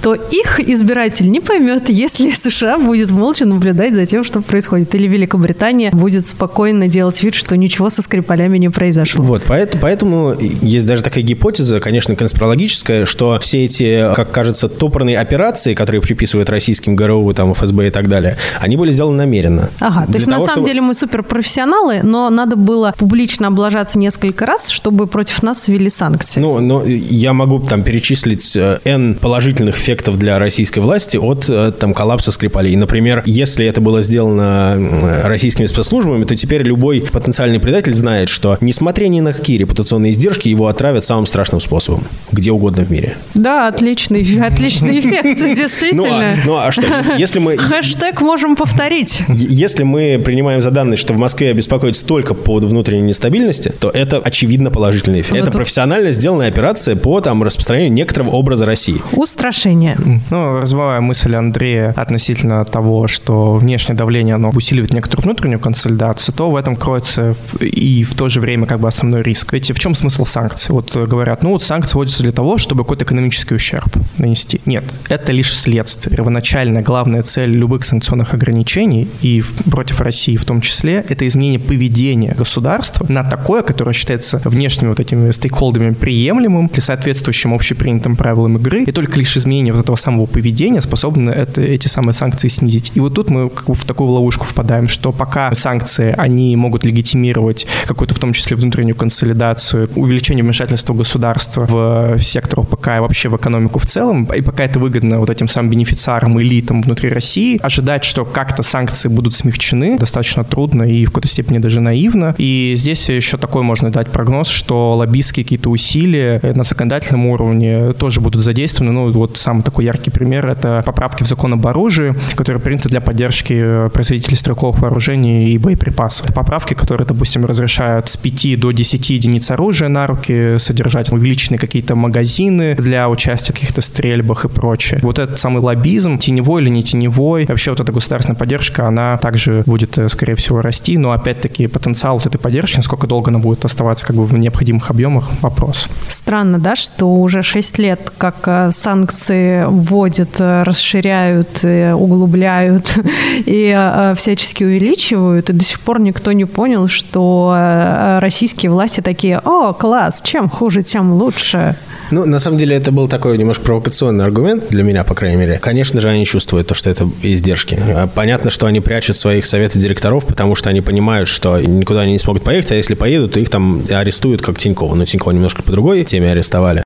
то 0.02 0.14
их 0.14 0.60
избиратель 0.60 1.30
не 1.30 1.40
поймет, 1.40 1.90
если 1.90 2.30
США 2.42 2.78
будет 2.78 3.10
молча 3.10 3.44
наблюдать 3.44 3.94
за 3.94 4.06
тем, 4.06 4.24
что 4.24 4.40
происходит. 4.40 4.94
Или 4.94 5.06
Великобритания 5.08 5.90
будет 5.92 6.26
спокойно 6.26 6.88
делать 6.88 7.22
вид, 7.22 7.34
что 7.34 7.56
ничего 7.56 7.90
со 7.90 8.02
Скрипалями 8.02 8.58
не 8.58 8.70
произошло. 8.70 9.22
Вот, 9.22 9.42
поэтому, 9.46 9.82
поэтому 9.82 10.34
есть 10.40 10.86
даже 10.86 11.02
такая 11.02 11.22
гипотеза, 11.22 11.80
конечно, 11.80 12.16
конспирологическая, 12.16 13.04
что 13.04 13.38
все 13.40 13.64
эти, 13.64 14.14
как 14.14 14.30
кажется, 14.30 14.68
топорные 14.68 15.18
операции, 15.18 15.74
которые 15.74 16.00
приписывают 16.00 16.48
российским 16.48 16.96
ГРУ, 16.96 17.34
там, 17.34 17.52
ФСБ 17.52 17.88
и 17.88 17.90
так 17.90 18.08
далее, 18.08 18.38
они 18.60 18.76
были 18.76 18.90
сделаны 18.90 19.18
намеренно. 19.18 19.68
Ага, 19.80 20.06
то 20.06 20.14
есть 20.14 20.26
того, 20.26 20.40
на 20.40 20.40
самом 20.40 20.50
чтобы... 20.50 20.66
деле 20.66 20.80
мы 20.80 20.94
суперпрофессионалы, 20.94 22.00
но 22.02 22.30
надо 22.30 22.56
было 22.56 22.94
публично 22.96 23.48
облажаться 23.48 23.81
раз, 23.82 23.96
несколько 23.96 24.46
раз, 24.46 24.68
чтобы 24.68 25.06
против 25.06 25.42
нас 25.42 25.68
ввели 25.68 25.90
санкции. 25.90 26.40
Ну, 26.40 26.60
но 26.60 26.82
я 26.84 27.32
могу 27.32 27.60
там 27.60 27.82
перечислить 27.82 28.56
э, 28.56 28.78
N 28.84 29.14
положительных 29.14 29.76
эффектов 29.76 30.18
для 30.18 30.38
российской 30.38 30.80
власти 30.80 31.16
от 31.16 31.48
э, 31.48 31.72
там 31.78 31.94
коллапса 31.94 32.32
Скрипалей. 32.32 32.76
Например, 32.76 33.22
если 33.26 33.66
это 33.66 33.80
было 33.80 34.02
сделано 34.02 34.76
э, 34.76 35.26
российскими 35.26 35.66
спецслужбами, 35.66 36.24
то 36.24 36.36
теперь 36.36 36.62
любой 36.62 37.00
потенциальный 37.00 37.60
предатель 37.60 37.94
знает, 37.94 38.28
что 38.28 38.56
несмотря 38.60 39.08
ни 39.08 39.20
на 39.20 39.32
какие 39.32 39.58
репутационные 39.58 40.12
издержки, 40.12 40.48
его 40.48 40.66
отравят 40.66 41.04
самым 41.04 41.26
страшным 41.26 41.60
способом, 41.60 42.04
где 42.30 42.50
угодно 42.50 42.84
в 42.84 42.90
мире. 42.90 43.16
Да, 43.34 43.68
отличный, 43.68 44.22
отличный 44.46 44.98
эффект, 44.98 45.40
действительно. 45.56 46.02
Ну 46.02 46.08
а, 46.08 46.36
ну 46.46 46.56
а 46.56 46.72
что, 46.72 47.16
если 47.16 47.38
мы... 47.38 47.56
Хэштег 47.58 48.20
можем 48.20 48.56
повторить. 48.56 49.22
Если 49.28 49.82
мы 49.82 50.20
принимаем 50.24 50.60
за 50.60 50.70
данность, 50.70 51.00
что 51.02 51.12
в 51.12 51.18
Москве 51.18 51.52
беспокоится 51.52 52.04
только 52.04 52.34
по 52.34 52.52
поводу 52.52 52.68
внутренней 52.68 53.02
нестабильности, 53.02 53.71
то 53.78 53.90
это 53.90 54.18
очевидно 54.18 54.70
положительный 54.70 55.20
эффект. 55.20 55.36
это 55.36 55.50
профессионально 55.50 56.12
сделанная 56.12 56.48
операция 56.48 56.96
по 56.96 57.20
там, 57.20 57.42
распространению 57.42 57.92
некоторого 57.92 58.30
образа 58.30 58.66
России. 58.66 59.00
Устрашение. 59.12 59.96
Ну, 60.30 60.60
развивая 60.60 61.00
мысль 61.00 61.34
Андрея 61.34 61.92
относительно 61.96 62.64
того, 62.64 63.08
что 63.08 63.54
внешнее 63.54 63.96
давление, 63.96 64.34
оно 64.36 64.50
усиливает 64.50 64.92
некоторую 64.92 65.24
внутреннюю 65.24 65.60
консолидацию, 65.60 66.34
то 66.34 66.50
в 66.50 66.56
этом 66.56 66.76
кроется 66.76 67.34
и 67.60 68.04
в 68.04 68.14
то 68.14 68.28
же 68.28 68.40
время 68.40 68.66
как 68.66 68.80
бы 68.80 68.88
основной 68.88 69.22
риск. 69.22 69.52
Ведь 69.52 69.70
в 69.70 69.78
чем 69.78 69.94
смысл 69.94 70.24
санкций? 70.24 70.74
Вот 70.74 70.96
говорят, 70.96 71.42
ну 71.42 71.50
вот 71.50 71.62
санкции 71.62 71.94
вводятся 71.94 72.22
для 72.22 72.32
того, 72.32 72.58
чтобы 72.58 72.84
какой-то 72.84 73.04
экономический 73.04 73.54
ущерб 73.54 73.88
нанести. 74.18 74.60
Нет, 74.66 74.84
это 75.08 75.32
лишь 75.32 75.56
следствие. 75.56 76.16
Первоначальная 76.16 76.82
главная 76.82 77.22
цель 77.22 77.50
любых 77.50 77.84
санкционных 77.84 78.34
ограничений 78.34 79.08
и 79.22 79.42
против 79.70 80.00
России 80.00 80.36
в 80.36 80.44
том 80.44 80.60
числе, 80.60 81.04
это 81.08 81.26
изменение 81.26 81.60
поведения 81.60 82.34
государства 82.34 83.06
на 83.08 83.22
такое, 83.22 83.61
которое 83.62 83.92
считается 83.92 84.40
внешними 84.44 84.90
вот 84.90 85.00
этими 85.00 85.30
стейкхолдерами 85.30 85.92
приемлемым 85.92 86.70
и 86.74 86.80
соответствующим 86.80 87.54
общепринятым 87.54 88.16
правилам 88.16 88.56
игры, 88.56 88.84
и 88.84 88.92
только 88.92 89.18
лишь 89.18 89.36
изменение 89.36 89.72
вот 89.72 89.82
этого 89.82 89.96
самого 89.96 90.26
поведения 90.26 90.80
способны 90.80 91.30
это, 91.30 91.60
эти 91.60 91.88
самые 91.88 92.14
санкции 92.14 92.48
снизить. 92.48 92.92
И 92.94 93.00
вот 93.00 93.14
тут 93.14 93.30
мы 93.30 93.48
как 93.48 93.66
бы 93.66 93.74
в 93.74 93.84
такую 93.84 94.10
ловушку 94.10 94.44
впадаем, 94.44 94.88
что 94.88 95.12
пока 95.12 95.54
санкции, 95.54 96.14
они 96.16 96.54
могут 96.56 96.84
легитимировать 96.84 97.66
какую-то 97.86 98.14
в 98.14 98.18
том 98.18 98.32
числе 98.32 98.56
внутреннюю 98.56 98.96
консолидацию, 98.96 99.88
увеличение 99.94 100.44
вмешательства 100.44 100.94
государства 100.94 101.66
в 101.66 102.18
сектор 102.20 102.64
ПК 102.64 102.88
и 102.96 103.00
вообще 103.00 103.28
в 103.28 103.36
экономику 103.36 103.78
в 103.78 103.86
целом, 103.86 104.24
и 104.24 104.40
пока 104.40 104.64
это 104.64 104.78
выгодно 104.78 105.18
вот 105.18 105.30
этим 105.30 105.48
самым 105.48 105.70
бенефициарам, 105.70 106.40
элитам 106.40 106.82
внутри 106.82 107.08
России, 107.08 107.58
ожидать, 107.62 108.04
что 108.04 108.24
как-то 108.24 108.62
санкции 108.62 109.08
будут 109.08 109.34
смягчены, 109.34 109.98
достаточно 109.98 110.44
трудно 110.44 110.84
и 110.84 111.04
в 111.04 111.08
какой-то 111.08 111.28
степени 111.28 111.58
даже 111.58 111.80
наивно. 111.80 112.34
И 112.38 112.74
здесь 112.76 113.08
еще 113.08 113.36
такой 113.36 113.51
такой 113.52 113.64
можно 113.64 113.90
дать 113.90 114.10
прогноз, 114.10 114.48
что 114.48 114.94
лоббистские 114.94 115.44
какие-то 115.44 115.68
усилия 115.68 116.40
на 116.42 116.62
законодательном 116.62 117.26
уровне 117.26 117.92
тоже 117.92 118.22
будут 118.22 118.40
задействованы. 118.40 118.92
Ну, 118.92 119.10
вот 119.10 119.36
самый 119.36 119.62
такой 119.62 119.84
яркий 119.84 120.10
пример— 120.10 120.46
это 120.48 120.82
поправки 120.86 121.22
в 121.22 121.26
закон 121.26 121.52
об 121.52 121.66
оружии, 121.66 122.14
которые 122.34 122.62
приняты 122.62 122.88
для 122.88 123.02
поддержки 123.02 123.88
производителей 123.92 124.38
стрелковых 124.38 124.80
вооружений 124.80 125.50
и 125.50 125.58
боеприпасов. 125.58 126.24
Это 126.24 126.32
поправки, 126.32 126.72
которые, 126.72 127.06
допустим, 127.06 127.44
разрешают 127.44 128.08
с 128.08 128.16
5 128.16 128.58
до 128.58 128.70
10 128.72 129.10
единиц 129.10 129.50
оружия 129.50 129.90
на 129.90 130.06
руки 130.06 130.54
содержать, 130.56 131.12
увеличенные 131.12 131.58
какие-то 131.58 131.94
магазины 131.94 132.74
для 132.76 133.10
участия 133.10 133.52
в 133.52 133.56
каких-то 133.56 133.82
стрельбах 133.82 134.46
и 134.46 134.48
прочее. 134.48 135.00
Вот 135.02 135.18
этот 135.18 135.38
самый 135.38 135.60
лоббизм, 135.60 136.16
теневой 136.16 136.62
или 136.62 136.70
не 136.70 136.82
теневой, 136.82 137.44
вообще 137.44 137.72
вот 137.72 137.80
эта 137.80 137.92
государственная 137.92 138.38
поддержка, 138.38 138.88
она 138.88 139.18
также 139.18 139.62
будет, 139.66 139.98
э, 139.98 140.08
скорее 140.08 140.36
всего, 140.36 140.62
расти, 140.62 140.96
но 140.96 141.12
опять-таки 141.12 141.66
потенциал 141.66 142.16
вот 142.16 142.24
этой 142.24 142.38
поддержки, 142.38 142.78
насколько 142.78 143.06
долго 143.06 143.30
она 143.30 143.41
будет 143.42 143.64
оставаться 143.64 144.06
как 144.06 144.16
бы 144.16 144.24
в 144.24 144.32
необходимых 144.38 144.90
объемах, 144.90 145.28
вопрос. 145.42 145.88
Странно, 146.08 146.58
да, 146.58 146.76
что 146.76 147.06
уже 147.06 147.42
6 147.42 147.78
лет 147.78 148.10
как 148.16 148.36
э, 148.46 148.70
санкции 148.72 149.64
вводят, 149.66 150.40
э, 150.40 150.62
расширяют, 150.62 151.64
э, 151.64 151.92
углубляют 151.92 152.98
и 153.46 154.12
всячески 154.16 154.64
увеличивают, 154.64 155.50
и 155.50 155.52
до 155.52 155.64
сих 155.64 155.80
пор 155.80 156.00
никто 156.00 156.32
не 156.32 156.44
понял, 156.44 156.88
что 156.88 158.18
российские 158.20 158.70
власти 158.70 159.00
такие, 159.00 159.38
о, 159.38 159.72
класс, 159.72 160.22
чем 160.22 160.48
хуже, 160.48 160.82
тем 160.82 161.12
лучше. 161.12 161.76
Ну, 162.12 162.26
на 162.26 162.38
самом 162.38 162.58
деле, 162.58 162.76
это 162.76 162.92
был 162.92 163.08
такой 163.08 163.38
немножко 163.38 163.64
провокационный 163.64 164.24
аргумент 164.24 164.68
для 164.68 164.82
меня, 164.82 165.02
по 165.02 165.14
крайней 165.14 165.38
мере. 165.38 165.58
Конечно 165.58 165.98
же, 166.02 166.10
они 166.10 166.26
чувствуют 166.26 166.66
то, 166.66 166.74
что 166.74 166.90
это 166.90 167.08
издержки. 167.22 167.78
Понятно, 168.14 168.50
что 168.50 168.66
они 168.66 168.80
прячут 168.80 169.16
своих 169.16 169.46
советов 169.46 169.80
директоров, 169.80 170.26
потому 170.26 170.54
что 170.54 170.68
они 170.68 170.82
понимают, 170.82 171.26
что 171.26 171.58
никуда 171.58 172.02
они 172.02 172.12
не 172.12 172.18
смогут 172.18 172.44
поехать, 172.44 172.72
а 172.72 172.76
если 172.76 172.92
поедут, 172.92 173.32
то 173.32 173.40
их 173.40 173.48
там 173.48 173.82
арестуют, 173.88 174.42
как 174.42 174.58
Тинькова. 174.58 174.94
Но 174.94 175.06
Тинькова 175.06 175.32
немножко 175.32 175.62
по 175.62 175.72
другой 175.72 176.04
теме 176.04 176.30
арестовали. 176.30 176.82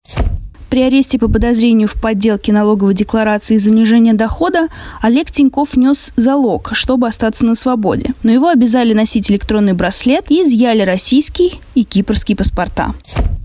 При 0.68 0.82
аресте 0.82 1.18
по 1.18 1.28
подозрению 1.28 1.88
в 1.88 1.94
подделке 1.94 2.52
налоговой 2.52 2.94
декларации 2.94 3.54
и 3.54 3.58
занижения 3.58 4.14
дохода 4.14 4.68
Олег 5.00 5.30
Тиньков 5.30 5.74
внес 5.74 6.12
залог, 6.16 6.70
чтобы 6.72 7.06
остаться 7.06 7.44
на 7.44 7.54
свободе. 7.54 8.14
Но 8.22 8.32
его 8.32 8.48
обязали 8.48 8.92
носить 8.92 9.30
электронный 9.30 9.72
браслет 9.74 10.26
и 10.30 10.42
изъяли 10.42 10.82
российский 10.82 11.60
и 11.74 11.84
кипрский 11.84 12.34
паспорта. 12.34 12.94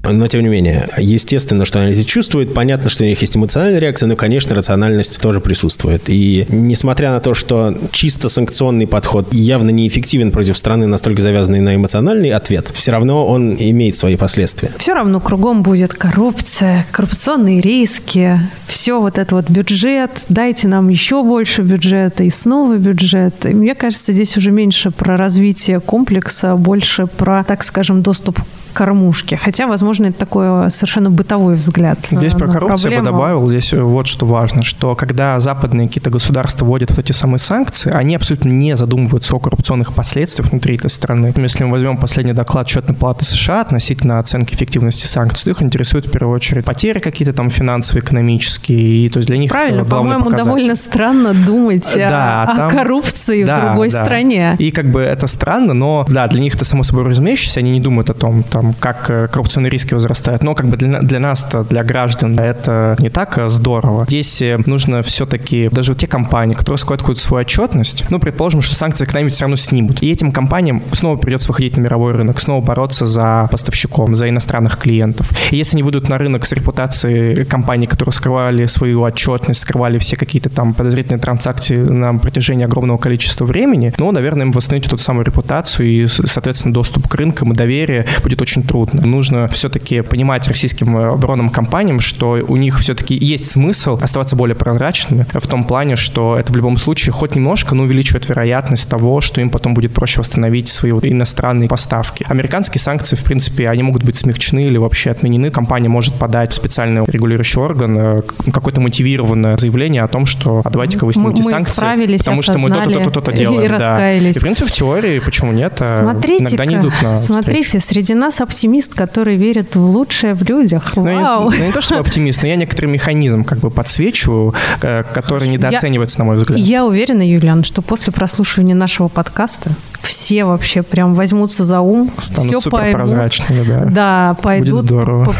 Но, 0.03 0.27
тем 0.27 0.41
не 0.41 0.49
менее, 0.49 0.89
естественно, 0.97 1.63
что 1.63 1.79
они 1.79 1.91
эти 1.91 2.03
чувствуют, 2.03 2.53
понятно, 2.53 2.89
что 2.89 3.03
у 3.03 3.07
них 3.07 3.21
есть 3.21 3.37
эмоциональная 3.37 3.79
реакция, 3.79 4.07
но, 4.07 4.15
конечно, 4.15 4.55
рациональность 4.55 5.19
тоже 5.21 5.41
присутствует. 5.41 6.03
И 6.07 6.47
несмотря 6.49 7.11
на 7.11 7.19
то, 7.19 7.33
что 7.33 7.75
чисто 7.91 8.27
санкционный 8.27 8.87
подход 8.87 9.31
явно 9.31 9.69
неэффективен 9.69 10.31
против 10.31 10.57
страны, 10.57 10.87
настолько 10.87 11.21
завязанной 11.21 11.59
на 11.59 11.75
эмоциональный 11.75 12.31
ответ, 12.31 12.71
все 12.73 12.91
равно 12.91 13.27
он 13.27 13.55
имеет 13.55 13.95
свои 13.95 14.15
последствия. 14.15 14.71
Все 14.79 14.93
равно 14.93 15.19
кругом 15.19 15.61
будет 15.61 15.93
коррупция, 15.93 16.87
коррупционные 17.11 17.59
риски, 17.59 18.39
все 18.67 19.01
вот 19.01 19.17
это 19.17 19.35
вот 19.35 19.49
бюджет, 19.49 20.25
дайте 20.29 20.69
нам 20.69 20.87
еще 20.87 21.23
больше 21.23 21.61
бюджета 21.61 22.23
и 22.23 22.29
снова 22.29 22.77
бюджет. 22.77 23.45
И 23.45 23.49
мне 23.49 23.75
кажется, 23.75 24.13
здесь 24.13 24.37
уже 24.37 24.49
меньше 24.51 24.91
про 24.91 25.17
развитие 25.17 25.81
комплекса, 25.81 26.55
больше 26.55 27.07
про, 27.07 27.43
так 27.43 27.65
скажем, 27.65 28.01
доступ 28.01 28.39
кормушки. 28.71 29.35
Хотя, 29.35 29.67
возможно, 29.67 30.07
это 30.07 30.19
такой 30.19 30.71
совершенно 30.71 31.09
бытовой 31.09 31.55
взгляд. 31.55 31.99
Здесь 32.09 32.33
про 32.33 32.47
коррупцию 32.47 32.93
я 32.93 32.99
бы 32.99 33.05
добавил, 33.05 33.49
здесь 33.49 33.73
вот 33.73 34.07
что 34.07 34.25
важно, 34.25 34.63
что 34.63 34.95
когда 34.95 35.39
западные 35.39 35.87
какие-то 35.87 36.09
государства 36.09 36.65
вводят 36.65 36.89
вот 36.89 36.99
эти 36.99 37.11
самые 37.11 37.39
санкции, 37.39 37.91
они 37.91 38.15
абсолютно 38.15 38.49
не 38.49 38.75
задумываются 38.75 39.35
о 39.35 39.39
коррупционных 39.39 39.93
последствиях 39.93 40.49
внутри 40.51 40.75
этой 40.75 40.89
страны. 40.89 41.33
Если 41.35 41.63
мы 41.63 41.71
возьмем 41.71 41.97
последний 41.97 42.33
доклад 42.33 42.67
счетной 42.67 42.95
палаты 42.95 43.25
США 43.25 43.61
относительно 43.61 44.19
оценки 44.19 44.53
эффективности 44.53 45.05
санкций, 45.05 45.45
то 45.45 45.49
их 45.51 45.61
интересует 45.61 46.05
в 46.07 46.11
первую 46.11 46.35
очередь 46.35 46.65
потери 46.65 46.99
какие-то 46.99 47.33
там 47.33 47.49
финансовые, 47.49 48.03
экономические, 48.03 49.05
и 49.05 49.09
то 49.09 49.17
есть 49.17 49.27
для 49.27 49.37
них 49.37 49.51
Правильно, 49.51 49.85
по-моему, 49.85 50.25
показатель. 50.25 50.45
довольно 50.45 50.75
странно 50.75 51.33
думать 51.33 51.91
да, 51.95 52.43
о, 52.43 52.55
там, 52.55 52.67
о 52.67 52.71
коррупции 52.71 53.43
да, 53.43 53.57
в 53.57 53.65
другой 53.67 53.89
да. 53.89 54.03
стране. 54.03 54.55
И 54.59 54.71
как 54.71 54.89
бы 54.91 55.01
это 55.01 55.27
странно, 55.27 55.73
но 55.73 56.05
да, 56.09 56.27
для 56.27 56.39
них 56.39 56.55
это 56.55 56.65
само 56.65 56.83
собой 56.83 57.03
разумеющееся, 57.05 57.59
они 57.59 57.71
не 57.71 57.79
думают 57.79 58.09
о 58.09 58.13
том, 58.13 58.43
там, 58.43 58.60
там, 58.61 58.73
как 58.79 59.09
э, 59.09 59.27
коррупционные 59.27 59.69
риски 59.69 59.93
возрастают. 59.93 60.43
Но 60.43 60.55
как 60.55 60.67
бы 60.67 60.77
для, 60.77 60.99
для 60.99 61.19
нас, 61.19 61.47
для 61.69 61.83
граждан, 61.83 62.39
это 62.39 62.95
не 62.99 63.09
так 63.09 63.37
э, 63.37 63.47
здорово. 63.49 64.05
Здесь 64.07 64.41
э, 64.41 64.57
нужно 64.65 65.01
все-таки, 65.01 65.69
даже 65.71 65.95
те 65.95 66.07
компании, 66.07 66.53
которые 66.53 66.77
складывают 66.77 67.19
свою 67.19 67.41
отчетность, 67.41 68.05
ну, 68.09 68.19
предположим, 68.19 68.61
что 68.61 68.75
санкции 68.75 69.05
когда-нибудь 69.05 69.33
все 69.33 69.45
равно 69.45 69.55
снимут. 69.55 70.03
И 70.03 70.11
этим 70.11 70.31
компаниям 70.31 70.81
снова 70.93 71.17
придется 71.17 71.49
выходить 71.49 71.77
на 71.77 71.81
мировой 71.81 72.13
рынок, 72.13 72.39
снова 72.39 72.63
бороться 72.63 73.05
за 73.05 73.47
поставщиком, 73.51 74.15
за 74.15 74.29
иностранных 74.29 74.77
клиентов. 74.77 75.29
И 75.51 75.57
если 75.57 75.77
они 75.77 75.83
выйдут 75.83 76.09
на 76.09 76.17
рынок 76.17 76.45
с 76.45 76.51
репутацией 76.51 77.45
компаний, 77.45 77.87
которые 77.87 78.13
скрывали 78.13 78.65
свою 78.67 79.01
отчетность, 79.01 79.61
скрывали 79.61 79.97
все 79.97 80.15
какие-то 80.15 80.49
там 80.49 80.73
подозрительные 80.73 81.19
транзакции 81.19 81.75
на 81.75 82.13
протяжении 82.13 82.65
огромного 82.65 82.97
количества 82.97 83.45
времени, 83.45 83.93
ну, 83.97 84.11
наверное, 84.11 84.45
им 84.45 84.51
восстановить 84.51 84.87
эту 84.87 84.97
самую 84.97 85.25
репутацию 85.25 85.89
и, 85.89 86.07
соответственно, 86.07 86.73
доступ 86.73 87.07
к 87.07 87.15
рынкам 87.15 87.53
и 87.53 87.55
доверие 87.55 88.05
будет 88.23 88.41
очень 88.41 88.50
очень 88.51 88.63
трудно. 88.63 89.05
Нужно 89.05 89.47
все-таки 89.47 90.01
понимать 90.01 90.47
российским 90.47 90.97
э, 90.97 91.13
оборонным 91.13 91.49
компаниям, 91.49 91.99
что 91.99 92.39
у 92.47 92.57
них 92.57 92.79
все-таки 92.79 93.15
есть 93.15 93.49
смысл 93.49 93.97
оставаться 94.01 94.35
более 94.35 94.55
прозрачными 94.55 95.25
в 95.33 95.47
том 95.47 95.63
плане, 95.63 95.95
что 95.95 96.37
это 96.37 96.51
в 96.51 96.55
любом 96.55 96.77
случае 96.77 97.13
хоть 97.13 97.35
немножко, 97.35 97.75
но 97.75 97.83
увеличивает 97.83 98.27
вероятность 98.27 98.89
того, 98.89 99.21
что 99.21 99.39
им 99.41 99.49
потом 99.49 99.73
будет 99.73 99.93
проще 99.93 100.19
восстановить 100.19 100.67
свои 100.67 100.91
иностранные 100.91 101.69
поставки. 101.69 102.25
Американские 102.27 102.81
санкции, 102.81 103.15
в 103.15 103.23
принципе, 103.23 103.69
они 103.69 103.83
могут 103.83 104.03
быть 104.03 104.17
смягчены 104.17 104.61
или 104.61 104.77
вообще 104.77 105.11
отменены. 105.11 105.49
Компания 105.49 105.89
может 105.89 106.15
подать 106.15 106.51
в 106.51 106.55
специальный 106.55 107.03
регулирующий 107.07 107.61
орган 107.61 107.97
э, 107.97 108.21
какое-то 108.51 108.81
мотивированное 108.81 109.57
заявление 109.57 110.03
о 110.03 110.07
том, 110.07 110.25
что 110.25 110.61
а 110.65 110.69
давайте-ка 110.69 111.05
вы 111.05 111.13
снимите 111.13 111.43
мы 111.43 111.49
санкции, 111.49 112.17
потому 112.17 112.41
что 112.41 112.57
мы 112.57 112.69
то-то, 112.69 112.89
то-то, 112.89 113.11
то-то 113.11 113.33
делаем. 113.33 113.73
И 113.73 113.77
да. 113.77 114.13
И, 114.13 114.33
в 114.33 114.39
принципе, 114.39 114.67
в 114.67 114.71
теории, 114.73 115.19
почему 115.19 115.53
нет, 115.53 115.81
смотрите 115.81 116.43
иногда 116.43 116.65
не 116.65 116.75
идут 116.75 116.93
на 117.01 117.15
Смотрите, 117.15 117.79
встречу. 117.79 117.85
среди 117.85 118.13
нас 118.13 118.40
оптимист, 118.41 118.93
который 118.93 119.35
верит 119.35 119.75
в 119.75 119.79
лучшее 119.79 120.33
в 120.33 120.43
людях. 120.43 120.95
Ну, 120.95 121.03
Вау. 121.03 121.51
Ну, 121.51 121.65
не 121.67 121.71
то, 121.71 121.81
что 121.81 121.99
оптимист, 121.99 122.41
но 122.41 122.47
я 122.47 122.55
некоторый 122.55 122.87
механизм 122.87 123.43
как 123.43 123.59
бы 123.59 123.69
подсвечиваю, 123.69 124.53
э, 124.81 125.03
который 125.13 125.47
недооценивается, 125.47 126.17
я, 126.17 126.23
на 126.23 126.25
мой 126.25 126.35
взгляд. 126.37 126.59
Я 126.59 126.85
уверена, 126.85 127.21
Юлиан, 127.21 127.63
что 127.63 127.81
после 127.81 128.11
прослушивания 128.13 128.75
нашего 128.75 129.07
подкаста 129.07 129.71
все 130.01 130.45
вообще 130.45 130.81
прям 130.81 131.13
возьмутся 131.13 131.63
за 131.63 131.81
ум, 131.81 132.11
Станут 132.17 132.61
все 132.61 132.69
поймут. 132.69 133.31
да. 133.67 133.85
Да, 133.85 134.37
пойдут, 134.41 134.91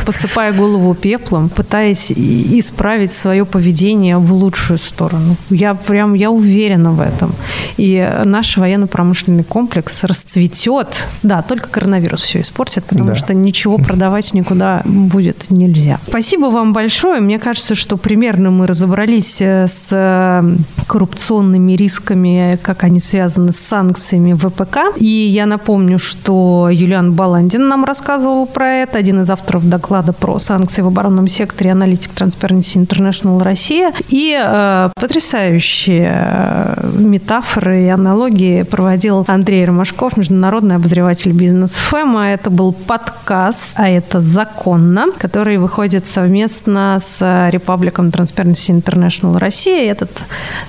посыпая 0.06 0.54
голову 0.54 0.93
пеплом, 0.93 1.49
пытаясь 1.49 2.12
исправить 2.12 3.12
свое 3.12 3.45
поведение 3.45 4.18
в 4.18 4.32
лучшую 4.32 4.78
сторону. 4.78 5.36
Я 5.49 5.74
прям, 5.74 6.14
я 6.14 6.32
уверена 6.32 6.91
в 6.91 7.02
этом. 7.02 7.34
И 7.78 8.08
наш 8.24 8.58
военно-промышленный 8.58 9.43
комплекс 9.43 10.04
расцветет. 10.04 11.08
Да, 11.24 11.41
только 11.41 11.70
коронавирус 11.70 12.22
все 12.22 12.41
испортит, 12.41 12.86
потому 12.92 13.10
да. 13.10 13.16
что 13.16 13.34
ничего 13.34 13.78
продавать 13.78 14.34
никуда 14.34 14.82
будет 14.84 15.50
нельзя. 15.50 15.98
Спасибо 16.08 16.48
вам 16.48 16.74
большое. 16.74 17.22
Мне 17.22 17.39
кажется, 17.39 17.74
что 17.74 17.96
примерно 17.96 18.52
мы 18.52 18.68
разобрались 18.68 19.42
э, 19.42 19.68
с 19.70 19.89
э, 19.94 20.56
коррупционными 20.88 21.72
рисками, 21.72 22.60
как 22.62 22.84
они 22.84 23.00
связаны 23.00 23.54
с 23.54 23.60
санкциями 23.60 24.34
ВПК. 24.34 24.94
И 24.98 25.06
я 25.06 25.46
напомню, 25.46 26.00
что 26.00 26.68
Юлиан 26.70 27.14
Баландин 27.14 27.70
нам 27.70 27.86
рассказывал 27.86 28.46
про 28.46 28.74
это, 28.74 28.98
один 28.98 29.22
из 29.22 29.30
авторов 29.30 29.68
доклада 29.70 30.12
про 30.12 30.38
санкции 30.39 30.82
в 30.82 30.88
оборонном 30.88 31.30
секторе, 31.30 31.72
аналитик 31.72 32.12
Transparency 32.14 32.86
International 32.86 33.42
Россия. 33.42 33.94
И 34.10 34.38
э, 34.38 34.89
потрясающие 34.96 36.12
э, 36.14 36.92
метафоры 36.98 37.84
и 37.84 37.88
аналогии 37.88 38.64
проводил 38.64 39.24
Андрей 39.28 39.64
Ромашков, 39.64 40.18
международный 40.18 40.76
обозреватель 40.76 41.32
бизнес 41.32 41.72
ФЭМа. 41.72 42.32
Это 42.32 42.50
был 42.50 42.74
подкаст, 42.86 43.72
а 43.76 43.90
это 43.90 44.22
законно, 44.22 45.08
который 45.18 45.58
выходит 45.58 46.08
совместно 46.08 46.98
с 47.00 47.50
Репабликом 47.52 48.10
Transparency 48.10 48.82
International 48.82 49.38
Россия. 49.38 49.92
Этот 49.92 50.12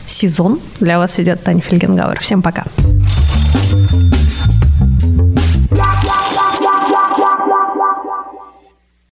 сезон 0.06 0.60
для 0.80 0.98
вас 0.98 1.18
ведет 1.18 1.42
Таня 1.42 1.60
Фельгенгауэр. 1.60 2.20
Всем 2.20 2.42
пока. 2.42 2.52
Пока. 2.52 3.91